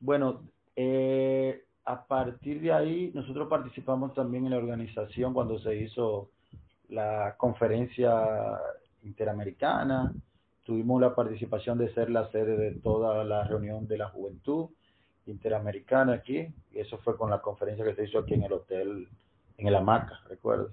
Bueno, 0.01 0.45
eh, 0.75 1.62
a 1.85 2.07
partir 2.07 2.62
de 2.62 2.73
ahí, 2.73 3.11
nosotros 3.12 3.49
participamos 3.49 4.14
también 4.14 4.47
en 4.47 4.53
la 4.53 4.57
organización 4.57 5.35
cuando 5.35 5.59
se 5.59 5.77
hizo 5.77 6.31
la 6.89 7.35
conferencia 7.37 8.59
interamericana. 9.03 10.14
Tuvimos 10.64 11.03
la 11.03 11.14
participación 11.14 11.77
de 11.77 11.93
ser 11.93 12.09
la 12.09 12.31
sede 12.31 12.57
de 12.57 12.81
toda 12.81 13.25
la 13.25 13.45
reunión 13.45 13.87
de 13.87 13.99
la 13.99 14.09
juventud 14.09 14.71
interamericana 15.27 16.14
aquí. 16.14 16.47
Y 16.73 16.79
eso 16.79 16.97
fue 17.05 17.19
con 17.19 17.29
la 17.29 17.43
conferencia 17.43 17.85
que 17.85 17.95
se 17.95 18.05
hizo 18.05 18.21
aquí 18.21 18.33
en 18.33 18.45
el 18.45 18.55
hotel, 18.55 19.07
en 19.59 19.69
el 19.69 19.75
Hamaca, 19.75 20.19
recuerdo. 20.31 20.71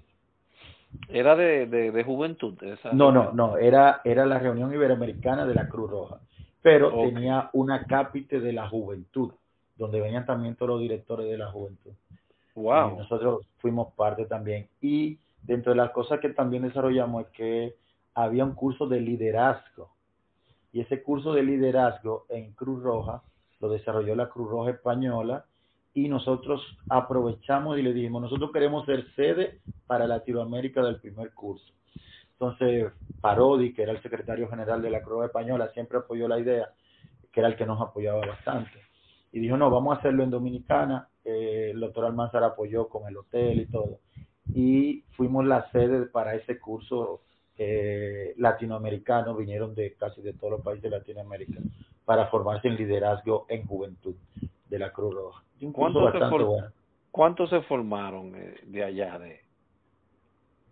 ¿Era 1.08 1.36
de, 1.36 1.66
de, 1.66 2.04
juventud? 2.04 2.60
Esa 2.62 2.92
no, 2.92 3.12
no, 3.12 3.32
no, 3.32 3.56
era, 3.56 4.00
era 4.04 4.26
la 4.26 4.38
reunión 4.38 4.72
iberoamericana 4.72 5.44
de 5.46 5.54
la 5.54 5.68
Cruz 5.68 5.90
Roja, 5.90 6.20
pero 6.62 6.90
tenía 6.90 7.50
una 7.52 7.84
cápite 7.84 8.40
de 8.40 8.52
la 8.52 8.68
juventud, 8.68 9.32
donde 9.76 10.00
venían 10.00 10.26
también 10.26 10.56
todos 10.56 10.70
los 10.70 10.80
directores 10.80 11.26
de 11.28 11.38
la 11.38 11.50
juventud. 11.50 11.92
Wow. 12.54 12.96
nosotros 12.98 13.46
fuimos 13.58 13.92
parte 13.94 14.24
también. 14.24 14.68
Y 14.80 15.18
dentro 15.42 15.72
de 15.72 15.76
las 15.76 15.90
cosas 15.90 16.20
que 16.20 16.30
también 16.30 16.62
desarrollamos 16.62 17.26
es 17.26 17.28
que 17.32 17.74
había 18.14 18.44
un 18.44 18.54
curso 18.54 18.86
de 18.86 19.00
liderazgo. 19.00 19.90
Y 20.72 20.80
ese 20.80 21.02
curso 21.02 21.32
de 21.32 21.42
liderazgo 21.42 22.24
en 22.28 22.52
Cruz 22.52 22.82
Roja 22.82 23.22
lo 23.60 23.68
desarrolló 23.68 24.14
la 24.14 24.28
Cruz 24.28 24.50
Roja 24.50 24.70
Española 24.70 25.44
y 25.96 26.10
nosotros 26.10 26.60
aprovechamos 26.90 27.78
y 27.78 27.82
le 27.82 27.94
dijimos, 27.94 28.20
nosotros 28.20 28.50
queremos 28.52 28.84
ser 28.84 29.06
sede 29.14 29.60
para 29.86 30.06
Latinoamérica 30.06 30.82
del 30.82 31.00
primer 31.00 31.32
curso. 31.32 31.72
Entonces, 32.32 32.92
Parodi, 33.22 33.72
que 33.72 33.82
era 33.82 33.92
el 33.92 34.02
secretario 34.02 34.46
general 34.46 34.82
de 34.82 34.90
la 34.90 35.00
Cruz 35.00 35.24
Española, 35.24 35.70
siempre 35.72 35.96
apoyó 35.96 36.28
la 36.28 36.38
idea, 36.38 36.68
que 37.32 37.40
era 37.40 37.48
el 37.48 37.56
que 37.56 37.64
nos 37.64 37.80
apoyaba 37.80 38.20
bastante. 38.26 38.78
Y 39.32 39.40
dijo, 39.40 39.56
no, 39.56 39.70
vamos 39.70 39.96
a 39.96 40.00
hacerlo 40.00 40.22
en 40.22 40.28
Dominicana. 40.28 41.08
Eh, 41.24 41.70
el 41.72 41.80
doctor 41.80 42.04
Almanzar 42.04 42.44
apoyó 42.44 42.90
con 42.90 43.08
el 43.08 43.16
hotel 43.16 43.62
y 43.62 43.66
todo. 43.66 44.00
Y 44.52 45.02
fuimos 45.12 45.46
la 45.46 45.70
sede 45.70 46.04
para 46.04 46.34
ese 46.34 46.58
curso 46.58 47.22
latinoamericano, 48.36 49.34
vinieron 49.34 49.74
de 49.74 49.94
casi 49.94 50.20
de 50.20 50.34
todos 50.34 50.50
los 50.50 50.60
países 50.60 50.82
de 50.82 50.90
Latinoamérica, 50.90 51.58
para 52.04 52.26
formarse 52.26 52.68
en 52.68 52.76
liderazgo 52.76 53.46
en 53.48 53.66
juventud 53.66 54.14
de 54.68 54.78
la 54.78 54.92
Cruz 54.92 55.14
Roja. 55.14 55.45
¿Cuántos 57.10 57.50
se, 57.50 57.60
formaron 57.62 58.34
eh, 58.34 58.54
de 58.64 58.84
allá? 58.84 59.18
de 59.18 59.40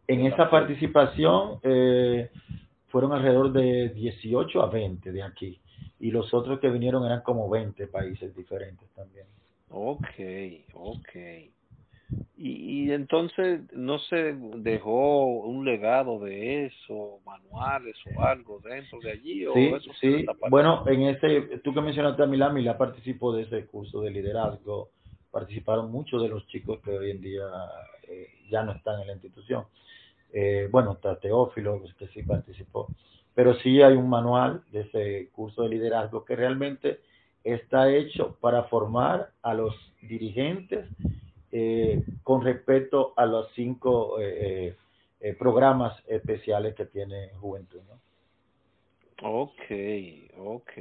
En 0.09 0.26
esa 0.26 0.51
participación 0.51 1.59
eh, 1.62 2.30
fueron 2.89 3.12
alrededor 3.12 3.53
de 3.53 3.89
18 3.91 4.62
a 4.62 4.66
20 4.68 5.11
de 5.12 5.22
aquí. 5.22 5.61
Y 6.01 6.11
los 6.11 6.32
otros 6.35 6.61
que 6.61 6.68
vinieron 6.68 7.05
eran 7.07 7.22
como 7.22 7.49
20 7.49 7.87
países 7.87 8.35
diferentes 8.37 8.89
también. 8.91 9.26
Ok, 9.70 10.05
ok. 10.74 11.09
Y, 12.36 12.84
y, 12.86 12.92
entonces 12.92 13.61
no 13.72 13.98
se 13.98 14.34
dejó 14.57 15.24
un 15.26 15.64
legado 15.64 16.20
de 16.20 16.66
eso, 16.66 17.20
manuales 17.24 17.96
o 18.14 18.22
algo 18.22 18.61
dentro 18.61 19.00
de 19.00 19.12
allí. 19.12 19.46
¿o 19.46 19.55
sí, 19.55 19.72
sí. 20.00 20.26
Bueno, 20.50 20.84
en 20.86 21.02
ese, 21.02 21.59
tú 21.62 21.72
que 21.72 21.80
mencionaste 21.80 22.22
a 22.22 22.26
Milán, 22.26 22.55
Milán 22.55 22.76
participó 22.76 23.32
de 23.34 23.42
ese 23.42 23.66
curso 23.66 24.00
de 24.02 24.11
liderazgo. 24.11 24.90
Participaron 25.30 25.90
muchos 25.90 26.22
de 26.22 26.28
los 26.28 26.46
chicos 26.48 26.80
que 26.80 26.90
hoy 26.90 27.11
en 27.11 27.20
día 27.20 27.46
eh, 28.09 28.28
ya 28.50 28.62
no 28.62 28.72
están 28.72 29.00
en 29.00 29.07
la 29.09 29.12
institución. 29.14 29.64
Eh, 30.32 30.68
bueno, 30.70 30.92
está 30.92 31.18
Teófilo, 31.18 31.82
que 31.98 32.09
sí 32.09 32.22
participó. 32.22 32.88
Pero 33.34 33.55
sí 33.61 33.82
hay 33.82 33.94
un 33.94 34.09
manual 34.09 34.62
de 34.70 34.80
ese 34.80 35.28
curso 35.32 35.62
de 35.62 35.70
liderazgo 35.70 36.24
que 36.24 36.36
realmente 36.36 37.00
está 37.44 37.92
hecho 37.92 38.36
para 38.40 38.64
formar 38.64 39.30
a 39.42 39.55
los 39.55 39.74
dirigentes 40.02 40.86
eh, 41.57 42.02
con 42.24 42.42
respecto 42.42 43.12
a 43.16 43.26
los 43.26 43.48
cinco 43.52 44.18
eh, 44.20 44.74
eh, 45.20 45.34
programas 45.38 45.96
especiales 46.09 46.74
que 46.74 46.84
tiene 46.86 47.28
Juventud. 47.40 47.78
¿no? 47.88 49.40
Ok, 49.40 49.62
ok. 50.36 50.72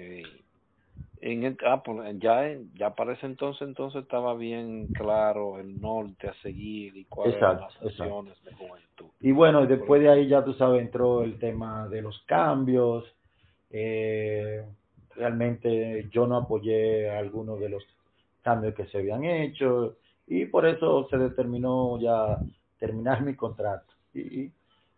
En 1.21 1.43
el, 1.43 1.57
ah, 1.63 1.83
pues, 1.83 2.17
ya, 2.17 2.57
ya 2.73 2.95
para 2.95 3.13
ese 3.13 3.27
entonces, 3.27 3.67
entonces 3.67 4.01
estaba 4.01 4.33
bien 4.33 4.87
claro 4.87 5.59
el 5.59 5.79
norte 5.79 6.27
a 6.27 6.33
seguir 6.41 6.97
y 6.97 7.05
cuáles 7.05 7.35
eran 7.35 7.61
las 7.61 7.75
acciones 7.79 8.43
de 8.43 8.53
juventud. 8.55 9.05
Y 9.21 9.31
bueno, 9.31 9.67
después 9.67 10.01
de 10.01 10.09
ahí 10.09 10.27
ya 10.27 10.43
tú 10.43 10.55
sabes, 10.55 10.81
entró 10.81 11.23
el 11.23 11.37
tema 11.37 11.87
de 11.87 12.01
los 12.01 12.19
cambios. 12.23 13.05
realmente 15.15 16.09
yo 16.11 16.25
no 16.25 16.37
apoyé 16.37 17.11
algunos 17.11 17.59
de 17.59 17.69
los 17.69 17.83
cambios 18.41 18.73
que 18.73 18.87
se 18.87 18.97
habían 18.97 19.23
hecho 19.23 19.97
y 20.41 20.45
por 20.45 20.65
eso 20.65 21.07
se 21.09 21.17
determinó 21.17 21.99
ya 21.99 22.39
terminar 22.79 23.21
mi 23.23 23.35
contrato 23.35 23.93
y 24.13 24.49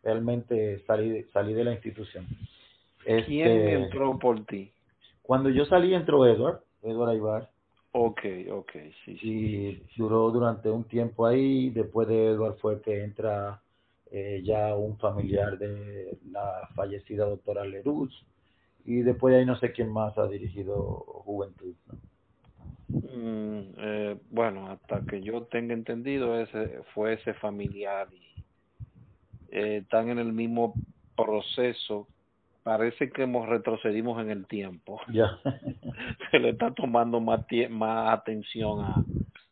realmente 0.03 0.83
salí, 0.85 1.23
salí 1.33 1.53
de 1.53 1.63
la 1.63 1.73
institución. 1.73 2.25
¿Quién 3.03 3.19
Este, 3.27 3.73
entró 3.73 4.17
por 4.17 4.45
ti? 4.45 4.71
Cuando 5.21 5.49
yo 5.49 5.65
salí 5.65 5.93
entró 5.93 6.25
Edward, 6.25 6.61
Edward 6.83 7.09
Aybar, 7.09 7.49
Ok, 7.97 8.19
ok, 8.51 8.71
sí, 9.05 9.17
sí. 9.17 9.27
y 9.29 9.83
duró 9.97 10.29
durante 10.29 10.69
un 10.69 10.83
tiempo 10.83 11.25
ahí. 11.25 11.69
Después 11.69 12.07
de 12.09 12.27
Edward 12.27 12.57
fue 12.57 12.81
que 12.81 13.03
entra 13.03 13.61
eh, 14.11 14.41
ya 14.43 14.75
un 14.75 14.97
familiar 14.97 15.57
de 15.57 16.17
la 16.29 16.69
fallecida 16.75 17.25
doctora 17.25 17.63
Leruz. 17.63 18.11
Y 18.85 18.97
después 18.97 19.33
de 19.33 19.39
ahí 19.39 19.45
no 19.45 19.57
sé 19.57 19.71
quién 19.71 19.89
más 19.89 20.17
ha 20.17 20.27
dirigido 20.27 20.75
Juventud. 21.25 21.73
¿no? 21.87 21.97
Mm, 22.89 23.59
eh, 23.77 24.17
bueno, 24.29 24.67
hasta 24.71 25.01
que 25.05 25.21
yo 25.21 25.43
tenga 25.43 25.73
entendido, 25.73 26.39
ese 26.39 26.81
fue 26.93 27.13
ese 27.13 27.33
familiar 27.35 28.07
y 28.13 28.43
eh, 29.51 29.77
están 29.77 30.09
en 30.09 30.19
el 30.19 30.33
mismo 30.33 30.73
proceso. 31.15 32.07
Parece 32.63 33.11
que 33.11 33.23
hemos 33.23 33.47
retrocedimos 33.47 34.21
en 34.21 34.31
el 34.31 34.45
tiempo. 34.47 34.99
Ya. 35.13 35.39
Se 36.31 36.39
le 36.39 36.49
está 36.49 36.71
tomando 36.73 37.19
más 37.19 37.41
tie- 37.47 37.69
más 37.69 38.11
atención 38.17 38.81
a, 38.81 39.03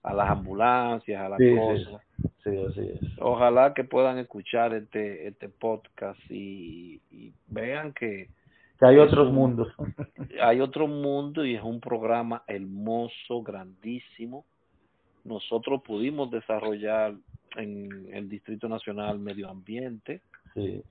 a 0.04 0.14
las 0.14 0.30
ambulancias, 0.30 1.22
a 1.22 1.30
las 1.30 1.40
Sí, 1.40 1.50
sí. 1.50 1.56
cosas. 1.56 2.02
sí, 2.44 2.66
así 2.70 2.90
es. 2.90 3.20
Ojalá 3.20 3.74
que 3.74 3.84
puedan 3.84 4.18
escuchar 4.18 4.74
este 4.74 5.28
este 5.28 5.48
podcast 5.50 6.20
y, 6.30 7.02
y 7.12 7.34
vean 7.48 7.94
que 7.94 8.30
Que 8.80 8.86
hay 8.88 8.98
otros 8.98 9.30
un- 9.30 9.36
mundos. 9.36 9.68
hay 10.42 10.60
otro 10.60 10.88
mundo 10.88 11.46
y 11.46 11.56
es 11.56 11.64
un 11.64 11.80
programa 11.80 12.44
hermoso, 12.48 13.42
grandísimo. 13.44 14.46
Nosotros 15.24 15.82
pudimos 15.84 16.30
desarrollar 16.32 17.14
en 17.56 18.10
el 18.14 18.28
Distrito 18.30 18.68
Nacional 18.68 19.20
Medio 19.20 19.48
Ambiente 19.50 20.22
sí. 20.54 20.82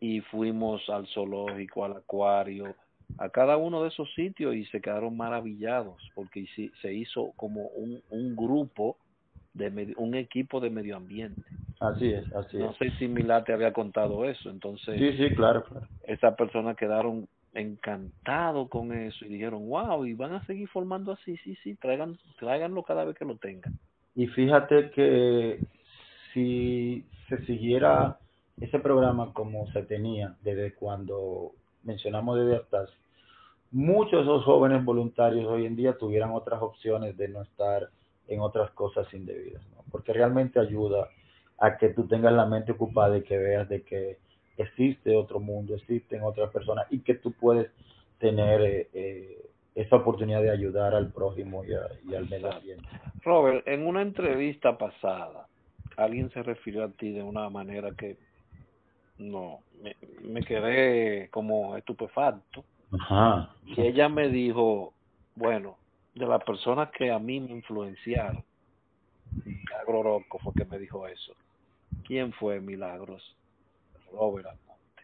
y 0.00 0.20
fuimos 0.20 0.88
al 0.88 1.06
zoológico, 1.08 1.84
al 1.84 1.96
acuario, 1.96 2.74
a 3.18 3.28
cada 3.28 3.56
uno 3.58 3.82
de 3.82 3.88
esos 3.88 4.12
sitios 4.14 4.54
y 4.54 4.64
se 4.66 4.80
quedaron 4.80 5.16
maravillados 5.16 6.00
porque 6.14 6.46
se 6.80 6.94
hizo 6.94 7.32
como 7.36 7.66
un, 7.68 8.00
un 8.10 8.34
grupo 8.36 8.96
de 9.52 9.94
un 9.98 10.14
equipo 10.14 10.60
de 10.60 10.70
medio 10.70 10.96
ambiente. 10.96 11.42
Así 11.82 12.12
es, 12.12 12.32
así 12.32 12.58
No 12.58 12.70
es. 12.70 12.76
sé 12.76 12.90
si 12.98 13.08
Milá 13.08 13.42
te 13.42 13.52
había 13.52 13.72
contado 13.72 14.24
eso, 14.24 14.50
entonces 14.50 14.98
Sí, 14.98 15.16
sí, 15.16 15.34
claro, 15.34 15.64
claro. 15.64 15.86
esas 16.04 16.34
personas 16.36 16.76
quedaron 16.76 17.28
encantados 17.54 18.68
con 18.68 18.92
eso 18.92 19.24
y 19.24 19.28
dijeron, 19.28 19.68
wow, 19.68 20.04
y 20.06 20.14
van 20.14 20.34
a 20.34 20.46
seguir 20.46 20.68
formando 20.68 21.12
así, 21.12 21.36
sí, 21.38 21.56
sí, 21.56 21.74
traigan, 21.74 22.16
tráiganlo 22.38 22.82
cada 22.82 23.04
vez 23.04 23.16
que 23.16 23.24
lo 23.24 23.36
tengan. 23.36 23.74
Y 24.14 24.26
fíjate 24.28 24.90
que 24.90 25.60
si 26.32 27.04
se 27.28 27.44
siguiera 27.46 28.18
ese 28.60 28.78
programa 28.78 29.32
como 29.32 29.66
se 29.72 29.82
tenía 29.82 30.36
desde 30.42 30.74
cuando 30.74 31.52
mencionamos 31.82 32.38
desde 32.38 32.56
hasta 32.56 32.86
muchos 33.72 34.12
de 34.12 34.22
esos 34.22 34.44
jóvenes 34.44 34.84
voluntarios 34.84 35.46
hoy 35.46 35.66
en 35.66 35.76
día 35.76 35.96
tuvieran 35.98 36.30
otras 36.30 36.62
opciones 36.62 37.16
de 37.16 37.28
no 37.28 37.42
estar 37.42 37.88
en 38.28 38.40
otras 38.40 38.70
cosas 38.72 39.12
indebidas, 39.12 39.62
¿no? 39.70 39.82
porque 39.90 40.12
realmente 40.12 40.60
ayuda 40.60 41.08
a 41.62 41.76
que 41.78 41.90
tú 41.90 42.08
tengas 42.08 42.32
la 42.32 42.44
mente 42.44 42.72
ocupada 42.72 43.16
y 43.16 43.22
que 43.22 43.38
veas 43.38 43.68
de 43.68 43.82
que 43.82 44.18
existe 44.56 45.14
otro 45.16 45.38
mundo, 45.38 45.76
existen 45.76 46.22
otras 46.24 46.50
personas 46.50 46.86
y 46.90 46.98
que 47.00 47.14
tú 47.14 47.32
puedes 47.32 47.70
tener 48.18 48.60
eh, 48.62 48.88
eh, 48.92 49.46
esa 49.76 49.96
oportunidad 49.96 50.42
de 50.42 50.50
ayudar 50.50 50.92
al 50.92 51.12
prójimo 51.12 51.64
y, 51.64 51.72
a- 51.72 51.88
y 52.04 52.14
al 52.16 52.28
medio 52.28 52.52
ambiente. 52.52 52.84
Robert, 53.22 53.66
en 53.68 53.86
una 53.86 54.02
entrevista 54.02 54.76
pasada, 54.76 55.46
alguien 55.96 56.30
se 56.30 56.42
refirió 56.42 56.82
a 56.84 56.90
ti 56.90 57.12
de 57.12 57.22
una 57.22 57.48
manera 57.48 57.92
que 57.92 58.16
no, 59.18 59.60
me, 59.80 59.94
me 60.22 60.42
quedé 60.42 61.28
como 61.30 61.76
estupefacto. 61.76 62.64
Ajá. 62.92 63.54
Y 63.64 63.80
ella 63.82 64.08
me 64.08 64.28
dijo, 64.28 64.94
bueno, 65.36 65.78
de 66.14 66.26
las 66.26 66.42
personas 66.42 66.90
que 66.90 67.12
a 67.12 67.20
mí 67.20 67.38
me 67.40 67.52
influenciaron, 67.52 68.42
Milagro 69.44 70.00
Orozco 70.00 70.38
fue 70.40 70.52
que 70.54 70.64
me 70.64 70.78
dijo 70.78 71.06
eso. 71.06 71.34
¿Quién 72.06 72.32
fue 72.32 72.60
Milagros? 72.60 73.36
Robert 74.12 74.46
Almonte. 74.46 75.02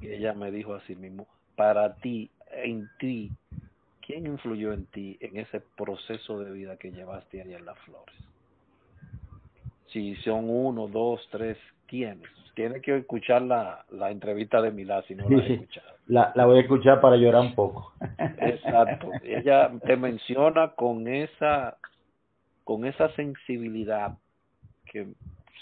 Y 0.00 0.08
ella 0.08 0.32
me 0.34 0.50
dijo 0.50 0.74
así 0.74 0.94
mismo, 0.94 1.26
para 1.56 1.94
ti, 1.96 2.30
en 2.52 2.88
ti, 2.98 3.30
¿quién 4.06 4.26
influyó 4.26 4.72
en 4.72 4.86
ti 4.86 5.18
en 5.20 5.36
ese 5.38 5.60
proceso 5.76 6.38
de 6.40 6.50
vida 6.50 6.76
que 6.76 6.90
llevaste 6.90 7.42
allá 7.42 7.58
en 7.58 7.64
Las 7.66 7.78
Flores? 7.80 8.14
Si 9.88 10.14
son 10.16 10.48
uno, 10.48 10.88
dos, 10.88 11.26
tres, 11.30 11.58
¿quiénes? 11.86 12.30
Tienes 12.54 12.82
que 12.82 12.96
escuchar 12.96 13.42
la, 13.42 13.84
la 13.90 14.10
entrevista 14.10 14.60
de 14.60 14.70
Milá 14.70 15.02
si 15.02 15.14
no 15.14 15.28
la 15.28 15.42
has 15.42 15.50
escuchado. 15.50 15.88
La, 16.06 16.32
la 16.34 16.46
voy 16.46 16.58
a 16.58 16.62
escuchar 16.62 17.00
para 17.00 17.16
llorar 17.16 17.42
un 17.42 17.54
poco. 17.54 17.92
Exacto. 18.18 19.10
Ella 19.22 19.70
te 19.84 19.96
menciona 19.96 20.72
con 20.72 21.08
esa 21.08 21.78
con 22.64 22.84
esa 22.84 23.08
sensibilidad 23.14 24.16
que 24.90 25.06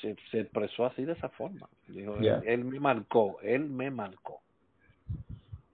se, 0.00 0.16
se 0.30 0.40
expresó 0.40 0.86
así 0.86 1.04
de 1.04 1.12
esa 1.12 1.28
forma. 1.28 1.68
Dijo, 1.86 2.16
él- 2.16 2.42
él, 2.46 2.64
me 2.64 2.80
marcó, 2.80 3.38
él 3.42 3.68
me 3.68 3.90
marcó. 3.90 4.40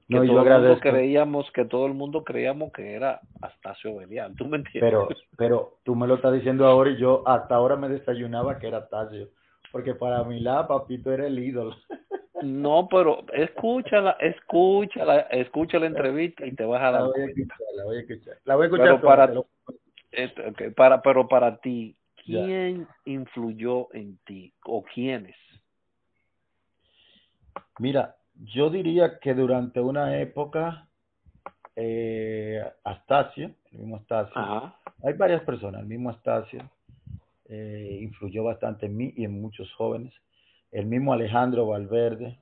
Que 0.08 0.16
No, 0.16 0.24
todo 0.24 0.32
yo 0.34 0.40
agradezco. 0.40 0.80
creíamos 0.80 1.50
que 1.52 1.64
todo 1.64 1.86
el 1.86 1.94
mundo 1.94 2.24
creíamos 2.24 2.72
que 2.72 2.92
era 2.92 3.20
Astacio 3.40 3.96
Belial, 3.96 4.34
¿tú 4.34 4.44
me 4.46 4.58
entiendes? 4.58 4.90
Pero, 4.90 5.08
pero 5.38 5.78
tú 5.84 5.94
me 5.94 6.06
lo 6.06 6.16
estás 6.16 6.32
diciendo 6.34 6.66
ahora 6.66 6.90
y 6.90 6.96
yo 6.98 7.22
hasta 7.26 7.54
ahora 7.54 7.76
me 7.76 7.88
desayunaba 7.88 8.58
que 8.58 8.66
era 8.68 8.86
Tasio. 8.88 9.28
Porque 9.72 9.94
para 9.94 10.22
mí 10.24 10.40
la 10.40 10.68
papito 10.68 11.10
era 11.12 11.26
el 11.26 11.38
ídolo. 11.38 11.74
no, 12.42 12.86
pero 12.90 13.24
escúchala, 13.32 14.12
escúchala, 14.20 15.20
escucha 15.30 15.78
la 15.78 15.86
entrevista 15.86 16.46
y 16.46 16.54
te 16.54 16.64
vas 16.64 16.82
a 16.82 16.90
La 16.90 17.00
dar 17.00 17.08
voy 17.10 17.20
a 17.22 17.24
escuchar, 17.26 17.58
la 17.76 17.84
voy 17.84 17.96
a 17.96 18.00
escuchar. 18.00 18.36
La 18.44 18.54
voy 18.56 18.62
a 18.62 18.66
escuchar 18.66 18.86
Pero 18.86 19.00
para- 19.00 19.32
Este, 20.12 20.70
para, 20.72 21.02
pero 21.02 21.26
para 21.26 21.56
ti, 21.56 21.96
Ya. 22.26 22.44
¿quién 22.44 22.88
influyó 23.04 23.92
en 23.94 24.18
ti 24.24 24.52
o 24.64 24.82
quiénes? 24.82 25.36
Mira, 27.78 28.16
yo 28.34 28.70
diría 28.70 29.18
que 29.18 29.34
durante 29.34 29.80
una 29.80 30.18
época, 30.18 30.88
eh, 31.76 32.64
Astacio, 32.84 33.54
el 33.72 33.78
mismo 33.78 33.96
Astacio, 33.96 34.32
Ajá. 34.36 34.76
hay 35.02 35.14
varias 35.14 35.42
personas, 35.42 35.82
el 35.82 35.88
mismo 35.88 36.10
Astacio 36.10 36.70
eh, 37.46 37.98
influyó 38.00 38.44
bastante 38.44 38.86
en 38.86 38.96
mí 38.96 39.12
y 39.16 39.24
en 39.24 39.40
muchos 39.40 39.72
jóvenes, 39.74 40.14
el 40.72 40.86
mismo 40.86 41.12
Alejandro 41.12 41.66
Valverde, 41.66 42.38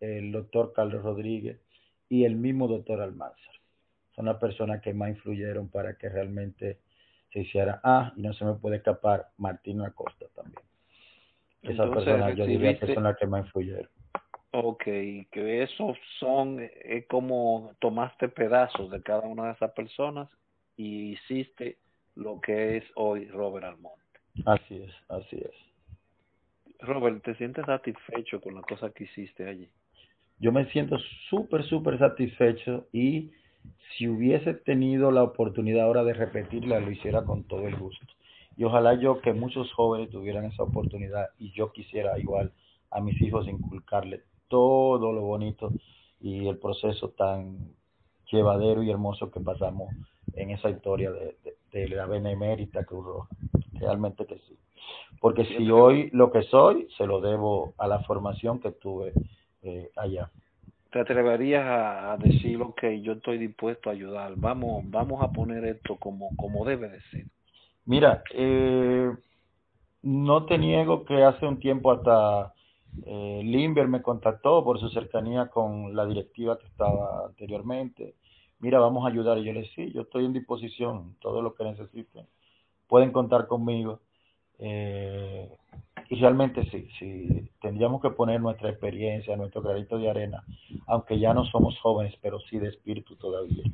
el 0.00 0.32
doctor 0.32 0.72
Carlos 0.74 1.02
Rodríguez 1.02 1.60
y 2.08 2.24
el 2.24 2.36
mismo 2.36 2.68
doctor 2.68 3.00
Almanzar. 3.00 3.54
Son 4.14 4.26
las 4.26 4.36
personas 4.36 4.80
que 4.80 4.92
más 4.92 5.10
influyeron 5.10 5.68
para 5.68 5.96
que 5.96 6.08
realmente 6.08 6.78
se 7.34 7.40
hiciera. 7.40 7.80
Ah, 7.82 8.12
y 8.16 8.22
no 8.22 8.32
se 8.32 8.44
me 8.44 8.54
puede 8.54 8.76
escapar 8.76 9.26
Martín 9.36 9.82
Acosta 9.82 10.26
también. 10.34 10.62
Esas 11.62 11.86
Entonces, 11.86 12.04
personas 12.04 12.36
yo 12.36 12.46
diría 12.46 12.78
que 12.78 12.94
son 12.94 13.02
las 13.02 13.16
que 13.16 13.26
más 13.26 13.44
influyeron. 13.44 13.90
Ok, 14.52 14.84
que 14.84 15.62
esos 15.64 15.98
son, 16.20 16.60
es 16.60 17.06
como 17.08 17.72
tomaste 17.80 18.28
pedazos 18.28 18.88
de 18.90 19.02
cada 19.02 19.22
una 19.22 19.46
de 19.46 19.52
esas 19.52 19.72
personas 19.72 20.30
y 20.76 21.14
hiciste 21.14 21.78
lo 22.14 22.40
que 22.40 22.76
es 22.76 22.84
hoy 22.94 23.26
Robert 23.26 23.66
Almonte. 23.66 24.20
Así 24.46 24.82
es, 24.82 24.92
así 25.08 25.36
es. 25.36 26.76
Robert, 26.78 27.24
¿te 27.24 27.34
sientes 27.34 27.66
satisfecho 27.66 28.40
con 28.40 28.54
la 28.54 28.62
cosa 28.62 28.90
que 28.90 29.04
hiciste 29.04 29.48
allí? 29.48 29.68
Yo 30.38 30.52
me 30.52 30.66
siento 30.66 30.98
súper, 31.28 31.64
súper 31.64 31.98
satisfecho 31.98 32.86
y 32.92 33.32
si 33.96 34.08
hubiese 34.08 34.54
tenido 34.54 35.10
la 35.10 35.22
oportunidad 35.22 35.86
ahora 35.86 36.04
de 36.04 36.14
repetirla, 36.14 36.80
lo 36.80 36.90
hiciera 36.90 37.24
con 37.24 37.44
todo 37.44 37.66
el 37.66 37.76
gusto. 37.76 38.06
Y 38.56 38.64
ojalá 38.64 38.94
yo 38.94 39.20
que 39.20 39.32
muchos 39.32 39.72
jóvenes 39.72 40.10
tuvieran 40.10 40.44
esa 40.44 40.62
oportunidad 40.62 41.26
y 41.38 41.52
yo 41.52 41.72
quisiera 41.72 42.18
igual 42.18 42.52
a 42.90 43.00
mis 43.00 43.20
hijos 43.20 43.48
inculcarle 43.48 44.22
todo 44.48 45.12
lo 45.12 45.22
bonito 45.22 45.72
y 46.20 46.46
el 46.46 46.58
proceso 46.58 47.10
tan 47.10 47.72
llevadero 48.30 48.82
y 48.82 48.90
hermoso 48.90 49.30
que 49.30 49.40
pasamos 49.40 49.92
en 50.34 50.50
esa 50.50 50.70
historia 50.70 51.10
de, 51.10 51.36
de, 51.44 51.56
de 51.72 51.88
la 51.88 52.06
Benemérita 52.06 52.84
Cruz 52.84 53.04
Roja. 53.04 53.28
Realmente 53.72 54.26
que 54.26 54.38
sí. 54.38 54.56
Porque 55.20 55.44
si 55.44 55.70
hoy 55.70 56.10
lo 56.12 56.30
que 56.30 56.42
soy, 56.42 56.88
se 56.96 57.06
lo 57.06 57.20
debo 57.20 57.74
a 57.78 57.88
la 57.88 58.00
formación 58.00 58.60
que 58.60 58.72
tuve 58.72 59.12
eh, 59.62 59.90
allá. 59.96 60.30
¿Te 60.94 61.00
atreverías 61.00 61.66
a, 61.66 62.12
a 62.12 62.16
decir, 62.18 62.62
ok, 62.62 62.84
yo 63.02 63.14
estoy 63.14 63.36
dispuesto 63.36 63.90
a 63.90 63.94
ayudar, 63.94 64.36
vamos, 64.36 64.84
vamos 64.86 65.20
a 65.24 65.32
poner 65.32 65.64
esto 65.64 65.96
como, 65.96 66.36
como 66.36 66.64
debe 66.64 66.88
de 66.88 67.00
ser? 67.10 67.26
Mira, 67.84 68.22
eh, 68.32 69.10
no 70.02 70.46
te 70.46 70.56
niego 70.56 71.04
que 71.04 71.24
hace 71.24 71.46
un 71.46 71.58
tiempo 71.58 71.90
hasta 71.90 72.54
eh, 73.04 73.40
Limber 73.42 73.88
me 73.88 74.02
contactó 74.02 74.62
por 74.62 74.78
su 74.78 74.88
cercanía 74.88 75.48
con 75.48 75.96
la 75.96 76.06
directiva 76.06 76.60
que 76.60 76.66
estaba 76.66 77.26
anteriormente. 77.26 78.14
Mira, 78.60 78.78
vamos 78.78 79.04
a 79.04 79.08
ayudar. 79.08 79.38
Y 79.38 79.46
yo 79.46 79.52
le 79.52 79.62
dije, 79.62 79.86
sí, 79.86 79.92
yo 79.92 80.02
estoy 80.02 80.26
en 80.26 80.32
disposición, 80.32 81.16
todo 81.18 81.42
lo 81.42 81.54
que 81.54 81.64
necesiten. 81.64 82.28
Pueden 82.86 83.10
contar 83.10 83.48
conmigo. 83.48 83.98
Eh, 84.60 85.50
y 86.08 86.20
realmente 86.20 86.64
sí, 86.70 86.88
sí, 86.98 87.50
tendríamos 87.60 88.02
que 88.02 88.10
poner 88.10 88.40
nuestra 88.40 88.68
experiencia, 88.70 89.36
nuestro 89.36 89.62
granito 89.62 89.98
de 89.98 90.10
arena, 90.10 90.44
aunque 90.86 91.18
ya 91.18 91.32
no 91.32 91.44
somos 91.46 91.78
jóvenes, 91.80 92.14
pero 92.20 92.38
sí 92.40 92.58
de 92.58 92.68
espíritu 92.68 93.16
todavía. 93.16 93.64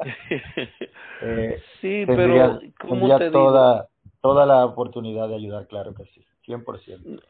eh, 1.22 1.60
sí, 1.80 2.04
pero 2.06 2.60
¿cómo 2.80 3.18
te 3.18 3.30
toda, 3.30 3.88
toda 4.20 4.46
la 4.46 4.64
oportunidad 4.64 5.28
de 5.28 5.36
ayudar, 5.36 5.66
claro 5.66 5.94
que 5.94 6.04
sí, 6.06 6.24
100%. 6.46 7.20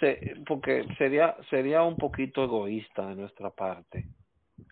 Se, 0.00 0.34
porque 0.46 0.86
sería 0.96 1.36
sería 1.50 1.82
un 1.82 1.98
poquito 1.98 2.42
egoísta 2.42 3.06
de 3.08 3.16
nuestra 3.16 3.50
parte 3.50 4.06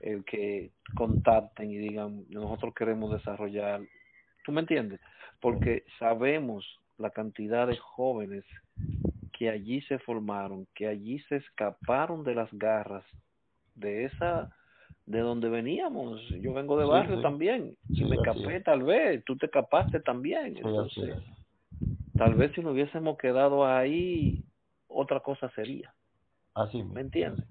el 0.01 0.25
que 0.25 0.71
contacten 0.95 1.71
y 1.71 1.77
digan 1.77 2.25
nosotros 2.31 2.73
queremos 2.75 3.13
desarrollar 3.13 3.83
tú 4.43 4.53
me 4.53 4.63
entiendes 4.63 5.01
porque 5.39 5.85
sabemos 5.99 6.65
la 6.97 7.11
cantidad 7.11 7.67
de 7.67 7.77
jóvenes 7.77 8.45
que 9.43 9.51
allí 9.51 9.81
se 9.81 9.99
formaron, 9.99 10.69
que 10.73 10.87
allí 10.87 11.19
se 11.29 11.35
escaparon 11.35 12.23
de 12.23 12.33
las 12.33 12.49
garras 12.53 13.05
de 13.75 14.05
esa 14.05 14.55
de 15.05 15.19
donde 15.19 15.49
veníamos. 15.49 16.21
Yo 16.41 16.55
vengo 16.55 16.79
de 16.79 16.85
barrio 16.85 17.21
también, 17.21 17.77
y 17.89 18.05
me 18.05 18.15
escapé 18.15 18.61
tal 18.61 18.85
vez, 18.85 19.25
tú 19.25 19.37
te 19.37 19.47
escapaste 19.47 19.99
también. 19.99 20.59
Entonces, 20.59 21.17
tal 22.17 22.37
vez 22.37 22.53
si 22.55 22.61
no 22.61 22.71
hubiésemos 22.71 23.19
quedado 23.19 23.67
ahí, 23.67 24.45
otra 24.87 25.19
cosa 25.19 25.51
sería. 25.57 25.93
Así 26.55 26.85
¿Me 26.85 27.01
entiendes? 27.01 27.45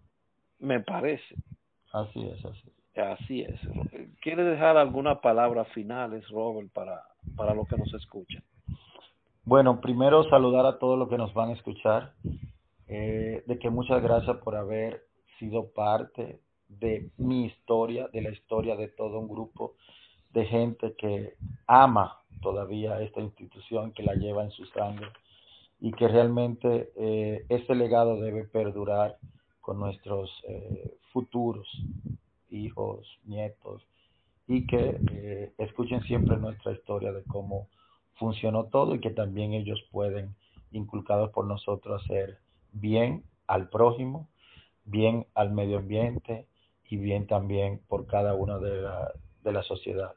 Me 0.60 0.80
parece. 0.80 1.36
Así 1.92 2.26
es, 2.26 2.46
así. 2.46 2.72
Así 2.96 3.42
es. 3.42 3.60
¿Quiere 4.22 4.46
dejar 4.46 4.78
algunas 4.78 5.20
palabras 5.20 5.68
finales, 5.74 6.26
Robert, 6.30 6.72
para, 6.72 7.04
para 7.36 7.54
los 7.54 7.68
que 7.68 7.76
nos 7.76 7.94
escuchan? 7.94 8.42
Bueno, 9.44 9.82
primero 9.82 10.24
saludar 10.30 10.66
a 10.68 10.78
todos 10.78 11.00
los 11.00 11.10
que 11.10 11.18
nos 11.18 11.34
van 11.34 11.50
a 11.50 11.54
escuchar, 11.54 12.14
eh, 12.88 13.44
de 13.48 13.60
que 13.60 13.70
muchas 13.70 14.02
gracias 14.04 14.38
por 14.38 14.56
haber 14.56 15.04
sido 15.39 15.72
parte 15.72 16.39
de 16.68 17.10
mi 17.18 17.46
historia, 17.46 18.08
de 18.14 18.22
la 18.22 18.30
historia 18.30 18.76
de 18.76 18.88
todo 18.89 19.20
un 19.20 19.28
grupo 19.28 19.74
de 20.30 20.46
gente 20.46 20.96
que 20.96 21.34
ama 21.66 22.20
todavía 22.42 23.02
esta 23.02 23.20
institución, 23.20 23.92
que 23.94 24.04
la 24.04 24.14
lleva 24.14 24.44
en 24.44 24.52
su 24.52 24.66
sangre 24.68 25.08
y 25.80 25.92
que 25.92 26.08
realmente 26.08 26.92
eh, 26.96 27.46
ese 27.50 27.74
legado 27.74 28.22
debe 28.22 28.44
perdurar 28.46 29.18
con 29.60 29.80
nuestros 29.80 30.30
eh, 30.48 30.98
futuros 31.12 31.68
hijos, 32.52 33.08
nietos, 33.26 33.82
y 34.48 34.68
que 34.68 35.00
eh, 35.12 35.54
escuchen 35.58 36.02
siempre 36.04 36.38
nuestra 36.38 36.74
historia 36.74 37.12
de 37.12 37.24
cómo 37.24 37.68
funcionó 38.22 38.65
todo 38.65 38.93
y 38.93 38.99
que 38.99 39.09
también 39.09 39.53
ellos 39.53 39.84
pueden, 39.91 40.36
inculcados 40.72 41.32
por 41.32 41.47
nosotros, 41.47 42.03
hacer 42.03 42.38
bien 42.72 43.24
al 43.47 43.67
prójimo, 43.69 44.30
bien 44.86 45.26
al 45.34 45.51
medio 45.51 45.80
ambiente 45.80 46.45
y 46.88 46.97
bien 46.97 47.26
también 47.26 47.82
por 47.88 48.05
cada 48.05 48.36
uno 48.36 48.59
de 48.59 48.80
la, 48.80 49.11
de 49.43 49.51
la 49.51 49.63
sociedad, 49.63 50.13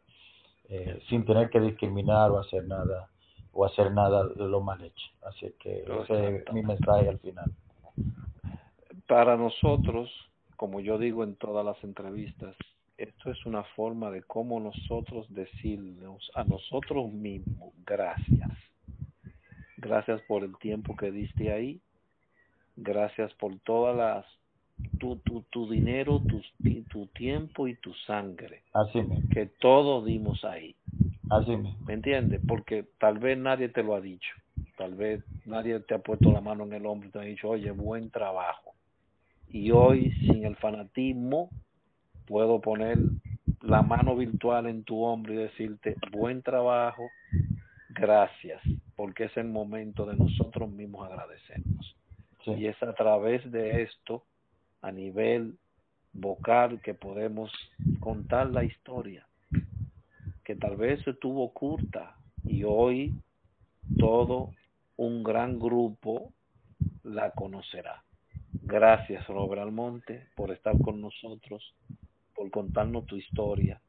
eh, 0.69 1.01
sin 1.09 1.25
tener 1.25 1.49
que 1.49 1.61
discriminar 1.61 2.31
o 2.31 2.39
hacer 2.39 2.67
nada 2.67 3.09
o 3.53 3.65
hacer 3.65 3.91
nada 3.93 4.29
de 4.29 4.49
lo 4.49 4.61
mal 4.61 4.85
hecho. 4.85 5.07
Así 5.23 5.55
que 5.59 5.85
ese 6.03 6.37
es 6.37 6.53
mi 6.53 6.63
mensaje 6.63 7.09
al 7.09 7.21
final. 7.21 7.51
Para 9.09 9.39
nosotros, 9.39 10.11
como 10.57 10.81
yo 10.81 10.99
digo 10.99 11.25
en 11.25 11.37
todas 11.37 11.65
las 11.65 11.83
entrevistas, 11.85 12.55
esto 12.97 13.31
es 13.31 13.45
una 13.47 13.65
forma 13.77 14.11
de 14.11 14.23
cómo 14.23 14.61
nosotros 14.61 15.27
decirnos 15.35 16.31
a 16.35 16.45
nosotros 16.45 17.13
mismos 17.13 17.73
gracias. 17.85 18.51
Gracias 19.77 20.21
por 20.23 20.45
el 20.45 20.57
tiempo 20.59 20.97
que 20.97 21.11
diste 21.11 21.53
ahí. 21.53 21.81
Gracias 22.77 23.33
por 23.35 23.59
todas 23.61 23.97
las 23.97 24.27
tu, 24.99 25.17
tu, 25.17 25.43
tu 25.51 25.71
dinero, 25.71 26.21
tu, 26.21 26.43
tu 26.91 27.07
tiempo 27.09 27.69
y 27.69 27.77
tu 27.77 27.93
sangre. 28.07 28.63
Así 28.73 28.99
mismo. 28.99 29.29
Que 29.33 29.47
todo 29.47 30.05
dimos 30.05 30.45
ahí. 30.45 30.75
Así 31.31 31.51
mismo. 31.51 31.77
¿Me 31.87 31.95
entiendes? 31.95 32.41
Porque 32.47 32.85
tal 32.99 33.19
vez 33.19 33.39
nadie 33.39 33.69
te 33.69 33.83
lo 33.83 33.95
ha 33.95 34.01
dicho. 34.01 34.35
Tal 34.77 34.95
vez 34.95 35.23
nadie 35.45 35.79
te 35.81 35.95
ha 35.95 35.99
puesto 35.99 36.33
la 36.33 36.41
mano 36.41 36.65
en 36.65 36.73
el 36.73 36.87
hombro 36.87 37.09
y 37.09 37.13
te 37.13 37.19
ha 37.19 37.23
dicho, 37.23 37.51
oye, 37.51 37.71
buen 37.71 38.11
trabajo. 38.11 38.75
Y 39.49 39.71
hoy, 39.71 40.11
sin 40.21 40.45
el 40.45 40.57
fanatismo, 40.57 41.51
puedo 42.27 42.61
poner 42.61 42.99
la 43.61 43.83
mano 43.83 44.17
virtual 44.17 44.67
en 44.67 44.85
tu 44.85 45.03
hombro 45.03 45.33
y 45.33 45.37
decirte 45.37 45.97
buen 46.13 46.43
trabajo, 46.43 47.09
gracias, 47.91 48.61
porque 48.97 49.25
es 49.25 49.37
el 49.37 49.49
momento 49.49 50.05
de 50.07 50.17
nosotros 50.17 50.71
mismos 50.71 51.09
agradecernos. 51.09 51.97
Y 52.47 52.67
es 52.67 52.83
a 52.83 52.93
través 52.93 53.51
de 53.51 53.83
esto, 53.83 54.23
a 54.83 54.93
nivel 54.93 55.57
vocal, 56.13 56.81
que 56.83 56.93
podemos 56.93 57.51
contar 58.01 58.51
la 58.51 58.65
historia, 58.65 59.27
que 60.45 60.55
tal 60.55 60.77
vez 60.77 61.07
estuvo 61.07 61.45
oculta 61.45 62.17
y 62.45 62.65
hoy 62.65 63.15
todo 63.99 64.51
un 64.97 65.23
gran 65.23 65.59
grupo 65.59 66.33
la 67.03 67.31
conocerá. 67.31 68.03
Gracias, 68.63 69.27
Robert 69.27 69.63
Almonte, 69.63 70.29
por 70.37 70.51
estar 70.51 70.79
con 70.79 71.01
nosotros 71.01 71.75
por 72.35 72.51
contarnos 72.51 73.07
tu 73.07 73.17
historia 73.17 73.81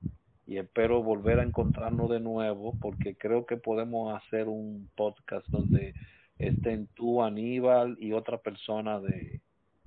y 0.48 0.58
espero 0.58 1.02
volver 1.02 1.40
a 1.40 1.44
encontrarnos 1.44 2.10
de 2.10 2.20
nuevo 2.20 2.76
porque 2.80 3.16
creo 3.16 3.46
que 3.46 3.58
podemos 3.58 4.16
hacer 4.16 4.48
un 4.48 4.90
podcast 4.96 5.48
donde 5.48 5.94
estén 6.38 6.88
tú, 6.96 7.24
Aníbal 7.24 7.98
y 8.00 8.14
otra 8.14 8.38
persona 8.38 9.00
de, 9.00 9.42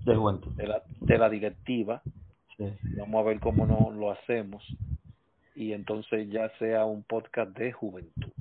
de, 0.04 0.66
la, 0.66 0.82
de 1.00 1.18
la 1.18 1.30
directiva. 1.30 2.02
Vamos 2.96 3.20
a 3.20 3.28
ver 3.28 3.38
cómo 3.38 3.66
no 3.66 3.90
lo 3.92 4.10
hacemos 4.10 4.64
y 5.54 5.72
entonces 5.72 6.28
ya 6.30 6.50
sea 6.58 6.84
un 6.84 7.02
podcast 7.04 7.56
de 7.56 7.72
juventud. 7.72 8.32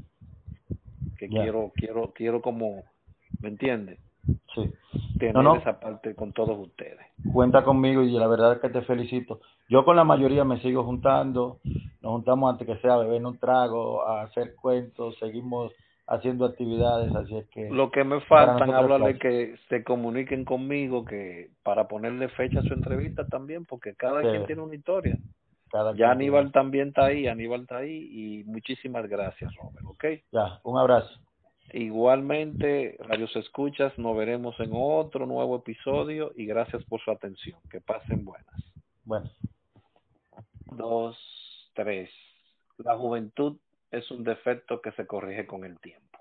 Que 1.18 1.28
quiero 1.28 1.72
quiero 1.76 2.13
quiero 2.13 2.41
como, 2.41 2.84
¿me 3.41 3.49
entiendes? 3.49 3.99
Sí. 4.53 4.72
Tener 5.20 5.57
esa 5.57 5.80
parte 5.80 6.13
con 6.15 6.32
todos 6.32 6.57
ustedes. 6.59 7.07
Cuenta 7.32 7.63
conmigo 7.63 8.01
y 8.01 8.11
la 8.11 8.28
verdad 8.28 8.53
es 8.53 8.59
que 8.59 8.69
te 8.69 8.82
felicito. 8.82 9.39
Yo 9.69 9.84
con 9.84 9.95
la 9.95 10.03
mayoría 10.03 10.43
me 10.43 10.59
sigo 10.61 10.84
juntando, 10.84 11.59
nos 12.01 12.11
juntamos 12.13 12.51
antes 12.51 12.67
que 12.67 12.82
sea 12.82 12.93
a 12.93 12.97
beber 12.97 13.25
un 13.25 13.38
trago, 13.38 14.07
a 14.07 14.23
hacer 14.23 14.55
cuentos, 14.55 15.17
seguimos 15.19 15.71
haciendo 16.07 16.45
actividades, 16.45 17.13
así 17.13 17.38
es 17.38 17.47
que... 17.49 17.69
Lo 17.69 17.91
que 17.91 18.03
me 18.03 18.21
faltan, 18.21 18.71
hablarle 18.71 19.19
que 19.19 19.55
se 19.67 19.84
comuniquen 19.84 20.45
conmigo, 20.45 21.03
que 21.03 21.49
para 21.63 21.88
ponerle 21.88 22.30
fecha 22.30 22.59
a 22.59 22.63
su 22.63 22.73
entrevista 22.73 23.28
también, 23.28 23.65
porque 23.65 23.93
cada 23.95 24.21
quien 24.21 24.45
tiene 24.45 24.61
una 24.61 24.75
historia. 24.75 25.17
ya 25.95 26.11
Aníbal 26.11 26.51
también 26.53 26.89
está 26.89 27.05
ahí, 27.05 27.28
Aníbal 27.28 27.61
está 27.61 27.78
ahí, 27.78 28.09
y 28.09 28.43
muchísimas 28.45 29.07
gracias, 29.07 29.53
Robert, 29.55 29.86
¿ok? 29.86 30.05
Ya, 30.32 30.59
un 30.63 30.80
abrazo. 30.80 31.19
Igualmente, 31.74 32.97
Radios 32.99 33.36
Escuchas, 33.36 33.97
nos 33.97 34.15
veremos 34.15 34.59
en 34.59 34.70
otro 34.74 35.26
nuevo 35.26 35.57
episodio 35.57 36.32
y 36.36 36.45
gracias 36.45 36.84
por 36.86 37.01
su 37.01 37.11
atención. 37.11 37.59
Que 37.70 37.82
pasen 37.82 38.24
buenas. 38.24 38.74
Bueno 39.03 39.30
dos, 40.78 41.18
tres. 41.74 42.09
La 42.78 42.95
juventud 42.95 43.57
es 43.91 44.09
un 44.11 44.24
defecto 44.24 44.82
que 44.82 44.91
se 44.91 45.07
corrige 45.07 45.47
con 45.47 45.65
el 45.65 45.80
tiempo. 45.80 46.20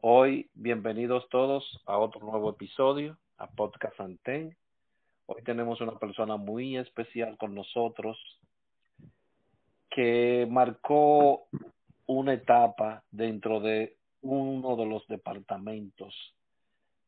Hoy, 0.00 0.50
bienvenidos 0.54 1.28
todos 1.28 1.80
a 1.86 1.96
otro 1.96 2.20
nuevo 2.20 2.50
episodio, 2.50 3.16
a 3.38 3.46
Podcast 3.46 4.00
Anten. 4.00 4.56
Hoy 5.26 5.42
tenemos 5.42 5.80
una 5.80 5.96
persona 5.98 6.36
muy 6.36 6.76
especial 6.76 7.36
con 7.38 7.54
nosotros 7.54 8.18
que 9.90 10.46
marcó 10.50 11.46
una 12.06 12.32
etapa 12.34 13.04
dentro 13.12 13.60
de 13.60 13.96
uno 14.22 14.76
de 14.76 14.86
los 14.86 15.06
departamentos 15.08 16.14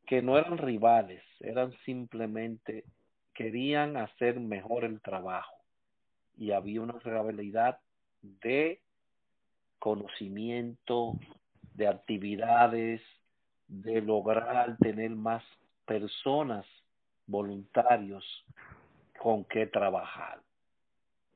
que 0.07 0.21
no 0.21 0.37
eran 0.37 0.59
rivales, 0.59 1.23
eran 1.41 1.73
simplemente 1.85 2.85
querían 3.33 3.97
hacer 3.97 4.39
mejor 4.39 4.85
el 4.85 5.01
trabajo 5.01 5.57
y 6.37 6.53
había 6.53 6.83
una 6.83 6.99
realidad 6.99 7.79
de 8.23 8.81
conocimiento, 9.79 11.19
de 11.75 11.89
actividades, 11.89 13.01
de 13.67 14.01
lograr 14.01 14.77
tener 14.79 15.11
más 15.11 15.43
personas 15.87 16.67
voluntarios 17.27 18.25
con 19.19 19.45
que 19.45 19.67
trabajar. 19.67 20.41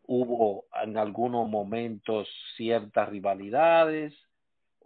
Hubo 0.06 0.64
en 0.82 0.96
algunos 0.96 1.48
momentos 1.48 2.28
ciertas 2.56 3.08
rivalidades, 3.08 4.14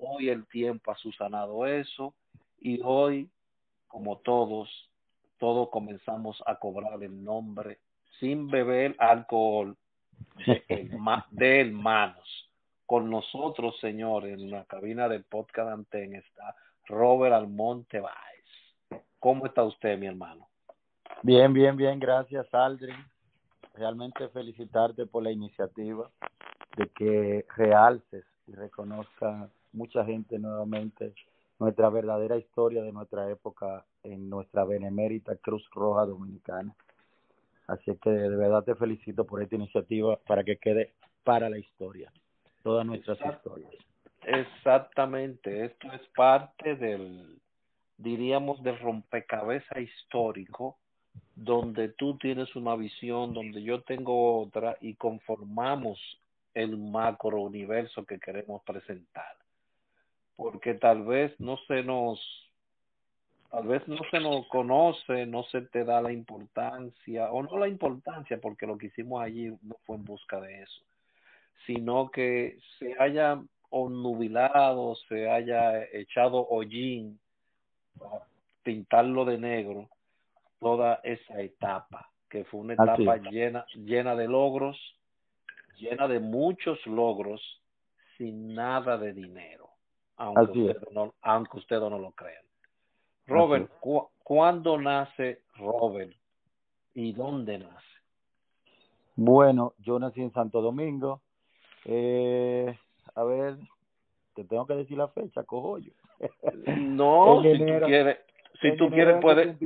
hoy 0.02 0.28
el 0.28 0.46
tiempo 0.46 0.90
ha 0.90 0.96
susanado 0.96 1.66
eso 1.66 2.14
y 2.60 2.80
hoy, 2.82 3.30
como 3.88 4.18
todos, 4.18 4.68
todos 5.38 5.68
comenzamos 5.70 6.42
a 6.46 6.56
cobrar 6.56 7.02
el 7.02 7.22
nombre 7.22 7.78
sin 8.20 8.48
beber 8.48 8.94
alcohol, 8.98 9.76
de 11.30 11.60
hermanos. 11.60 12.48
Con 12.86 13.10
nosotros, 13.10 13.78
señores, 13.80 14.38
en 14.38 14.50
la 14.50 14.64
cabina 14.64 15.08
del 15.08 15.24
podcast 15.24 15.70
Anten 15.70 16.14
está 16.14 16.54
Robert 16.86 17.34
Almonte 17.34 18.00
Baez. 18.00 19.02
¿Cómo 19.18 19.46
está 19.46 19.62
usted, 19.64 19.98
mi 19.98 20.06
hermano? 20.06 20.48
Bien, 21.22 21.52
bien, 21.52 21.76
bien, 21.76 21.98
gracias, 21.98 22.52
Aldrin. 22.52 22.96
Realmente 23.74 24.28
felicitarte 24.28 25.06
por 25.06 25.22
la 25.22 25.30
iniciativa 25.30 26.10
de 26.76 26.88
que 26.88 27.46
realces 27.56 28.24
y 28.46 28.52
reconozca 28.52 29.48
mucha 29.72 30.04
gente 30.04 30.38
nuevamente 30.38 31.14
nuestra 31.58 31.90
verdadera 31.90 32.36
historia 32.36 32.82
de 32.82 32.92
nuestra 32.92 33.30
época 33.30 33.84
en 34.02 34.28
nuestra 34.28 34.64
benemérita 34.64 35.36
Cruz 35.36 35.68
Roja 35.72 36.06
Dominicana. 36.06 36.74
Así 37.68 37.96
que 38.02 38.10
de 38.10 38.36
verdad 38.36 38.64
te 38.64 38.74
felicito 38.74 39.24
por 39.24 39.42
esta 39.42 39.54
iniciativa 39.54 40.16
para 40.26 40.42
que 40.42 40.56
quede 40.56 40.92
para 41.22 41.48
la 41.48 41.58
historia, 41.58 42.12
todas 42.62 42.84
nuestras 42.84 43.18
historias. 43.20 43.70
Exactamente, 44.24 45.64
esto 45.64 45.92
es 45.92 46.00
parte 46.16 46.76
del, 46.76 47.40
diríamos, 47.96 48.62
del 48.62 48.78
rompecabezas 48.78 49.78
histórico, 49.78 50.76
donde 51.34 51.88
tú 51.90 52.18
tienes 52.18 52.54
una 52.56 52.76
visión, 52.76 53.34
donde 53.34 53.62
yo 53.62 53.82
tengo 53.82 54.40
otra 54.40 54.76
y 54.80 54.94
conformamos 54.94 55.98
el 56.54 56.76
macro 56.76 57.40
universo 57.40 58.04
que 58.04 58.18
queremos 58.18 58.62
presentar. 58.64 59.41
Porque 60.42 60.74
tal 60.74 61.04
vez 61.04 61.38
no 61.38 61.56
se 61.68 61.82
nos 61.82 62.20
tal 63.50 63.66
vez 63.66 63.86
no 63.86 63.98
se 64.10 64.18
nos 64.18 64.46
conoce, 64.48 65.26
no 65.26 65.42
se 65.44 65.60
te 65.60 65.84
da 65.84 66.00
la 66.00 66.10
importancia, 66.10 67.30
o 67.30 67.42
no 67.42 67.58
la 67.58 67.68
importancia, 67.68 68.40
porque 68.40 68.66
lo 68.66 68.78
que 68.78 68.86
hicimos 68.86 69.22
allí 69.22 69.50
no 69.62 69.76
fue 69.84 69.96
en 69.96 70.04
busca 70.06 70.40
de 70.40 70.62
eso, 70.62 70.82
sino 71.66 72.10
que 72.10 72.58
se 72.78 72.96
haya 72.98 73.42
onnubilado, 73.68 74.94
se 75.08 75.30
haya 75.30 75.84
echado 75.92 76.46
hollín 76.48 77.20
para 77.98 78.24
pintarlo 78.62 79.26
de 79.26 79.36
negro 79.36 79.88
toda 80.58 81.00
esa 81.02 81.40
etapa, 81.42 82.10
que 82.30 82.44
fue 82.44 82.60
una 82.60 82.74
etapa 82.74 83.16
llena, 83.18 83.66
llena 83.74 84.14
de 84.14 84.28
logros, 84.28 84.78
llena 85.76 86.08
de 86.08 86.20
muchos 86.20 86.78
logros, 86.86 87.42
sin 88.16 88.54
nada 88.54 88.96
de 88.96 89.12
dinero, 89.12 89.61
aunque, 90.16 90.60
usted 90.60 90.88
no, 90.90 91.14
aunque 91.22 91.58
ustedes 91.58 91.82
no 91.82 91.98
lo 91.98 92.12
crean. 92.12 92.44
Robert, 93.26 93.70
¿cuándo 94.22 94.78
nace 94.78 95.42
Robert 95.56 96.12
y 96.94 97.12
dónde 97.12 97.58
nace? 97.58 97.86
Bueno, 99.16 99.74
yo 99.78 99.98
nací 99.98 100.22
en 100.22 100.32
Santo 100.32 100.60
Domingo. 100.60 101.20
Eh, 101.84 102.76
a 103.14 103.24
ver, 103.24 103.56
te 104.34 104.44
tengo 104.44 104.66
que 104.66 104.74
decir 104.74 104.96
la 104.96 105.08
fecha, 105.08 105.44
cojo 105.44 105.78
yo. 105.78 105.92
No, 106.78 107.42
si 107.42 107.58
tú 107.58 107.64
quieres, 107.84 108.18
si 108.60 108.76
tú 108.76 108.90
quieres 108.90 109.18
puedes. 109.20 109.56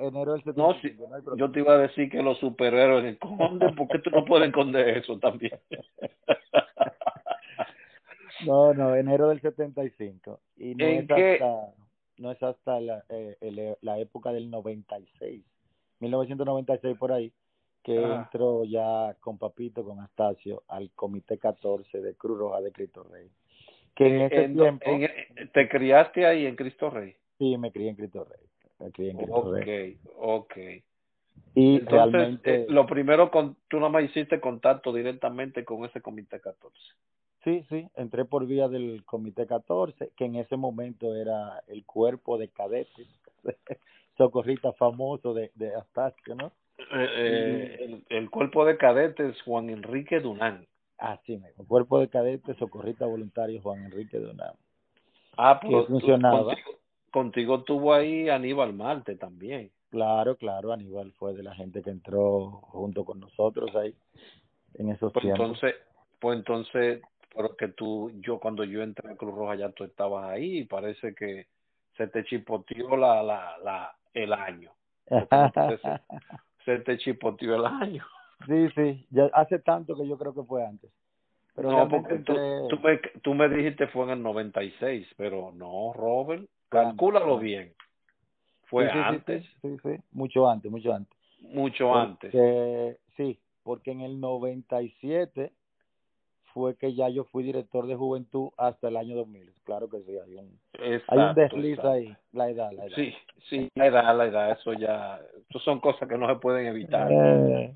enero 0.00 0.32
del 0.32 0.42
75, 0.42 0.56
no, 0.56 0.74
si, 0.80 0.96
yo 1.36 1.50
te 1.50 1.60
iba 1.60 1.74
a 1.74 1.78
decir 1.78 2.10
que 2.10 2.22
los 2.22 2.38
superhéroes 2.38 3.04
esconden, 3.04 3.74
porque 3.74 3.98
tú 3.98 4.10
no 4.10 4.24
puedes 4.24 4.48
esconder 4.48 4.98
eso 4.98 5.18
también. 5.18 5.58
no, 8.46 8.74
no, 8.74 8.96
enero 8.96 9.28
del 9.28 9.40
75. 9.40 10.40
Y 10.56 10.74
no 10.74 10.84
¿En 10.84 10.98
es 11.02 11.08
qué? 11.08 11.32
hasta 11.34 11.74
no 12.20 12.30
es 12.30 12.42
hasta 12.42 12.80
la, 12.80 13.02
eh, 13.08 13.76
la 13.80 13.98
época 13.98 14.30
del 14.30 14.50
96, 14.50 15.42
1996 16.00 16.98
por 16.98 17.12
ahí, 17.12 17.32
que 17.82 17.98
ah. 17.98 18.22
entró 18.22 18.64
ya 18.64 19.16
con 19.20 19.38
Papito, 19.38 19.84
con 19.84 20.00
Astacio, 20.00 20.62
al 20.68 20.90
Comité 20.90 21.38
14 21.38 22.00
de 22.00 22.14
Cruz 22.14 22.38
Roja 22.38 22.60
de 22.60 22.72
Cristo 22.72 23.04
Rey. 23.10 23.28
Que 23.94 24.06
en 24.06 24.20
ese 24.20 24.48
tiempo... 24.50 24.90
¿Te 25.52 25.68
criaste 25.68 26.26
ahí 26.26 26.46
en 26.46 26.56
Cristo 26.56 26.90
Rey? 26.90 27.16
Sí, 27.38 27.56
me 27.56 27.72
crié 27.72 27.88
en 27.88 27.96
Cristo 27.96 28.24
Rey. 28.24 28.46
Me 28.78 28.92
crié 28.92 29.10
en 29.10 29.16
Cristo 29.16 29.36
okay, 29.36 29.64
Rey. 29.64 29.98
ok, 30.18 30.56
Y 31.54 31.76
Entonces, 31.76 31.90
realmente... 31.90 32.54
Eh, 32.54 32.66
lo 32.68 32.86
primero, 32.86 33.30
con, 33.30 33.56
tú 33.68 33.78
nada 33.78 33.88
más 33.88 34.04
hiciste 34.04 34.40
contacto 34.40 34.92
directamente 34.92 35.64
con 35.64 35.84
ese 35.86 36.02
Comité 36.02 36.38
14. 36.38 36.78
Sí, 37.44 37.64
sí, 37.70 37.88
entré 37.94 38.26
por 38.26 38.46
vía 38.46 38.68
del 38.68 39.02
Comité 39.04 39.46
14, 39.46 40.10
que 40.16 40.24
en 40.26 40.36
ese 40.36 40.56
momento 40.56 41.14
era 41.14 41.62
el 41.68 41.84
cuerpo 41.86 42.36
de 42.36 42.48
cadetes, 42.48 43.08
socorrista 44.18 44.72
famoso 44.74 45.32
de, 45.32 45.50
de 45.54 45.74
Astacio, 45.74 46.34
¿no? 46.34 46.52
Eh, 46.78 47.08
eh, 47.16 47.76
el, 47.80 48.04
el, 48.08 48.30
cuerpo 48.30 48.64
de 48.64 48.76
cadetes 48.76 49.40
Juan 49.42 49.70
Enrique 49.70 50.20
Dunán. 50.20 50.66
Así 50.98 51.38
mismo, 51.38 51.66
cuerpo 51.66 51.98
de 51.98 52.08
cadetes 52.08 52.56
socorrista 52.58 53.06
voluntario 53.06 53.60
Juan 53.62 53.84
Enrique 53.84 54.18
Dunán. 54.18 54.54
Ah, 55.36 55.58
pues 55.60 55.86
funcionaba. 55.86 56.44
Contigo, 56.44 56.70
contigo 57.10 57.62
tuvo 57.64 57.94
ahí 57.94 58.28
Aníbal 58.28 58.74
Marte 58.74 59.16
también. 59.16 59.70
Claro, 59.88 60.36
claro, 60.36 60.72
Aníbal 60.72 61.12
fue 61.12 61.32
de 61.32 61.42
la 61.42 61.54
gente 61.54 61.82
que 61.82 61.90
entró 61.90 62.50
junto 62.62 63.04
con 63.04 63.18
nosotros 63.18 63.74
ahí 63.76 63.94
en 64.74 64.90
esos 64.90 65.10
pues 65.12 65.24
tiempos. 65.24 65.46
Entonces, 65.46 65.74
pues 66.20 66.38
entonces 66.38 67.02
porque 67.32 67.68
tú, 67.68 68.10
yo 68.20 68.38
cuando 68.38 68.64
yo 68.64 68.82
entré 68.82 69.10
a 69.10 69.16
Cruz 69.16 69.34
Roja 69.34 69.54
ya 69.54 69.70
tú 69.70 69.84
estabas 69.84 70.30
ahí 70.30 70.58
y 70.58 70.64
parece 70.64 71.14
que 71.14 71.46
se 71.96 72.06
te 72.08 72.24
chipoteó 72.24 72.96
la, 72.96 73.22
la, 73.22 73.58
la, 73.62 73.96
el 74.14 74.32
año. 74.32 74.72
se, 75.06 75.18
se, 76.64 76.78
te 76.80 76.98
chipoteó 76.98 77.56
el 77.56 77.66
año. 77.66 78.04
Sí, 78.46 78.68
sí, 78.74 79.06
ya 79.10 79.30
hace 79.32 79.58
tanto 79.58 79.96
que 79.96 80.08
yo 80.08 80.16
creo 80.18 80.34
que 80.34 80.42
fue 80.42 80.64
antes. 80.64 80.90
Pero 81.54 81.72
no, 81.72 81.88
porque 81.88 82.18
tú, 82.20 82.34
tú, 82.68 82.78
me, 82.80 82.98
tú 83.22 83.34
me 83.34 83.48
dijiste 83.48 83.86
fue 83.88 84.04
en 84.04 84.10
el 84.10 84.22
96, 84.22 85.06
pero 85.16 85.52
no, 85.52 85.92
Robert, 85.92 86.46
calcúlalo 86.68 87.38
bien. 87.38 87.74
Fue 88.64 88.86
sí, 88.86 88.92
sí, 88.92 88.98
antes. 89.02 89.44
Sí, 89.44 89.52
sí, 89.62 89.76
sí, 89.82 90.02
mucho 90.12 90.48
antes, 90.48 90.70
mucho 90.70 90.94
antes. 90.94 91.18
Mucho 91.40 91.88
porque, 91.88 92.28
antes. 92.32 92.98
Sí, 93.16 93.38
porque 93.62 93.90
en 93.90 94.00
el 94.00 94.20
97 94.20 95.52
fue 96.52 96.76
que 96.76 96.94
ya 96.94 97.08
yo 97.08 97.24
fui 97.24 97.42
director 97.42 97.86
de 97.86 97.96
juventud 97.96 98.50
hasta 98.56 98.88
el 98.88 98.96
año 98.96 99.16
2000. 99.16 99.52
Claro 99.64 99.88
que 99.88 100.00
sí, 100.02 100.12
hay 100.12 100.36
un, 100.36 100.58
exacto, 100.74 101.12
hay 101.12 101.28
un 101.28 101.34
desliz 101.34 101.78
exacto. 101.78 101.90
ahí, 101.90 102.16
la 102.32 102.48
edad, 102.50 102.72
la 102.72 102.84
edad. 102.86 102.96
Sí, 102.96 103.14
sí, 103.48 103.68
la 103.74 103.86
edad, 103.86 104.16
la 104.16 104.26
edad, 104.26 104.50
eso 104.52 104.72
ya, 104.72 105.20
eso 105.48 105.58
son 105.60 105.80
cosas 105.80 106.08
que 106.08 106.18
no 106.18 106.28
se 106.28 106.36
pueden 106.36 106.66
evitar. 106.66 107.10
Eh, 107.10 107.72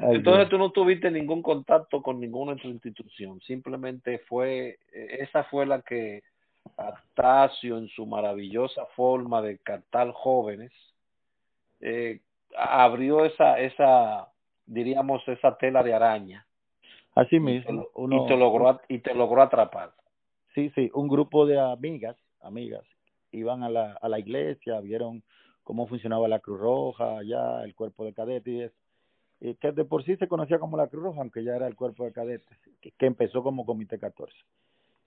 Entonces 0.00 0.48
tú 0.48 0.58
no 0.58 0.70
tuviste 0.70 1.10
ningún 1.10 1.42
contacto 1.42 2.02
con 2.02 2.20
ninguna 2.20 2.52
otra 2.52 2.68
institución, 2.68 3.40
simplemente 3.40 4.18
fue, 4.20 4.78
esa 4.92 5.44
fue 5.44 5.66
la 5.66 5.82
que 5.82 6.22
Astacio 6.76 7.78
en 7.78 7.88
su 7.88 8.06
maravillosa 8.06 8.84
forma 8.96 9.40
de 9.40 9.58
captar 9.58 10.10
jóvenes, 10.12 10.72
eh, 11.80 12.20
abrió 12.56 13.24
esa, 13.24 13.58
esa, 13.60 14.28
diríamos, 14.66 15.26
esa 15.28 15.56
tela 15.56 15.82
de 15.82 15.94
araña 15.94 16.45
Así 17.16 17.40
mismo. 17.40 17.72
Y 17.72 17.76
te, 17.76 17.88
uno, 17.94 18.24
y 18.24 18.28
te 18.28 18.36
logró 18.36 18.80
y 18.88 18.98
te 18.98 19.14
logró 19.14 19.42
atrapar. 19.42 19.92
Sí, 20.54 20.70
sí, 20.74 20.90
un 20.94 21.08
grupo 21.08 21.46
de 21.46 21.58
amigas, 21.58 22.16
amigas, 22.40 22.84
iban 23.32 23.62
a 23.62 23.68
la, 23.68 23.92
a 23.92 24.08
la 24.08 24.18
iglesia, 24.18 24.80
vieron 24.80 25.22
cómo 25.64 25.86
funcionaba 25.86 26.28
la 26.28 26.40
Cruz 26.40 26.60
Roja, 26.60 27.18
allá 27.18 27.64
el 27.64 27.74
cuerpo 27.74 28.04
de 28.04 28.12
cadetes, 28.12 28.72
y 29.40 29.54
que 29.56 29.72
de 29.72 29.84
por 29.84 30.04
sí 30.04 30.16
se 30.16 30.28
conocía 30.28 30.58
como 30.58 30.76
la 30.76 30.88
Cruz 30.88 31.04
Roja, 31.04 31.20
aunque 31.20 31.42
ya 31.42 31.56
era 31.56 31.66
el 31.66 31.74
cuerpo 31.74 32.04
de 32.04 32.12
cadetes, 32.12 32.56
que, 32.80 32.92
que 32.92 33.06
empezó 33.06 33.42
como 33.42 33.66
Comité 33.66 33.98
14, 33.98 34.32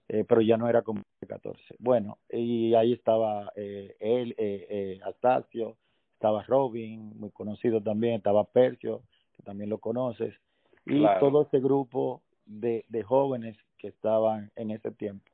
eh, 0.08 0.24
pero 0.28 0.40
ya 0.40 0.56
no 0.56 0.68
era 0.68 0.82
Comité 0.82 1.06
14. 1.26 1.62
Bueno, 1.78 2.18
y 2.28 2.74
ahí 2.74 2.92
estaba 2.92 3.52
eh, 3.54 3.96
él, 4.00 4.34
eh, 4.36 4.66
eh, 4.68 5.00
Astacio, 5.04 5.76
estaba 6.14 6.42
Robin, 6.42 7.18
muy 7.18 7.30
conocido 7.30 7.80
también, 7.80 8.16
estaba 8.16 8.44
Percio, 8.44 9.02
que 9.36 9.42
también 9.42 9.70
lo 9.70 9.78
conoces, 9.78 10.34
y 10.86 11.00
claro. 11.00 11.20
todo 11.20 11.42
ese 11.42 11.60
grupo 11.60 12.22
de, 12.46 12.84
de 12.88 13.02
jóvenes 13.02 13.56
que 13.78 13.88
estaban 13.88 14.50
en 14.56 14.70
ese 14.70 14.90
tiempo. 14.90 15.30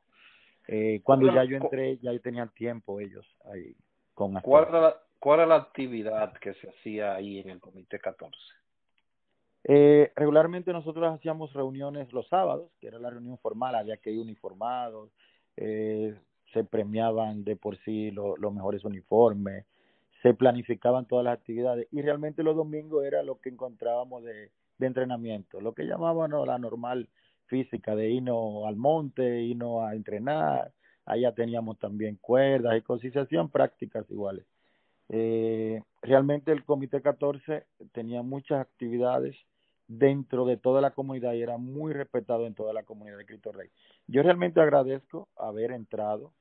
Eh, 0.69 1.01
cuando 1.03 1.33
ya 1.33 1.45
yo 1.45 1.57
entré, 1.57 1.99
ya 1.99 2.17
tenían 2.19 2.49
tiempo 2.51 3.01
ellos 3.01 3.27
ahí 3.53 3.75
con 4.15 4.35
¿Cuál 4.41 4.69
era, 4.69 4.81
la, 4.81 4.97
¿Cuál 5.19 5.41
era 5.41 5.49
la 5.49 5.57
actividad 5.57 6.33
que 6.35 6.55
se 6.55 6.69
hacía 6.69 7.15
ahí 7.15 7.39
en 7.39 7.51
el 7.51 7.61
Comité 7.61 7.99
14? 7.99 8.37
Eh, 9.69 10.13
regularmente 10.17 10.73
nosotros 10.73 11.13
hacíamos 11.13 11.53
reuniones 11.53 12.13
los 12.13 12.27
sábados, 12.29 12.71
que 12.81 12.89
era 12.89 12.99
la 12.99 13.11
reunión 13.11 13.39
formal, 13.39 13.75
había 13.75 13.97
que 13.97 14.11
ir 14.11 14.21
uniformados, 14.21 15.11
eh, 15.57 16.17
se 16.53 16.65
premiaban 16.65 17.45
de 17.45 17.57
por 17.57 17.77
sí 17.79 18.11
lo, 18.11 18.37
los 18.37 18.53
mejores 18.53 18.85
uniformes, 18.85 19.67
se 20.23 20.35
planificaban 20.35 21.07
todas 21.07 21.25
las 21.25 21.39
actividades 21.39 21.89
y 21.93 22.03
realmente 22.03 22.43
los 22.43 22.57
domingos 22.57 23.05
era 23.05 23.23
lo 23.23 23.41
que 23.41 23.51
encontrábamos 23.51 24.25
de, 24.25 24.51
de 24.79 24.87
entrenamiento, 24.87 25.61
lo 25.61 25.73
que 25.73 25.87
llamábamos 25.87 26.47
la 26.47 26.59
normal 26.59 27.09
física, 27.47 27.95
de 27.95 28.11
irnos 28.11 28.67
al 28.67 28.77
monte, 28.77 29.43
irnos 29.43 29.83
a 29.83 29.95
entrenar, 29.95 30.73
allá 31.05 31.33
teníamos 31.33 31.79
también 31.79 32.17
cuerdas 32.21 32.83
y 33.03 33.19
hacían 33.19 33.49
prácticas 33.49 34.11
iguales. 34.11 34.45
Eh, 35.09 35.81
realmente 36.03 36.51
el 36.53 36.65
Comité 36.65 37.01
14 37.01 37.65
tenía 37.93 38.23
muchas 38.23 38.61
actividades 38.61 39.37
dentro 39.87 40.45
de 40.45 40.57
toda 40.57 40.81
la 40.81 40.91
comunidad 40.91 41.35
y 41.35 41.43
era 41.43 41.59
muy 41.59 41.93
respetado 41.93 42.47
en 42.47 42.55
toda 42.55 42.73
la 42.73 42.83
comunidad 42.83 43.19
de 43.19 43.27
Cristo 43.27 43.53
Rey. 43.53 43.71
Yo 44.09 44.23
realmente 44.23 44.61
agradezco 44.61 45.29
haber 45.37 45.71
entrado 45.71 46.33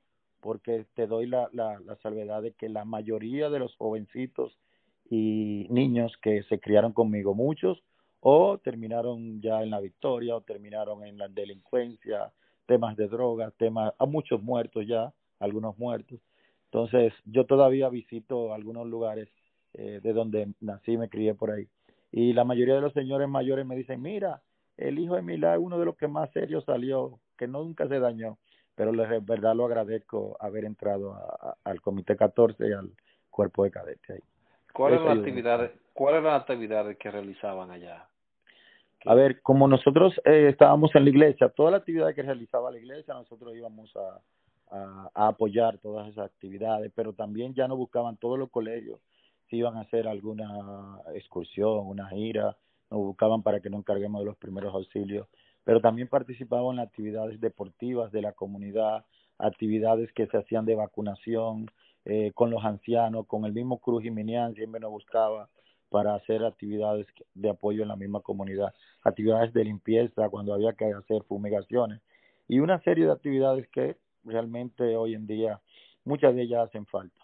porque 0.41 0.85
te 0.95 1.05
doy 1.05 1.27
la, 1.27 1.49
la 1.53 1.95
salvedad 2.01 2.41
de 2.41 2.53
que 2.53 2.69
la 2.69 2.85
mayoría 2.85 3.49
de 3.49 3.59
los 3.59 3.75
jovencitos 3.75 4.57
y 5.09 5.67
niños 5.69 6.11
que 6.21 6.43
se 6.43 6.59
criaron 6.59 6.93
conmigo, 6.93 7.35
muchos, 7.35 7.83
o 8.19 8.57
terminaron 8.57 9.41
ya 9.41 9.61
en 9.61 9.69
la 9.69 9.79
victoria, 9.79 10.35
o 10.35 10.41
terminaron 10.41 11.05
en 11.05 11.17
la 11.17 11.27
delincuencia, 11.27 12.31
temas 12.65 12.95
de 12.95 13.07
drogas, 13.07 13.53
temas, 13.57 13.93
a 13.97 14.05
muchos 14.05 14.41
muertos 14.41 14.85
ya, 14.87 15.13
algunos 15.39 15.77
muertos. 15.77 16.19
Entonces, 16.65 17.13
yo 17.25 17.45
todavía 17.45 17.89
visito 17.89 18.53
algunos 18.53 18.87
lugares 18.87 19.29
eh, 19.73 19.99
de 20.01 20.13
donde 20.13 20.53
nací, 20.59 20.97
me 20.97 21.09
crié 21.09 21.35
por 21.35 21.51
ahí. 21.51 21.67
Y 22.11 22.33
la 22.33 22.43
mayoría 22.43 22.75
de 22.75 22.81
los 22.81 22.93
señores 22.93 23.27
mayores 23.27 23.65
me 23.65 23.75
dicen, 23.75 24.01
mira, 24.01 24.41
el 24.77 24.99
hijo 24.99 25.15
de 25.15 25.21
Milá 25.21 25.55
es 25.55 25.59
uno 25.61 25.79
de 25.79 25.85
los 25.85 25.95
que 25.95 26.07
más 26.07 26.31
serio 26.31 26.61
salió, 26.61 27.19
que 27.37 27.47
nunca 27.47 27.87
se 27.87 27.99
dañó. 27.99 28.37
Pero 28.75 28.91
de 28.91 29.19
verdad 29.19 29.55
lo 29.55 29.65
agradezco 29.65 30.35
haber 30.39 30.65
entrado 30.65 31.17
al 31.63 31.81
Comité 31.81 32.15
14 32.15 32.67
y 32.67 32.73
al 32.73 32.91
cuerpo 33.29 33.63
de 33.63 33.71
cadetes 33.71 34.09
ahí. 34.09 34.34
¿Cuáles 34.75 34.99
eran 34.99 35.09
las 35.09 35.17
actividades, 35.19 35.71
¿cuáles 35.93 36.19
eran 36.19 36.33
las 36.33 36.41
actividades 36.41 36.97
que 36.97 37.09
realizaban 37.09 37.71
allá? 37.71 38.09
A 39.05 39.15
ver, 39.15 39.41
como 39.41 39.69
nosotros 39.69 40.19
eh, 40.25 40.49
estábamos 40.49 40.93
en 40.95 41.05
la 41.05 41.09
iglesia, 41.11 41.47
toda 41.47 41.71
la 41.71 41.77
actividad 41.77 42.13
que 42.13 42.23
realizaba 42.23 42.71
la 42.71 42.79
iglesia, 42.79 43.13
nosotros 43.13 43.55
íbamos 43.55 43.95
a, 43.95 44.19
a, 45.13 45.27
apoyar 45.27 45.77
todas 45.77 46.09
esas 46.09 46.25
actividades, 46.25 46.91
pero 46.93 47.13
también 47.13 47.53
ya 47.53 47.69
no 47.69 47.77
buscaban 47.77 48.17
todos 48.17 48.37
los 48.37 48.49
colegios 48.49 48.99
si 49.49 49.57
iban 49.57 49.77
a 49.77 49.81
hacer 49.81 50.09
alguna 50.09 50.99
excursión, 51.13 51.87
una 51.87 52.09
gira, 52.09 52.57
nos 52.91 52.99
buscaban 52.99 53.43
para 53.43 53.61
que 53.61 53.69
nos 53.69 53.79
encarguemos 53.79 54.19
de 54.21 54.25
los 54.25 54.35
primeros 54.35 54.73
auxilios, 54.73 55.27
pero 55.63 55.79
también 55.79 56.09
participaban 56.09 56.73
en 56.73 56.79
actividades 56.79 57.39
deportivas 57.39 58.11
de 58.11 58.23
la 58.23 58.33
comunidad, 58.33 59.05
actividades 59.37 60.11
que 60.11 60.27
se 60.27 60.37
hacían 60.37 60.65
de 60.65 60.75
vacunación 60.75 61.67
eh, 62.05 62.31
con 62.33 62.51
los 62.51 62.63
ancianos, 62.63 63.27
con 63.27 63.45
el 63.45 63.53
mismo 63.53 63.79
Cruz 63.79 64.03
Jimenian 64.03 64.53
siempre 64.53 64.79
nos 64.79 64.91
buscaba 64.91 65.49
para 65.89 66.15
hacer 66.15 66.43
actividades 66.43 67.07
de 67.33 67.49
apoyo 67.49 67.83
en 67.83 67.89
la 67.89 67.95
misma 67.95 68.21
comunidad, 68.21 68.73
actividades 69.03 69.53
de 69.53 69.63
limpieza 69.63 70.29
cuando 70.29 70.53
había 70.53 70.73
que 70.73 70.85
hacer 70.85 71.23
fumigaciones 71.23 72.01
y 72.47 72.59
una 72.59 72.79
serie 72.81 73.05
de 73.05 73.11
actividades 73.11 73.67
que 73.69 73.97
realmente 74.23 74.95
hoy 74.95 75.13
en 75.15 75.27
día 75.27 75.61
muchas 76.03 76.35
de 76.35 76.43
ellas 76.43 76.67
hacen 76.67 76.85
falta. 76.85 77.19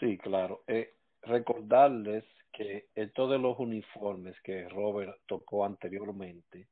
Sí, 0.00 0.18
claro. 0.18 0.62
Eh, 0.66 0.94
recordarles 1.22 2.24
que 2.52 2.86
esto 2.94 3.28
de 3.28 3.38
los 3.38 3.58
uniformes 3.58 4.34
que 4.42 4.68
Robert 4.68 5.16
tocó 5.26 5.64
anteriormente, 5.64 6.66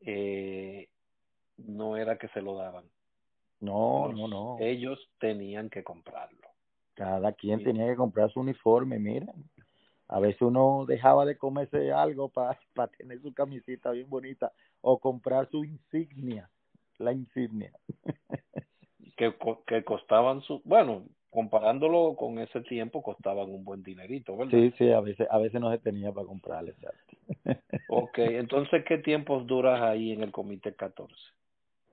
eh, 0.00 0.88
no 1.58 1.96
era 1.96 2.18
que 2.18 2.28
se 2.28 2.40
lo 2.40 2.56
daban. 2.56 2.84
No, 3.60 4.12
no, 4.12 4.28
no. 4.28 4.56
Ellos 4.60 4.98
tenían 5.18 5.68
que 5.70 5.82
comprarlo. 5.82 6.48
Cada 6.94 7.32
quien 7.32 7.62
tenía 7.62 7.86
que 7.86 7.96
comprar 7.96 8.30
su 8.30 8.40
uniforme, 8.40 8.98
miren. 8.98 9.30
A 10.08 10.20
veces 10.20 10.42
uno 10.42 10.84
dejaba 10.86 11.24
de 11.24 11.36
comerse 11.36 11.92
algo 11.92 12.28
para 12.28 12.58
tener 12.98 13.20
su 13.20 13.32
camisita 13.32 13.90
bien 13.90 14.08
bonita 14.08 14.52
o 14.80 14.98
comprar 14.98 15.48
su 15.50 15.64
insignia 15.64 16.48
la 16.98 17.12
insignia. 17.12 17.72
que, 19.16 19.34
que 19.66 19.84
costaban 19.84 20.42
su, 20.42 20.60
bueno, 20.64 21.04
comparándolo 21.30 22.14
con 22.16 22.38
ese 22.38 22.60
tiempo, 22.62 23.02
costaban 23.02 23.50
un 23.50 23.64
buen 23.64 23.82
dinerito, 23.82 24.36
¿verdad? 24.36 24.52
Sí, 24.52 24.72
sí, 24.76 24.90
a 24.90 25.00
veces, 25.00 25.26
a 25.30 25.38
veces 25.38 25.60
no 25.60 25.70
se 25.70 25.78
tenía 25.78 26.12
para 26.12 26.26
comprarle, 26.26 26.74
ok, 27.88 28.18
entonces, 28.18 28.84
¿qué 28.86 28.98
tiempos 28.98 29.46
duras 29.46 29.80
ahí 29.82 30.12
en 30.12 30.22
el 30.22 30.32
Comité 30.32 30.74
14? 30.74 31.14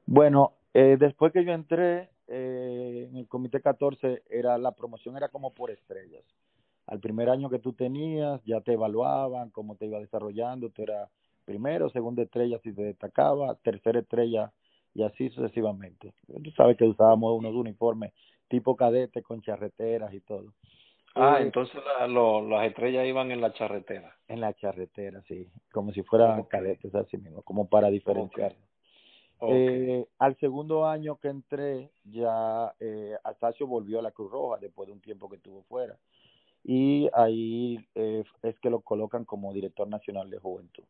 Bueno, 0.05 0.53
eh, 0.78 0.97
después 0.99 1.32
que 1.32 1.45
yo 1.45 1.53
entré 1.53 2.09
eh, 2.28 3.07
en 3.09 3.15
el 3.15 3.30
Comité 3.30 3.61
14, 3.61 4.23
era, 4.30 4.57
la 4.57 4.73
promoción 4.73 5.15
era 5.15 5.30
como 5.30 5.53
por 5.53 5.71
estrellas. 5.71 6.21
Al 6.86 6.99
primer 6.99 7.30
año 7.30 7.49
que 7.49 7.59
tú 7.59 7.71
tenías, 7.71 8.43
ya 8.43 8.59
te 8.59 8.73
evaluaban 8.73 9.51
cómo 9.51 9.78
te 9.78 9.86
iba 9.86 9.99
desarrollando, 9.99 10.69
tú 10.71 10.84
eras 10.84 11.09
primero, 11.45 11.89
segunda 11.91 12.23
estrella 12.23 12.59
si 12.61 12.73
te 12.73 12.84
destacaba, 12.84 13.55
tercera 13.63 13.99
estrella 13.99 14.51
y 14.93 15.03
así 15.03 15.30
sucesivamente. 15.30 16.13
Tú 16.28 16.51
sabes 16.51 16.76
que 16.76 16.84
usábamos 16.84 17.38
unos 17.39 17.55
uniformes 17.55 18.11
tipo 18.49 18.76
cadete 18.76 19.23
con 19.23 19.41
charreteras 19.41 20.13
y 20.13 20.19
todo. 20.19 20.53
Ah, 21.15 21.38
eh, 21.39 21.43
entonces 21.43 21.82
las 22.49 22.67
estrellas 22.67 23.07
iban 23.07 23.32
en 23.32 23.39
la 23.39 23.53
charretera. 23.53 24.13
En 24.28 24.41
la 24.41 24.53
charretera, 24.53 25.21
sí, 25.21 25.49
como 25.71 25.93
si 25.93 26.03
fueran 26.03 26.43
cadetes 26.43 26.93
así 26.93 27.15
mismo, 27.15 27.43
como 27.43 27.69
para 27.69 27.89
diferenciar. 27.89 28.55
Eh, 29.49 30.05
al 30.19 30.37
segundo 30.37 30.85
año 30.85 31.17
que 31.17 31.29
entré, 31.29 31.91
ya 32.03 32.73
eh, 32.79 33.15
Astacio 33.23 33.67
volvió 33.67 33.99
a 33.99 34.03
la 34.03 34.11
Cruz 34.11 34.31
Roja 34.31 34.57
después 34.59 34.87
de 34.87 34.93
un 34.93 35.01
tiempo 35.01 35.29
que 35.29 35.37
estuvo 35.37 35.63
fuera. 35.63 35.97
Y 36.63 37.09
ahí 37.13 37.85
eh, 37.95 38.23
es 38.41 38.59
que 38.59 38.69
lo 38.69 38.81
colocan 38.81 39.25
como 39.25 39.53
director 39.53 39.87
nacional 39.87 40.29
de 40.29 40.39
juventud 40.39 40.83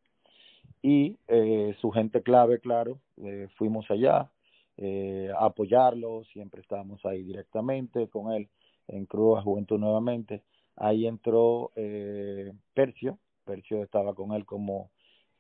y 0.82 1.18
eh, 1.28 1.76
su 1.82 1.90
gente 1.90 2.22
clave, 2.22 2.60
claro, 2.60 3.00
eh, 3.18 3.48
fuimos 3.58 3.90
allá 3.90 4.30
eh, 4.78 5.32
a 5.36 5.46
apoyarlo, 5.46 6.24
siempre 6.26 6.62
estábamos 6.62 7.04
ahí 7.08 7.24
directamente 7.24 8.08
con 8.08 8.32
él 8.32 8.50
en 8.88 9.08
Cruz 9.08 9.44
Juventud 9.44 9.80
nuevamente. 9.80 10.44
Ahí 10.76 11.08
entró 11.08 11.72
eh, 11.76 12.54
Percio, 12.76 13.18
Percio 13.46 13.82
estaba 13.82 14.14
con 14.14 14.34
él 14.34 14.46
como 14.46 14.92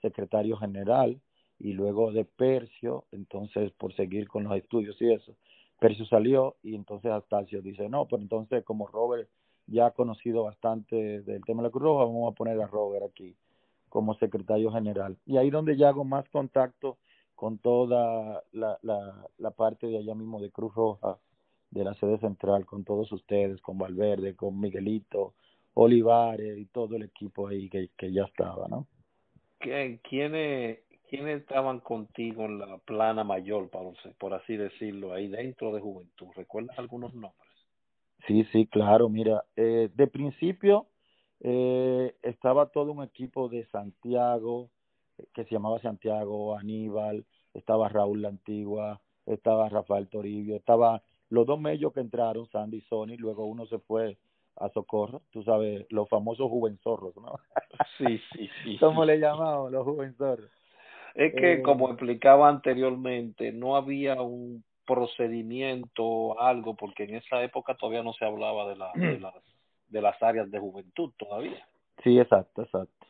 secretario 0.02 0.58
general 0.58 1.22
y 1.60 1.74
luego 1.74 2.12
de 2.12 2.26
Percio, 2.26 3.06
entonces 3.12 3.72
por 3.74 3.94
seguir 3.96 4.28
con 4.28 4.44
los 4.44 4.56
estudios 4.58 5.02
y 5.02 5.12
eso, 5.12 5.36
Percio 5.80 6.06
salió 6.06 6.56
y 6.64 6.76
entonces 6.76 7.12
Astacio 7.12 7.62
dice, 7.62 7.90
no, 7.90 8.06
pero 8.08 8.22
entonces 8.22 8.64
como 8.64 8.88
Robert 8.88 9.30
ya 9.68 9.88
ha 9.88 9.92
conocido 9.92 10.44
bastante 10.44 11.22
del 11.22 11.44
tema 11.44 11.62
de 11.62 11.68
la 11.68 11.72
Cruz 11.72 11.84
Roja, 11.84 12.06
vamos 12.06 12.32
a 12.32 12.36
poner 12.36 12.62
a 12.62 12.68
Robert 12.68 13.06
aquí 13.06 13.36
como 13.90 14.16
secretario 14.16 14.72
general. 14.72 15.18
Y 15.26 15.38
ahí 15.38 15.50
donde 15.50 15.78
ya 15.78 15.90
hago 15.90 16.04
más 16.04 16.28
contacto 16.30 16.98
con 17.34 17.58
toda 17.58 18.44
la, 18.52 18.78
la, 18.82 19.28
la 19.38 19.52
parte 19.52 19.88
de 19.88 19.98
allá 19.98 20.16
mismo 20.16 20.40
de 20.42 20.52
Cruz 20.52 20.74
Roja, 20.74 21.18
de 21.72 21.84
la 21.84 21.94
sede 21.96 22.18
central, 22.20 22.66
con 22.66 22.84
todos 22.84 23.12
ustedes, 23.12 23.62
con 23.62 23.78
Valverde, 23.78 24.36
con 24.36 24.60
Miguelito, 24.60 25.34
Olivares 25.74 26.58
y 26.58 26.66
todo 26.66 26.96
el 26.96 27.04
equipo 27.04 27.48
ahí 27.48 27.70
que, 27.70 27.90
que 27.98 28.12
ya 28.12 28.24
estaba, 28.24 28.68
¿no? 28.68 28.88
¿Quiénes, 29.60 30.80
¿Quiénes 31.10 31.42
estaban 31.42 31.80
contigo 31.80 32.46
en 32.46 32.60
la 32.60 32.78
plana 32.80 33.24
mayor, 33.24 33.70
por, 34.18 34.34
así 34.34 34.58
decirlo, 34.58 35.14
ahí 35.14 35.28
dentro 35.28 35.74
de 35.74 35.82
Juventud? 35.82 36.28
¿Recuerdas 36.36 36.78
algunos 36.80 37.14
nombres? 37.14 37.50
Sí, 38.28 38.44
sí, 38.52 38.68
claro. 38.68 39.10
Mira, 39.10 39.44
eh, 39.56 39.90
de 39.94 40.08
principio 40.08 40.88
eh, 41.42 42.16
estaba 42.24 42.68
todo 42.68 42.92
un 42.92 43.04
equipo 43.04 43.50
de 43.50 43.66
Santiago, 43.68 44.70
que 45.34 45.44
se 45.46 45.52
llamaba 45.52 45.80
Santiago, 45.80 46.58
Aníbal, 46.58 47.26
estaba 47.54 47.88
Raúl 47.90 48.22
La 48.22 48.30
Antigua, 48.30 49.02
estaba 49.26 49.70
Rafael 49.70 50.08
Toribio, 50.08 50.56
estaba 50.56 51.02
los 51.30 51.46
dos 51.46 51.60
medios 51.60 51.94
que 51.94 52.00
entraron, 52.00 52.48
Sandy 52.48 52.78
y 52.78 52.82
Sony, 52.82 53.18
luego 53.18 53.46
uno 53.46 53.66
se 53.68 53.80
fue 53.80 54.18
a 54.58 54.70
Socorro, 54.70 55.22
tú 55.32 55.44
sabes, 55.44 55.86
los 55.90 56.08
famosos 56.08 56.50
juvenzorros, 56.50 57.16
¿no? 57.18 57.36
Sí, 57.98 58.20
sí, 58.34 58.50
sí. 58.64 58.78
¿Cómo 58.80 59.04
le 59.06 59.20
llamamos 59.20 59.72
los 59.72 59.84
juvenzorros? 59.84 60.50
Es 61.16 61.34
que, 61.34 61.54
eh, 61.54 61.62
como 61.62 61.88
explicaba 61.90 62.50
anteriormente, 62.50 63.52
no 63.52 63.76
había 63.76 64.22
un 64.22 64.64
procedimiento, 64.86 66.40
algo, 66.40 66.76
porque 66.76 67.06
en 67.06 67.16
esa 67.16 67.42
época 67.42 67.76
todavía 67.76 68.04
no 68.04 68.14
se 68.14 68.26
hablaba 68.26 68.70
de, 68.70 68.76
la, 68.76 68.92
de 68.94 69.20
las 69.20 69.34
de 69.88 70.02
las 70.02 70.22
áreas 70.22 70.50
de 70.52 70.60
juventud 70.60 71.12
todavía. 71.18 71.66
Sí, 72.04 72.20
exacto, 72.20 72.64
exacto. 72.64 73.08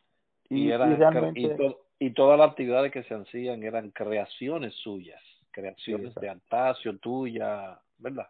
Y, 0.49 0.71
y, 0.71 1.51
y, 1.99 2.11
todas 2.11 2.37
las 2.37 2.51
actividades 2.51 2.91
que 2.91 3.03
se 3.03 3.15
hacían 3.15 3.63
eran 3.63 3.89
creaciones 3.89 4.75
suyas, 4.75 5.21
creaciones 5.49 6.13
de 6.15 6.29
Antasio, 6.29 6.97
tuya, 6.99 7.79
¿verdad? 7.97 8.27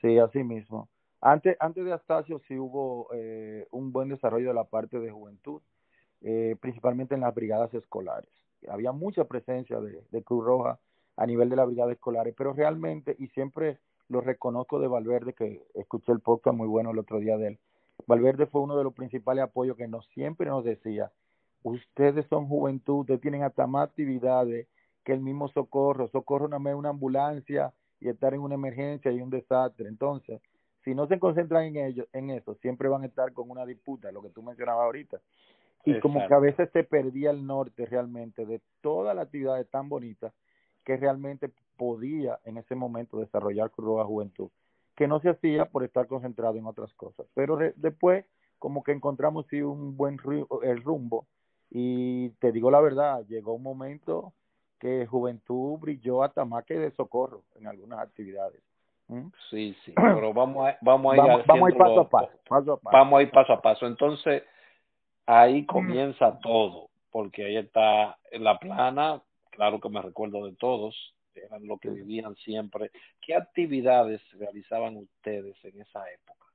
Sí, 0.00 0.18
así 0.18 0.42
mismo. 0.42 0.88
Antes, 1.20 1.56
antes 1.60 1.84
de 1.84 1.92
Astacio 1.92 2.40
sí 2.48 2.58
hubo 2.58 3.08
eh, 3.14 3.66
un 3.70 3.92
buen 3.92 4.08
desarrollo 4.08 4.48
de 4.48 4.54
la 4.54 4.64
parte 4.64 4.98
de 4.98 5.10
juventud, 5.10 5.60
eh, 6.22 6.56
principalmente 6.60 7.14
en 7.14 7.20
las 7.20 7.34
brigadas 7.34 7.72
escolares. 7.74 8.30
Había 8.68 8.92
mucha 8.92 9.24
presencia 9.24 9.80
de, 9.80 10.22
Cruz 10.22 10.44
Roja 10.44 10.78
a 11.16 11.26
nivel 11.26 11.48
de 11.48 11.56
las 11.56 11.66
brigadas 11.66 11.92
escolares, 11.92 12.34
pero 12.36 12.52
realmente, 12.52 13.14
y 13.18 13.28
siempre 13.28 13.78
lo 14.08 14.20
reconozco 14.20 14.80
de 14.80 14.88
Valverde, 14.88 15.32
que 15.32 15.62
escuché 15.74 16.12
el 16.12 16.20
podcast 16.20 16.56
muy 16.56 16.68
bueno 16.68 16.90
el 16.90 16.98
otro 16.98 17.18
día 17.18 17.36
de 17.36 17.48
él. 17.48 17.58
Valverde 18.06 18.46
fue 18.46 18.60
uno 18.60 18.76
de 18.76 18.84
los 18.84 18.92
principales 18.92 19.44
apoyos 19.44 19.76
que 19.76 19.88
nos 19.88 20.06
siempre 20.08 20.46
nos 20.46 20.64
decía, 20.64 21.10
ustedes 21.62 22.26
son 22.26 22.46
juventud, 22.46 23.00
ustedes 23.00 23.20
tienen 23.20 23.44
hasta 23.44 23.66
más 23.66 23.88
actividades 23.88 24.66
que 25.04 25.12
el 25.12 25.20
mismo 25.20 25.48
socorro, 25.48 26.08
socorro 26.08 26.46
es 26.46 26.74
una 26.74 26.88
ambulancia 26.88 27.72
y 28.00 28.08
estar 28.08 28.34
en 28.34 28.40
una 28.40 28.54
emergencia 28.54 29.10
y 29.12 29.20
un 29.20 29.30
desastre. 29.30 29.88
Entonces, 29.88 30.40
si 30.84 30.94
no 30.94 31.06
se 31.06 31.18
concentran 31.18 31.64
en 31.64 31.76
ello, 31.76 32.06
en 32.12 32.30
eso, 32.30 32.54
siempre 32.56 32.88
van 32.88 33.02
a 33.02 33.06
estar 33.06 33.32
con 33.32 33.50
una 33.50 33.64
disputa, 33.64 34.12
lo 34.12 34.22
que 34.22 34.28
tú 34.28 34.42
mencionabas 34.42 34.84
ahorita. 34.84 35.20
Y 35.84 36.00
como 36.00 36.26
que 36.26 36.34
a 36.34 36.38
veces 36.38 36.70
se 36.72 36.84
perdía 36.84 37.30
el 37.30 37.46
norte 37.46 37.86
realmente 37.86 38.46
de 38.46 38.60
todas 38.80 39.14
las 39.14 39.26
actividades 39.26 39.68
tan 39.70 39.88
bonitas 39.88 40.32
que 40.84 40.96
realmente 40.96 41.50
podía 41.76 42.38
en 42.44 42.58
ese 42.58 42.74
momento 42.74 43.18
desarrollar 43.18 43.70
Cruz 43.70 43.86
Roja 43.86 44.04
Juventud, 44.04 44.50
que 44.94 45.08
no 45.08 45.20
se 45.20 45.30
hacía 45.30 45.66
por 45.66 45.84
estar 45.84 46.06
concentrado 46.06 46.56
en 46.56 46.66
otras 46.66 46.92
cosas. 46.94 47.26
Pero 47.34 47.58
después 47.76 48.24
como 48.58 48.82
que 48.82 48.92
encontramos 48.92 49.46
sí 49.50 49.60
un 49.60 49.96
buen 49.96 50.18
el 50.62 50.82
rumbo 50.82 51.26
y 51.70 52.30
te 52.40 52.52
digo 52.52 52.70
la 52.70 52.80
verdad, 52.80 53.24
llegó 53.26 53.54
un 53.54 53.62
momento 53.62 54.32
que 54.78 55.06
Juventud 55.06 55.78
brilló 55.78 56.22
hasta 56.22 56.44
más 56.44 56.64
que 56.64 56.78
de 56.78 56.90
socorro 56.92 57.42
en 57.56 57.66
algunas 57.66 57.98
actividades. 58.00 58.62
Sí, 59.50 59.76
sí, 59.84 59.92
pero 59.96 60.32
vamos 60.32 60.68
a, 60.68 60.78
vamos 60.80 61.12
a 61.12 61.16
ir 61.16 61.44
vamos, 61.46 61.68
a 61.68 61.70
ir 61.70 61.76
paso 61.76 62.00
a 62.00 62.08
paso, 62.08 62.30
paso 62.48 62.72
a 62.72 62.76
paso. 62.78 62.96
Vamos 62.96 63.18
a 63.18 63.22
ir 63.22 63.30
paso 63.30 63.52
a 63.52 63.60
paso. 63.60 63.86
Entonces, 63.86 64.42
ahí 65.26 65.66
comienza 65.66 66.38
todo, 66.40 66.90
porque 67.10 67.46
ahí 67.46 67.56
está 67.56 68.18
la 68.32 68.58
plana, 68.58 69.22
claro 69.50 69.80
que 69.80 69.88
me 69.88 70.02
recuerdo 70.02 70.46
de 70.46 70.54
todos, 70.56 71.14
eran 71.34 71.66
lo 71.66 71.78
que 71.78 71.90
vivían 71.90 72.34
siempre. 72.36 72.90
¿Qué 73.20 73.34
actividades 73.34 74.20
realizaban 74.32 74.96
ustedes 74.96 75.56
en 75.64 75.80
esa 75.80 76.00
época? 76.10 76.46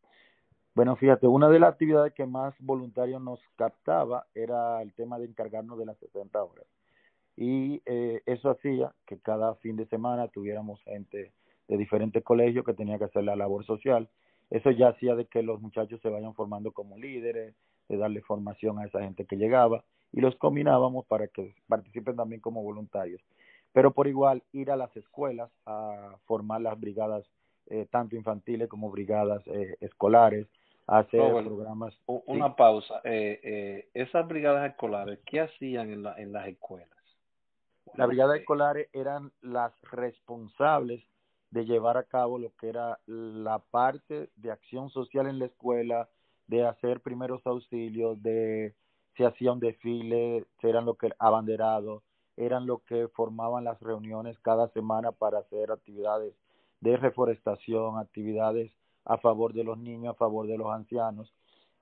Bueno, 0.76 0.96
fíjate, 0.96 1.28
una 1.28 1.50
de 1.50 1.60
las 1.60 1.74
actividades 1.74 2.14
que 2.14 2.26
más 2.26 2.54
voluntarios 2.60 3.22
nos 3.22 3.40
captaba 3.56 4.28
era 4.34 4.82
el 4.82 4.94
tema 4.94 5.20
de 5.20 5.26
encargarnos 5.26 5.78
de 5.78 5.86
las 5.86 5.98
60 5.98 6.42
horas. 6.42 6.66
Y 7.36 7.82
eh, 7.86 8.22
eso 8.26 8.50
hacía 8.50 8.94
que 9.06 9.20
cada 9.20 9.56
fin 9.56 9.76
de 9.76 9.88
semana 9.88 10.28
tuviéramos 10.28 10.82
gente 10.84 11.34
de 11.68 11.78
diferentes 11.78 12.24
colegios 12.24 12.66
que 12.66 12.74
tenía 12.74 12.98
que 12.98 13.06
hacer 13.06 13.24
la 13.24 13.36
labor 13.36 13.66
social. 13.66 14.10
Eso 14.50 14.72
ya 14.72 14.90
hacía 14.90 15.16
de 15.16 15.26
que 15.26 15.44
los 15.44 15.62
muchachos 15.62 16.02
se 16.02 16.10
vayan 16.10 16.34
formando 16.34 16.72
como 16.72 16.98
líderes, 16.98 17.56
de 17.90 17.98
darle 17.98 18.22
formación 18.22 18.80
a 18.80 18.86
esa 18.86 19.02
gente 19.02 19.26
que 19.26 19.36
llegaba 19.36 19.84
y 20.14 20.22
los 20.22 20.36
combinábamos 20.36 21.06
para 21.06 21.28
que 21.28 21.54
participen 21.68 22.16
también 22.16 22.42
como 22.42 22.64
voluntarios. 22.64 23.22
Pero 23.74 23.92
por 23.92 24.08
igual 24.08 24.42
ir 24.54 24.72
a 24.72 24.78
las 24.78 24.96
escuelas 24.96 25.52
a 25.66 26.16
formar 26.26 26.62
las 26.62 26.80
brigadas 26.80 27.26
eh, 27.68 27.88
tanto 27.92 28.16
infantiles 28.16 28.68
como 28.68 28.90
brigadas 28.90 29.46
eh, 29.48 29.76
escolares, 29.82 30.48
hacer 30.88 31.32
programas. 31.44 31.94
Una 32.08 32.56
pausa. 32.56 33.02
Eh, 33.04 33.40
eh, 33.44 33.90
esas 33.94 34.28
brigadas 34.28 34.72
escolares, 34.72 35.20
¿qué 35.26 35.42
hacían 35.42 35.92
en, 35.92 36.04
la, 36.04 36.16
en 36.20 36.32
las 36.32 36.48
escuelas? 36.48 36.90
Las 37.96 38.08
brigadas 38.08 38.40
escolares 38.40 38.88
eran 38.94 39.32
las 39.42 39.72
responsables 39.92 41.04
de 41.52 41.66
llevar 41.66 41.98
a 41.98 42.04
cabo 42.04 42.38
lo 42.38 42.52
que 42.60 42.70
era 42.70 43.00
la 43.06 43.60
parte 43.60 44.30
de 44.36 44.52
acción 44.52 44.90
social 44.90 45.28
en 45.28 45.40
la 45.40 45.46
escuela, 45.46 46.08
de 46.50 46.66
hacer 46.66 47.00
primeros 47.02 47.46
auxilios, 47.46 48.22
de 48.22 48.74
se 49.16 49.26
hacía 49.26 49.52
un 49.52 49.60
desfile, 49.60 50.46
eran 50.62 50.86
lo 50.86 50.96
que 50.96 51.10
abanderados, 51.20 52.04
eran 52.38 52.66
lo 52.66 52.80
que 52.80 53.08
formaban 53.10 53.66
las 53.66 53.80
reuniones 53.82 54.40
cada 54.40 54.70
semana 54.70 55.12
para 55.12 55.40
hacer 55.40 55.72
actividades 55.72 56.34
de 56.82 56.98
reforestación, 56.98 57.98
actividades 57.98 58.72
a 59.06 59.18
favor 59.18 59.54
de 59.54 59.64
los 59.64 59.78
niños, 59.78 60.16
a 60.16 60.18
favor 60.18 60.48
de 60.48 60.58
los 60.58 60.72
ancianos 60.72 61.32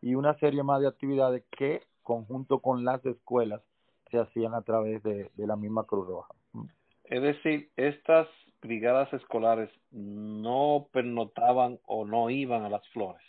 y 0.01 0.15
una 0.15 0.37
serie 0.39 0.63
más 0.63 0.81
de 0.81 0.87
actividades 0.87 1.43
que 1.57 1.81
conjunto 2.03 2.59
con 2.59 2.83
las 2.83 3.05
escuelas 3.05 3.61
se 4.11 4.19
hacían 4.19 4.53
a 4.53 4.61
través 4.61 5.01
de, 5.03 5.29
la 5.37 5.55
misma 5.55 5.83
Cruz 5.85 6.07
Roja. 6.07 6.33
Es 7.05 7.21
decir, 7.21 7.69
estas 7.75 8.27
brigadas 8.61 9.11
escolares 9.13 9.69
no 9.91 10.87
pernotaban 10.91 11.79
o 11.85 12.05
no 12.05 12.29
iban 12.29 12.63
a 12.63 12.69
las 12.69 12.87
flores. 12.89 13.21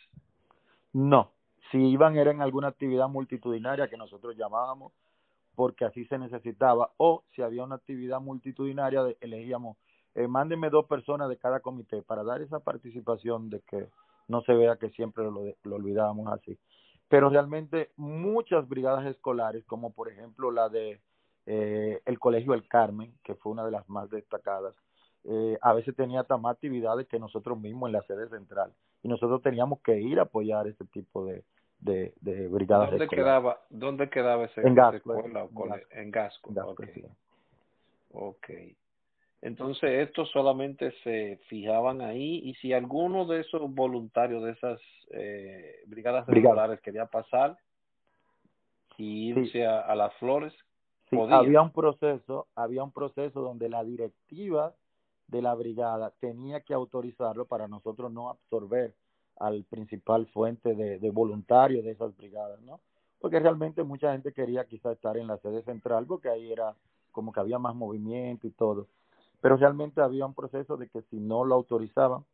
No, 0.99 1.31
si 1.71 1.79
iban 1.79 2.17
era 2.17 2.33
en 2.33 2.43
alguna 2.43 2.67
actividad 2.67 3.09
multitudinaria 3.09 3.87
que 3.87 3.97
nosotros 3.97 4.37
llamábamos 4.37 4.93
porque 5.55 5.85
así 5.85 6.05
se 6.07 6.19
necesitaba 6.19 6.91
o 6.97 7.23
si 7.37 7.43
había 7.43 7.63
una 7.63 7.77
actividad 7.77 8.21
multitudinaria 8.21 9.03
elegíamos 9.21 9.77
eh, 10.17 10.27
mándenme 10.27 10.71
dos 10.71 10.87
personas 10.87 11.29
de 11.29 11.37
cada 11.37 11.61
comité 11.61 12.03
para 12.03 12.25
dar 12.25 12.43
esa 12.43 12.59
participación 12.59 13.49
de 13.49 13.61
que 13.61 13.87
no 14.27 14.43
se 14.43 14.53
vea 14.55 14.75
que 14.75 14.91
siempre 14.91 15.23
lo, 15.23 15.45
lo 15.63 15.77
olvidábamos 15.77 16.33
así. 16.33 16.59
Pero 17.09 17.31
realmente 17.31 17.93
muchas 17.97 18.69
brigadas 18.69 19.07
escolares, 19.07 19.65
como 19.67 19.93
por 19.93 20.09
ejemplo 20.09 20.51
la 20.51 20.69
de 20.69 21.01
eh, 21.47 22.03
el 22.07 22.19
Colegio 22.19 22.55
El 22.55 22.67
Carmen, 22.67 23.15
que 23.23 23.37
fue 23.37 23.53
una 23.53 23.65
de 23.65 23.71
las 23.71 23.89
más 23.89 24.11
destacadas, 24.11 24.75
eh, 25.25 25.59
a 25.61 25.73
veces 25.75 25.95
tenía 25.95 26.25
tan 26.25 26.41
más 26.41 26.55
actividades 26.55 27.07
que 27.07 27.19
nosotros 27.19 27.59
mismos 27.59 27.89
en 27.89 27.93
la 27.93 28.03
sede 28.03 28.29
central. 28.29 28.73
Y 29.03 29.09
nosotros 29.09 29.43
teníamos 29.43 29.81
que 29.81 30.01
ir 30.01 30.19
a 30.19 30.23
apoyar 30.23 30.67
ese 30.67 30.85
tipo 30.87 31.25
de, 31.27 31.45
de, 31.81 32.15
de 32.21 32.49
brigadas 32.49 32.91
¿Dónde. 32.91 33.09
Quedaba, 33.09 33.61
¿Dónde 33.71 34.11
quedaba 34.11 34.45
ese, 34.45 34.61
en 34.63 34.75
Gasco, 34.75 35.15
escuela, 35.15 35.47
en 35.91 36.11
Gasco? 36.11 36.51
En 36.51 36.55
Gasco, 36.55 36.73
okay. 36.73 37.05
okay. 38.11 38.77
Entonces, 39.41 40.09
estos 40.09 40.29
solamente 40.31 40.93
se 41.05 41.39
fijaban 41.49 42.01
ahí 42.01 42.41
y 42.43 42.55
si 42.55 42.73
alguno 42.73 43.25
de 43.25 43.41
esos 43.41 43.73
voluntarios 43.73 44.43
de 44.43 44.51
esas 44.51 44.81
eh, 45.13 45.77
brigadas 45.87 46.29
escolares 46.29 46.81
quería 46.81 47.07
pasar 47.07 47.57
y 48.97 49.29
irse 49.29 49.65
a, 49.65 49.95
las 49.95 50.13
flores, 50.15 50.53
sí, 51.09 51.17
había 51.31 51.63
un 51.63 51.71
proceso, 51.71 52.49
había 52.57 52.83
un 52.83 52.91
proceso 52.91 53.41
donde 53.41 53.69
la 53.69 53.85
directiva 53.85 54.75
de 55.29 55.43
la 55.43 55.55
brigada 55.55 56.13
tenía 56.21 56.61
que 56.61 56.75
autorizarlo 56.75 57.47
para 57.47 57.69
nosotros 57.69 58.11
no 58.13 58.31
absorber 58.31 58.95
al 59.37 59.65
principal 59.65 60.27
fuente 60.27 60.75
de, 60.75 60.99
de 60.99 61.11
voluntarios 61.11 61.85
de 61.85 61.93
esas 61.93 62.17
brigadas, 62.17 62.61
¿no? 62.63 62.81
Porque 63.21 63.39
realmente 63.39 63.83
mucha 63.85 64.13
gente 64.13 64.33
quería 64.33 64.65
quizá 64.65 64.93
estar 64.93 65.17
en 65.17 65.27
la 65.27 65.39
sede 65.39 65.63
central 65.63 66.07
porque 66.07 66.29
ahí 66.29 66.53
era 66.53 66.75
como 67.13 67.33
que 67.33 67.41
había 67.41 67.59
más 67.59 67.75
movimiento 67.75 68.47
y 68.47 68.51
todo 68.51 68.87
pero 69.41 69.57
realmente 69.57 70.01
había 70.01 70.27
un 70.27 70.35
proceso 70.35 70.77
de 70.77 70.89
que 70.89 71.03
si 71.03 71.17
no 71.17 71.45
lo 71.45 71.55
autorizaban, 71.55 72.25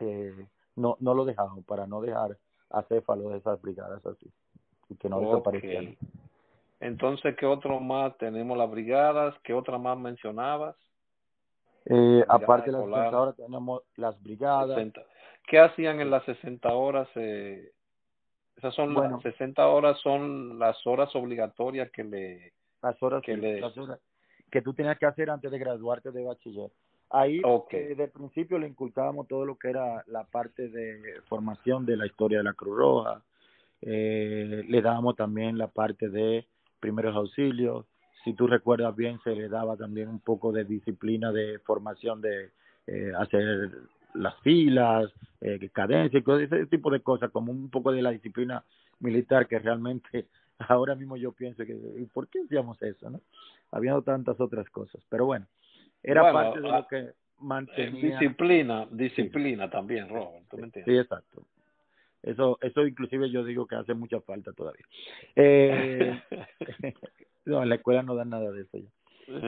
eh, 0.00 0.46
no, 0.76 0.96
no 1.00 1.14
lo 1.14 1.24
dejaban 1.24 1.62
para 1.64 1.86
no 1.86 2.00
dejar 2.00 2.38
a 2.70 2.82
Céfalo 2.82 3.30
de 3.30 3.38
esas 3.38 3.60
brigadas 3.60 4.04
así 4.06 4.30
y 4.88 4.96
que 4.96 5.08
no 5.08 5.20
desaparecieran. 5.20 5.96
Entonces, 6.80 7.34
¿qué 7.36 7.46
otro 7.46 7.80
más 7.80 8.16
tenemos 8.18 8.56
las 8.56 8.70
brigadas? 8.70 9.34
¿Qué 9.42 9.52
otra 9.52 9.78
más 9.78 9.98
mencionabas? 9.98 10.76
Eh, 11.90 12.24
aparte 12.28 12.70
de 12.70 12.76
las 12.76 12.86
60 12.86 13.20
horas 13.20 13.36
tenemos 13.36 13.82
las 13.96 14.22
brigadas. 14.22 14.78
¿Qué 15.46 15.58
hacían 15.58 16.00
en 16.00 16.10
las 16.10 16.24
60 16.24 16.68
horas? 16.74 17.08
Eh, 17.14 17.72
esas 18.56 18.74
son 18.74 18.92
las 18.92 19.22
60 19.22 19.66
horas 19.66 19.98
son 20.00 20.58
las 20.58 20.86
horas 20.86 21.14
obligatorias 21.14 21.90
que 21.90 22.04
le 22.04 22.52
las 22.82 23.02
horas 23.02 23.22
que 23.22 23.36
le 23.36 23.60
las 23.60 23.76
horas, 23.78 24.00
que 24.50 24.60
tú 24.60 24.74
tenías 24.74 24.98
que 24.98 25.06
hacer 25.06 25.30
antes 25.30 25.50
de 25.50 25.58
graduarte 25.58 26.10
de 26.10 26.24
bachiller. 26.24 26.70
Ahí 27.10 27.40
okay. 27.42 27.86
desde 27.86 28.04
el 28.04 28.10
principio 28.10 28.58
le 28.58 28.68
inculcábamos 28.68 29.26
todo 29.28 29.46
lo 29.46 29.56
que 29.56 29.70
era 29.70 30.04
la 30.08 30.24
parte 30.24 30.68
de 30.68 31.00
formación 31.28 31.86
de 31.86 31.96
la 31.96 32.06
historia 32.06 32.38
de 32.38 32.44
la 32.44 32.52
Cruz 32.52 32.76
Roja, 32.76 33.22
eh, 33.80 34.64
le 34.68 34.82
dábamos 34.82 35.16
también 35.16 35.56
la 35.56 35.68
parte 35.68 36.08
de 36.08 36.46
primeros 36.80 37.16
auxilios, 37.16 37.86
si 38.28 38.34
tú 38.34 38.46
recuerdas 38.46 38.94
bien 38.94 39.18
se 39.24 39.34
le 39.34 39.48
daba 39.48 39.74
también 39.74 40.08
un 40.08 40.20
poco 40.20 40.52
de 40.52 40.64
disciplina 40.64 41.32
de 41.32 41.58
formación 41.60 42.20
de 42.20 42.50
eh, 42.86 43.10
hacer 43.18 43.70
las 44.12 44.38
filas, 44.40 45.10
eh, 45.40 45.70
cadencia, 45.72 46.20
ese 46.20 46.66
tipo 46.66 46.90
de 46.90 47.00
cosas, 47.00 47.30
como 47.30 47.52
un 47.52 47.70
poco 47.70 47.90
de 47.90 48.02
la 48.02 48.10
disciplina 48.10 48.62
militar 49.00 49.46
que 49.46 49.58
realmente 49.58 50.26
ahora 50.58 50.94
mismo 50.94 51.16
yo 51.16 51.32
pienso 51.32 51.64
que, 51.64 51.74
¿por 52.12 52.28
qué 52.28 52.40
hacíamos 52.44 52.80
eso? 52.82 53.08
no 53.08 53.22
Habiendo 53.70 54.02
tantas 54.02 54.38
otras 54.40 54.68
cosas, 54.68 55.02
pero 55.08 55.24
bueno, 55.24 55.46
era 56.02 56.30
parte 56.30 56.60
de 56.60 56.68
lo 56.68 56.74
ah, 56.74 56.86
que 56.88 57.12
mantenía. 57.38 58.18
Disciplina, 58.18 58.86
disciplina 58.90 59.70
también, 59.70 60.06
Robert, 60.08 60.44
¿tú 60.50 60.58
me 60.58 60.64
entiendes? 60.64 60.94
Sí, 60.94 61.00
exacto. 61.00 61.44
Eso, 62.22 62.58
eso 62.60 62.86
inclusive 62.86 63.30
yo 63.30 63.44
digo 63.44 63.66
que 63.66 63.76
hace 63.76 63.94
mucha 63.94 64.20
falta 64.20 64.52
todavía. 64.52 64.84
Eh, 65.36 66.20
no, 67.44 67.62
en 67.62 67.68
la 67.68 67.76
escuela 67.76 68.02
no 68.02 68.14
dan 68.14 68.30
nada 68.30 68.50
de 68.50 68.62
eso 68.62 68.78
ya. 68.78 68.90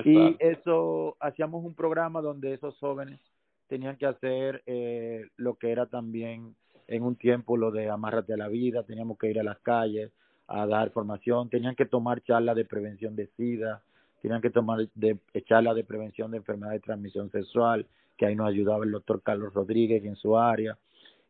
Y 0.05 0.37
eso, 0.41 1.17
hacíamos 1.21 1.65
un 1.65 1.75
programa 1.75 2.21
donde 2.21 2.53
esos 2.53 2.77
jóvenes 2.79 3.19
tenían 3.67 3.97
que 3.97 4.07
hacer 4.07 4.63
eh, 4.67 5.29
lo 5.37 5.55
que 5.55 5.71
era 5.71 5.87
también 5.87 6.55
en 6.87 7.03
un 7.03 7.15
tiempo 7.17 7.57
lo 7.57 7.71
de 7.71 7.89
amárrate 7.89 8.35
a 8.35 8.37
la 8.37 8.49
vida, 8.49 8.83
teníamos 8.83 9.17
que 9.17 9.31
ir 9.31 9.39
a 9.39 9.45
las 9.45 9.59
calles, 9.61 10.11
a 10.49 10.67
dar 10.67 10.91
formación, 10.91 11.49
tenían 11.49 11.77
que 11.77 11.87
tomar 11.87 12.21
charlas 12.23 12.57
de 12.57 12.65
prevención 12.65 13.15
de 13.15 13.29
SIDA, 13.37 13.81
tenían 14.21 14.41
que 14.41 14.51
tomar 14.51 14.89
de, 14.95 15.17
charlas 15.45 15.77
de 15.77 15.85
prevención 15.85 16.33
de 16.33 16.39
enfermedad 16.39 16.73
de 16.73 16.81
transmisión 16.81 17.31
sexual, 17.31 17.87
que 18.19 18.27
ahí 18.27 18.35
nos 18.35 18.49
ayudaba 18.49 18.85
el 18.85 18.91
doctor 18.91 19.23
Carlos 19.23 19.55
Rodríguez 19.55 20.05
en 20.05 20.17
su 20.17 20.37
área, 20.37 20.77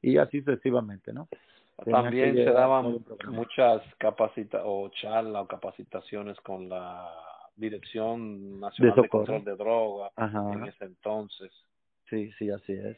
y 0.02 0.16
así 0.18 0.40
sucesivamente, 0.40 1.12
¿no? 1.12 1.28
También 1.84 2.34
se 2.34 2.50
daban 2.50 3.02
muchas 3.28 3.82
capacita 3.96 4.62
o 4.64 4.90
charlas 4.90 5.44
o 5.44 5.48
capacitaciones 5.48 6.38
con 6.40 6.68
la 6.68 7.10
Dirección 7.56 8.60
Nacional 8.60 9.02
de, 9.02 9.08
Control 9.08 9.44
de 9.44 9.56
Drogas 9.56 10.12
en 10.16 10.64
ese 10.66 10.84
entonces. 10.84 11.50
Sí, 12.10 12.30
sí, 12.38 12.50
así 12.50 12.72
es. 12.72 12.96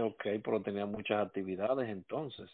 Ok, 0.00 0.24
pero 0.42 0.62
tenía 0.62 0.86
muchas 0.86 1.26
actividades 1.26 1.88
entonces. 1.90 2.50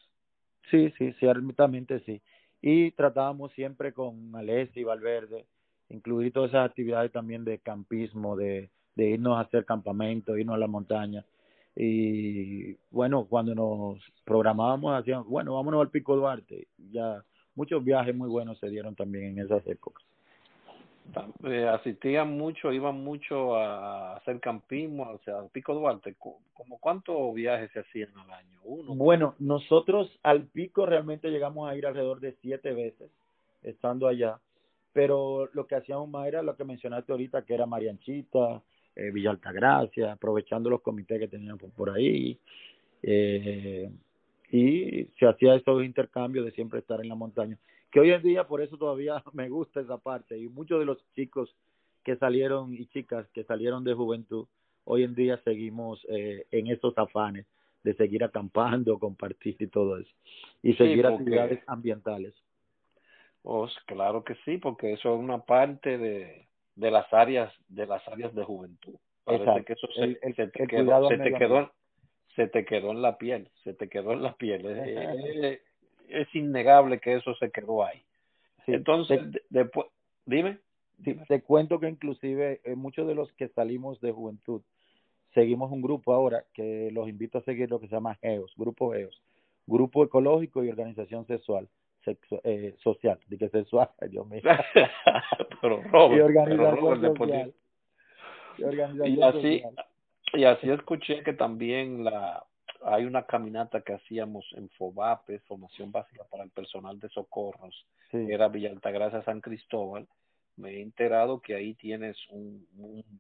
Sí, 0.71 0.93
sí, 0.99 1.13
ciertamente 1.15 2.01
sí 2.01 2.21
y 2.65 2.93
tratábamos 2.93 3.53
siempre 3.53 3.93
con 3.93 4.35
Alessi 4.37 4.81
y 4.81 4.85
Valverde 4.85 5.47
incluir 5.89 6.33
todas 6.33 6.51
esas 6.51 6.71
actividades 6.71 7.11
también 7.11 7.45
de 7.45 7.59
campismo, 7.59 8.37
de 8.37 8.71
de 8.95 9.11
irnos 9.11 9.39
a 9.39 9.41
hacer 9.41 9.65
campamento, 9.65 10.37
irnos 10.37 10.57
a 10.57 10.59
la 10.59 10.67
montaña. 10.67 11.25
Y 11.75 12.75
bueno, 12.91 13.25
cuando 13.25 13.55
nos 13.55 13.99
programábamos, 14.25 14.95
hacíamos, 14.95 15.27
bueno, 15.27 15.55
vámonos 15.55 15.81
al 15.81 15.91
Pico 15.91 16.17
Duarte. 16.17 16.69
Ya 16.91 17.23
muchos 17.55 17.83
viajes 17.85 18.15
muy 18.15 18.29
buenos 18.29 18.59
se 18.59 18.69
dieron 18.69 18.95
también 18.95 19.39
en 19.39 19.45
esas 19.45 19.67
épocas. 19.67 20.05
Eh, 21.45 21.67
asistían 21.67 22.39
mucho, 22.39 22.73
iban 22.73 23.03
mucho 23.03 23.57
a 23.57 24.17
hacer 24.17 24.41
campismo, 24.41 25.11
o 25.11 25.19
sea, 25.25 25.41
al 25.41 25.49
Pico 25.51 25.75
Duarte. 25.75 26.15
¿Como 26.19 26.79
cuántos 26.79 27.35
viajes 27.35 27.71
se 27.73 27.81
hacían 27.81 28.17
al 28.17 28.31
año? 28.33 28.61
Uno. 28.65 28.95
Bueno, 28.95 29.35
nosotros 29.39 30.11
al 30.23 30.45
Pico 30.45 30.87
realmente 30.87 31.31
llegamos 31.31 31.69
a 31.69 31.77
ir 31.77 31.87
alrededor 31.87 32.21
de 32.21 32.37
siete 32.41 32.73
veces 32.73 33.11
estando 33.63 34.09
allá, 34.09 34.39
pero 34.93 35.49
lo 35.53 35.67
que 35.67 35.75
hacíamos 35.75 36.09
más 36.09 36.27
era 36.27 36.43
lo 36.43 36.57
que 36.57 36.65
mencionaste 36.65 37.13
ahorita, 37.13 37.43
que 37.43 37.55
era 37.55 37.67
Marianchita, 37.67 38.63
eh, 38.97 39.11
Villa 39.11 39.31
Altagracia, 39.31 40.13
aprovechando 40.13 40.71
los 40.71 40.83
comités 40.83 41.19
que 41.19 41.29
teníamos 41.29 41.71
por 41.77 41.91
ahí. 41.91 42.39
Eh, 43.03 43.91
y 44.51 45.05
se 45.19 45.27
hacía 45.27 45.55
esos 45.55 45.85
intercambios 45.85 46.45
de 46.45 46.53
siempre 46.53 46.81
estar 46.81 47.01
en 47.01 47.09
la 47.09 47.15
montaña 47.15 47.59
que 47.93 48.01
hoy 48.01 48.11
en 48.11 48.23
día 48.23 48.49
por 48.49 48.61
eso 48.61 48.77
todavía 48.77 49.23
me 49.33 49.49
gusta 49.49 49.81
esa 49.81 49.99
parte 49.99 50.37
y 50.37 50.49
muchos 50.49 50.81
de 50.81 50.87
los 50.87 50.99
chicos 51.15 51.55
que 52.03 52.17
salieron 52.17 52.75
y 52.75 52.87
chicas 52.87 53.29
que 53.33 53.45
salieron 53.45 53.85
de 53.85 53.95
juventud 53.95 54.47
hoy 54.85 55.05
en 55.05 55.15
día 55.15 55.41
seguimos 55.45 56.05
eh, 56.09 56.47
en 56.51 56.67
esos 56.67 56.97
afanes 56.99 57.47
de 57.85 57.95
seguir 57.95 58.25
acampando, 58.25 58.99
compartir 58.99 59.57
y 59.61 59.67
todo 59.69 59.99
eso 59.99 60.11
y 60.63 60.75
seguir 60.75 61.07
actividades 61.07 61.63
ambientales. 61.69 62.35
Oh, 63.45 63.69
claro 63.87 64.23
que 64.23 64.37
sí, 64.45 64.59
porque 64.59 64.93
eso 64.93 65.15
es 65.15 65.21
una 65.21 65.39
parte 65.39 65.99
de, 65.99 66.47
de 66.75 66.91
las 66.91 67.13
áreas 67.13 67.53
de 67.69 67.87
las 67.87 68.07
áreas 68.09 68.35
de 68.35 68.45
juventud. 68.45 68.95
Parece 69.25 69.65
que 69.65 69.73
eso 69.75 69.87
se, 69.95 70.19
se 70.35 70.47
te 70.49 70.67
quedó, 70.67 71.09
se 71.09 71.19
te 71.19 71.33
quedó, 71.35 71.73
se 72.35 72.47
te 72.49 72.65
quedó 72.65 72.91
en 72.91 73.03
la 73.03 73.19
piel, 73.19 73.49
se 73.63 73.75
te 73.75 73.89
quedó 73.89 74.13
en 74.13 74.23
la 74.23 74.35
piel. 74.35 75.61
es 76.09 76.35
innegable 76.35 76.99
que 76.99 77.15
eso 77.15 77.35
se 77.37 77.51
quedó 77.51 77.85
ahí. 77.85 78.03
Entonces, 78.67 79.21
después, 79.51 79.87
dime. 80.27 80.59
te 81.29 81.43
cuento 81.43 81.79
que 81.81 81.89
inclusive 81.89 82.61
eh, 82.65 82.75
muchos 82.75 83.07
de 83.07 83.15
los 83.15 83.33
que 83.33 83.49
salimos 83.49 84.01
de 84.01 84.13
juventud 84.13 84.63
seguimos 85.35 85.71
un 85.73 85.83
grupo 85.83 86.13
ahora 86.13 86.45
que 86.53 86.91
los 86.93 87.09
invito 87.09 87.39
a 87.39 87.43
seguir 87.43 87.71
lo 87.71 87.81
que 87.81 87.89
se 87.89 87.95
llama 87.95 88.17
GEOS, 88.17 88.55
Grupo 88.57 88.93
GEOS, 88.93 89.23
Grupo 89.67 90.05
Ecológico 90.05 90.65
y 90.65 90.69
Organización 90.69 91.27
Sexual, 91.27 91.69
sexo, 92.05 92.41
eh, 92.45 92.75
Social, 92.83 93.19
que 93.29 93.49
sexual, 93.49 93.91
Dios 94.11 94.27
mío. 94.27 94.43
pero 95.61 95.83
Robert, 95.83 96.19
y 96.19 96.21
organización 96.21 97.17
social. 97.17 97.55
Y, 98.59 98.65
organización 98.65 99.09
y 99.09 99.23
así, 99.23 99.63
y 100.35 100.45
así 100.45 100.71
escuché 100.71 101.23
que 101.23 101.33
también 101.33 102.05
la 102.05 102.45
hay 102.85 103.05
una 103.05 103.25
caminata 103.27 103.83
que 103.83 103.95
hacíamos 103.95 104.45
en 104.57 104.69
FOBAPE, 104.71 105.41
Formación 105.41 105.93
Básica 105.93 106.25
para 106.31 106.45
el 106.45 106.51
Personal 106.51 106.99
de 106.99 107.09
Socorros, 107.11 107.87
que 108.11 108.33
era 108.33 108.49
Villa 108.49 108.71
Altagracia 108.71 109.23
San 109.23 109.41
Cristóbal. 109.41 110.07
Me 110.57 110.73
he 110.73 110.83
enterado 110.83 111.41
que 111.41 111.55
ahí 111.55 111.75
tienes 111.75 112.17
un, 112.31 112.67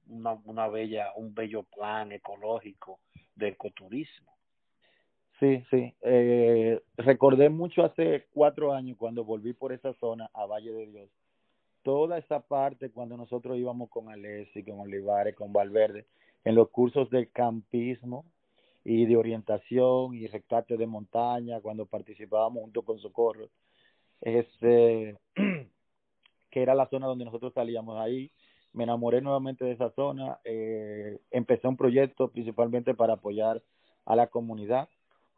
una, 0.08 0.32
una 0.44 0.68
bella, 0.68 1.12
un 1.16 1.34
bello 1.34 1.62
plan 1.62 2.12
ecológico 2.12 2.98
de 3.34 3.48
ecoturismo. 3.48 4.32
Sí, 5.42 5.64
sí. 5.70 5.92
Eh, 6.02 6.80
recordé 6.96 7.48
mucho 7.50 7.82
hace 7.82 8.28
cuatro 8.32 8.72
años 8.72 8.96
cuando 8.96 9.24
volví 9.24 9.52
por 9.52 9.72
esa 9.72 9.92
zona 9.94 10.30
a 10.34 10.46
Valle 10.46 10.70
de 10.72 10.86
Dios. 10.86 11.10
Toda 11.82 12.18
esa 12.18 12.38
parte 12.46 12.92
cuando 12.92 13.16
nosotros 13.16 13.58
íbamos 13.58 13.90
con 13.90 14.08
Alessi, 14.08 14.62
con 14.62 14.78
Olivares, 14.78 15.34
con 15.34 15.52
Valverde, 15.52 16.06
en 16.44 16.54
los 16.54 16.70
cursos 16.70 17.10
de 17.10 17.26
campismo, 17.26 18.24
y 18.84 19.04
de 19.06 19.16
orientación 19.16 20.14
y 20.14 20.28
rescate 20.28 20.76
de 20.76 20.86
montaña 20.86 21.60
cuando 21.60 21.86
participábamos 21.86 22.62
junto 22.62 22.82
con 22.82 23.00
Socorro. 23.00 23.48
Este, 24.20 25.18
que 26.50 26.62
era 26.62 26.76
la 26.76 26.88
zona 26.88 27.08
donde 27.08 27.24
nosotros 27.24 27.52
salíamos 27.52 27.98
ahí. 27.98 28.30
Me 28.72 28.84
enamoré 28.84 29.20
nuevamente 29.20 29.64
de 29.64 29.72
esa 29.72 29.90
zona. 29.90 30.38
Eh, 30.44 31.18
empecé 31.32 31.66
un 31.66 31.76
proyecto 31.76 32.28
principalmente 32.28 32.94
para 32.94 33.14
apoyar 33.14 33.60
a 34.04 34.14
la 34.14 34.28
comunidad 34.28 34.88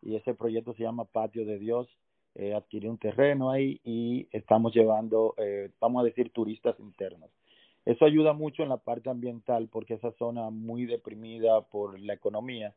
y 0.04 0.16
ese 0.16 0.34
proyecto 0.34 0.74
se 0.74 0.82
llama 0.82 1.04
Patio 1.04 1.44
de 1.44 1.58
Dios. 1.58 1.88
Eh, 2.36 2.52
adquirí 2.54 2.88
un 2.88 2.98
terreno 2.98 3.50
ahí 3.50 3.80
y 3.84 4.26
estamos 4.32 4.74
llevando, 4.74 5.34
eh, 5.38 5.70
vamos 5.80 6.02
a 6.02 6.04
decir, 6.04 6.30
turistas 6.30 6.78
internos. 6.80 7.30
Eso 7.84 8.04
ayuda 8.04 8.32
mucho 8.32 8.62
en 8.62 8.70
la 8.70 8.78
parte 8.78 9.10
ambiental 9.10 9.68
porque 9.70 9.94
esa 9.94 10.10
zona 10.12 10.50
muy 10.50 10.84
deprimida 10.86 11.60
por 11.62 11.98
la 12.00 12.14
economía 12.14 12.74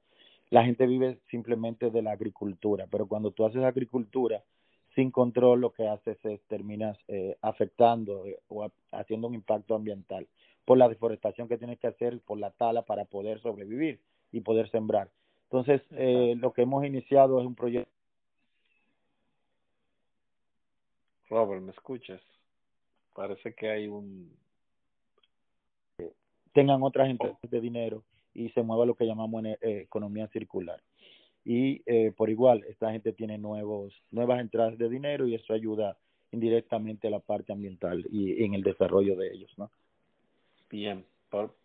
la 0.50 0.64
gente 0.64 0.88
vive 0.88 1.20
simplemente 1.30 1.90
de 1.90 2.02
la 2.02 2.12
agricultura, 2.12 2.88
pero 2.90 3.06
cuando 3.08 3.32
tú 3.32 3.46
haces 3.46 3.64
agricultura 3.64 4.44
sin 4.96 5.12
control, 5.12 5.62
lo 5.62 5.74
que 5.74 5.88
haces 5.88 6.18
es 6.24 6.42
terminas 6.48 6.98
eh, 7.08 7.38
afectando 7.42 8.26
eh, 8.26 8.40
o 8.48 8.70
haciendo 8.92 9.28
un 9.28 9.36
impacto 9.36 9.76
ambiental 9.76 10.28
por 10.66 10.78
la 10.78 10.90
deforestación 10.90 11.48
que 11.48 11.58
tienes 11.58 11.80
que 11.80 11.88
hacer, 11.88 12.20
por 12.22 12.40
la 12.40 12.52
tala 12.52 12.84
para 12.84 13.06
poder 13.06 13.42
sobrevivir 13.42 14.00
y 14.32 14.42
poder 14.42 14.70
sembrar. 14.70 15.10
Entonces, 15.50 15.82
eh, 15.92 16.36
lo 16.38 16.52
que 16.52 16.64
hemos 16.64 16.86
iniciado 16.86 17.40
es 17.40 17.46
un 17.46 17.56
proyecto. 17.56 17.90
Robert, 21.30 21.62
¿me 21.62 21.72
escuchas? 21.72 22.22
Parece 23.14 23.54
que 23.54 23.70
hay 23.70 23.88
un... 23.88 24.32
Tengan 26.54 26.84
otras 26.84 27.10
empresas 27.10 27.40
de 27.50 27.62
dinero 27.62 28.04
y 28.34 28.50
se 28.50 28.62
mueva 28.62 28.86
lo 28.86 28.96
que 28.96 29.06
llamamos 29.06 29.46
eh, 29.46 29.58
economía 29.62 30.28
circular. 30.28 30.82
Y 31.46 31.82
eh, 31.86 32.12
por 32.16 32.30
igual, 32.30 32.66
esta 32.68 32.92
gente 32.92 33.14
tiene 33.14 33.38
nuevos, 33.38 33.94
nuevas 34.12 34.42
entradas 34.42 34.78
de 34.78 34.90
dinero 34.90 35.28
y 35.28 35.36
eso 35.36 35.54
ayuda 35.54 35.98
indirectamente 36.32 37.08
a 37.08 37.12
la 37.12 37.20
parte 37.20 37.54
ambiental 37.54 38.06
y 38.12 38.44
en 38.44 38.54
el 38.54 38.64
desarrollo 38.64 39.16
de 39.16 39.32
ellos, 39.32 39.54
¿no? 39.58 39.72
Bien, 40.70 41.06
por, 41.30 41.56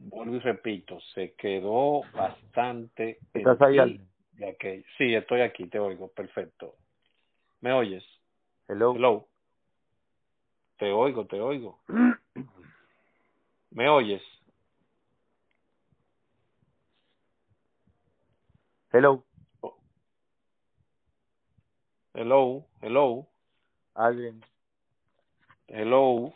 vuelvo 0.00 0.36
y 0.36 0.40
repito, 0.40 0.98
se 1.14 1.34
quedó 1.34 2.02
bastante... 2.14 3.20
¿Estás 3.34 3.60
ahí, 3.62 4.00
de 4.32 4.84
Sí, 4.96 5.14
estoy 5.14 5.42
aquí, 5.42 5.66
te 5.66 5.78
oigo, 5.78 6.08
perfecto. 6.08 6.76
¿Me 7.60 7.72
oyes? 7.72 8.04
Hello. 8.68 8.94
Hello. 8.94 9.28
Te 10.78 10.90
oigo, 10.90 11.26
te 11.26 11.40
oigo. 11.40 11.78
¿Me 13.70 13.88
oyes? 13.88 14.22
Hello. 18.92 19.24
Hello, 22.14 22.66
hello. 22.80 23.26
Alguien. 23.94 24.40
Hello. 25.68 26.34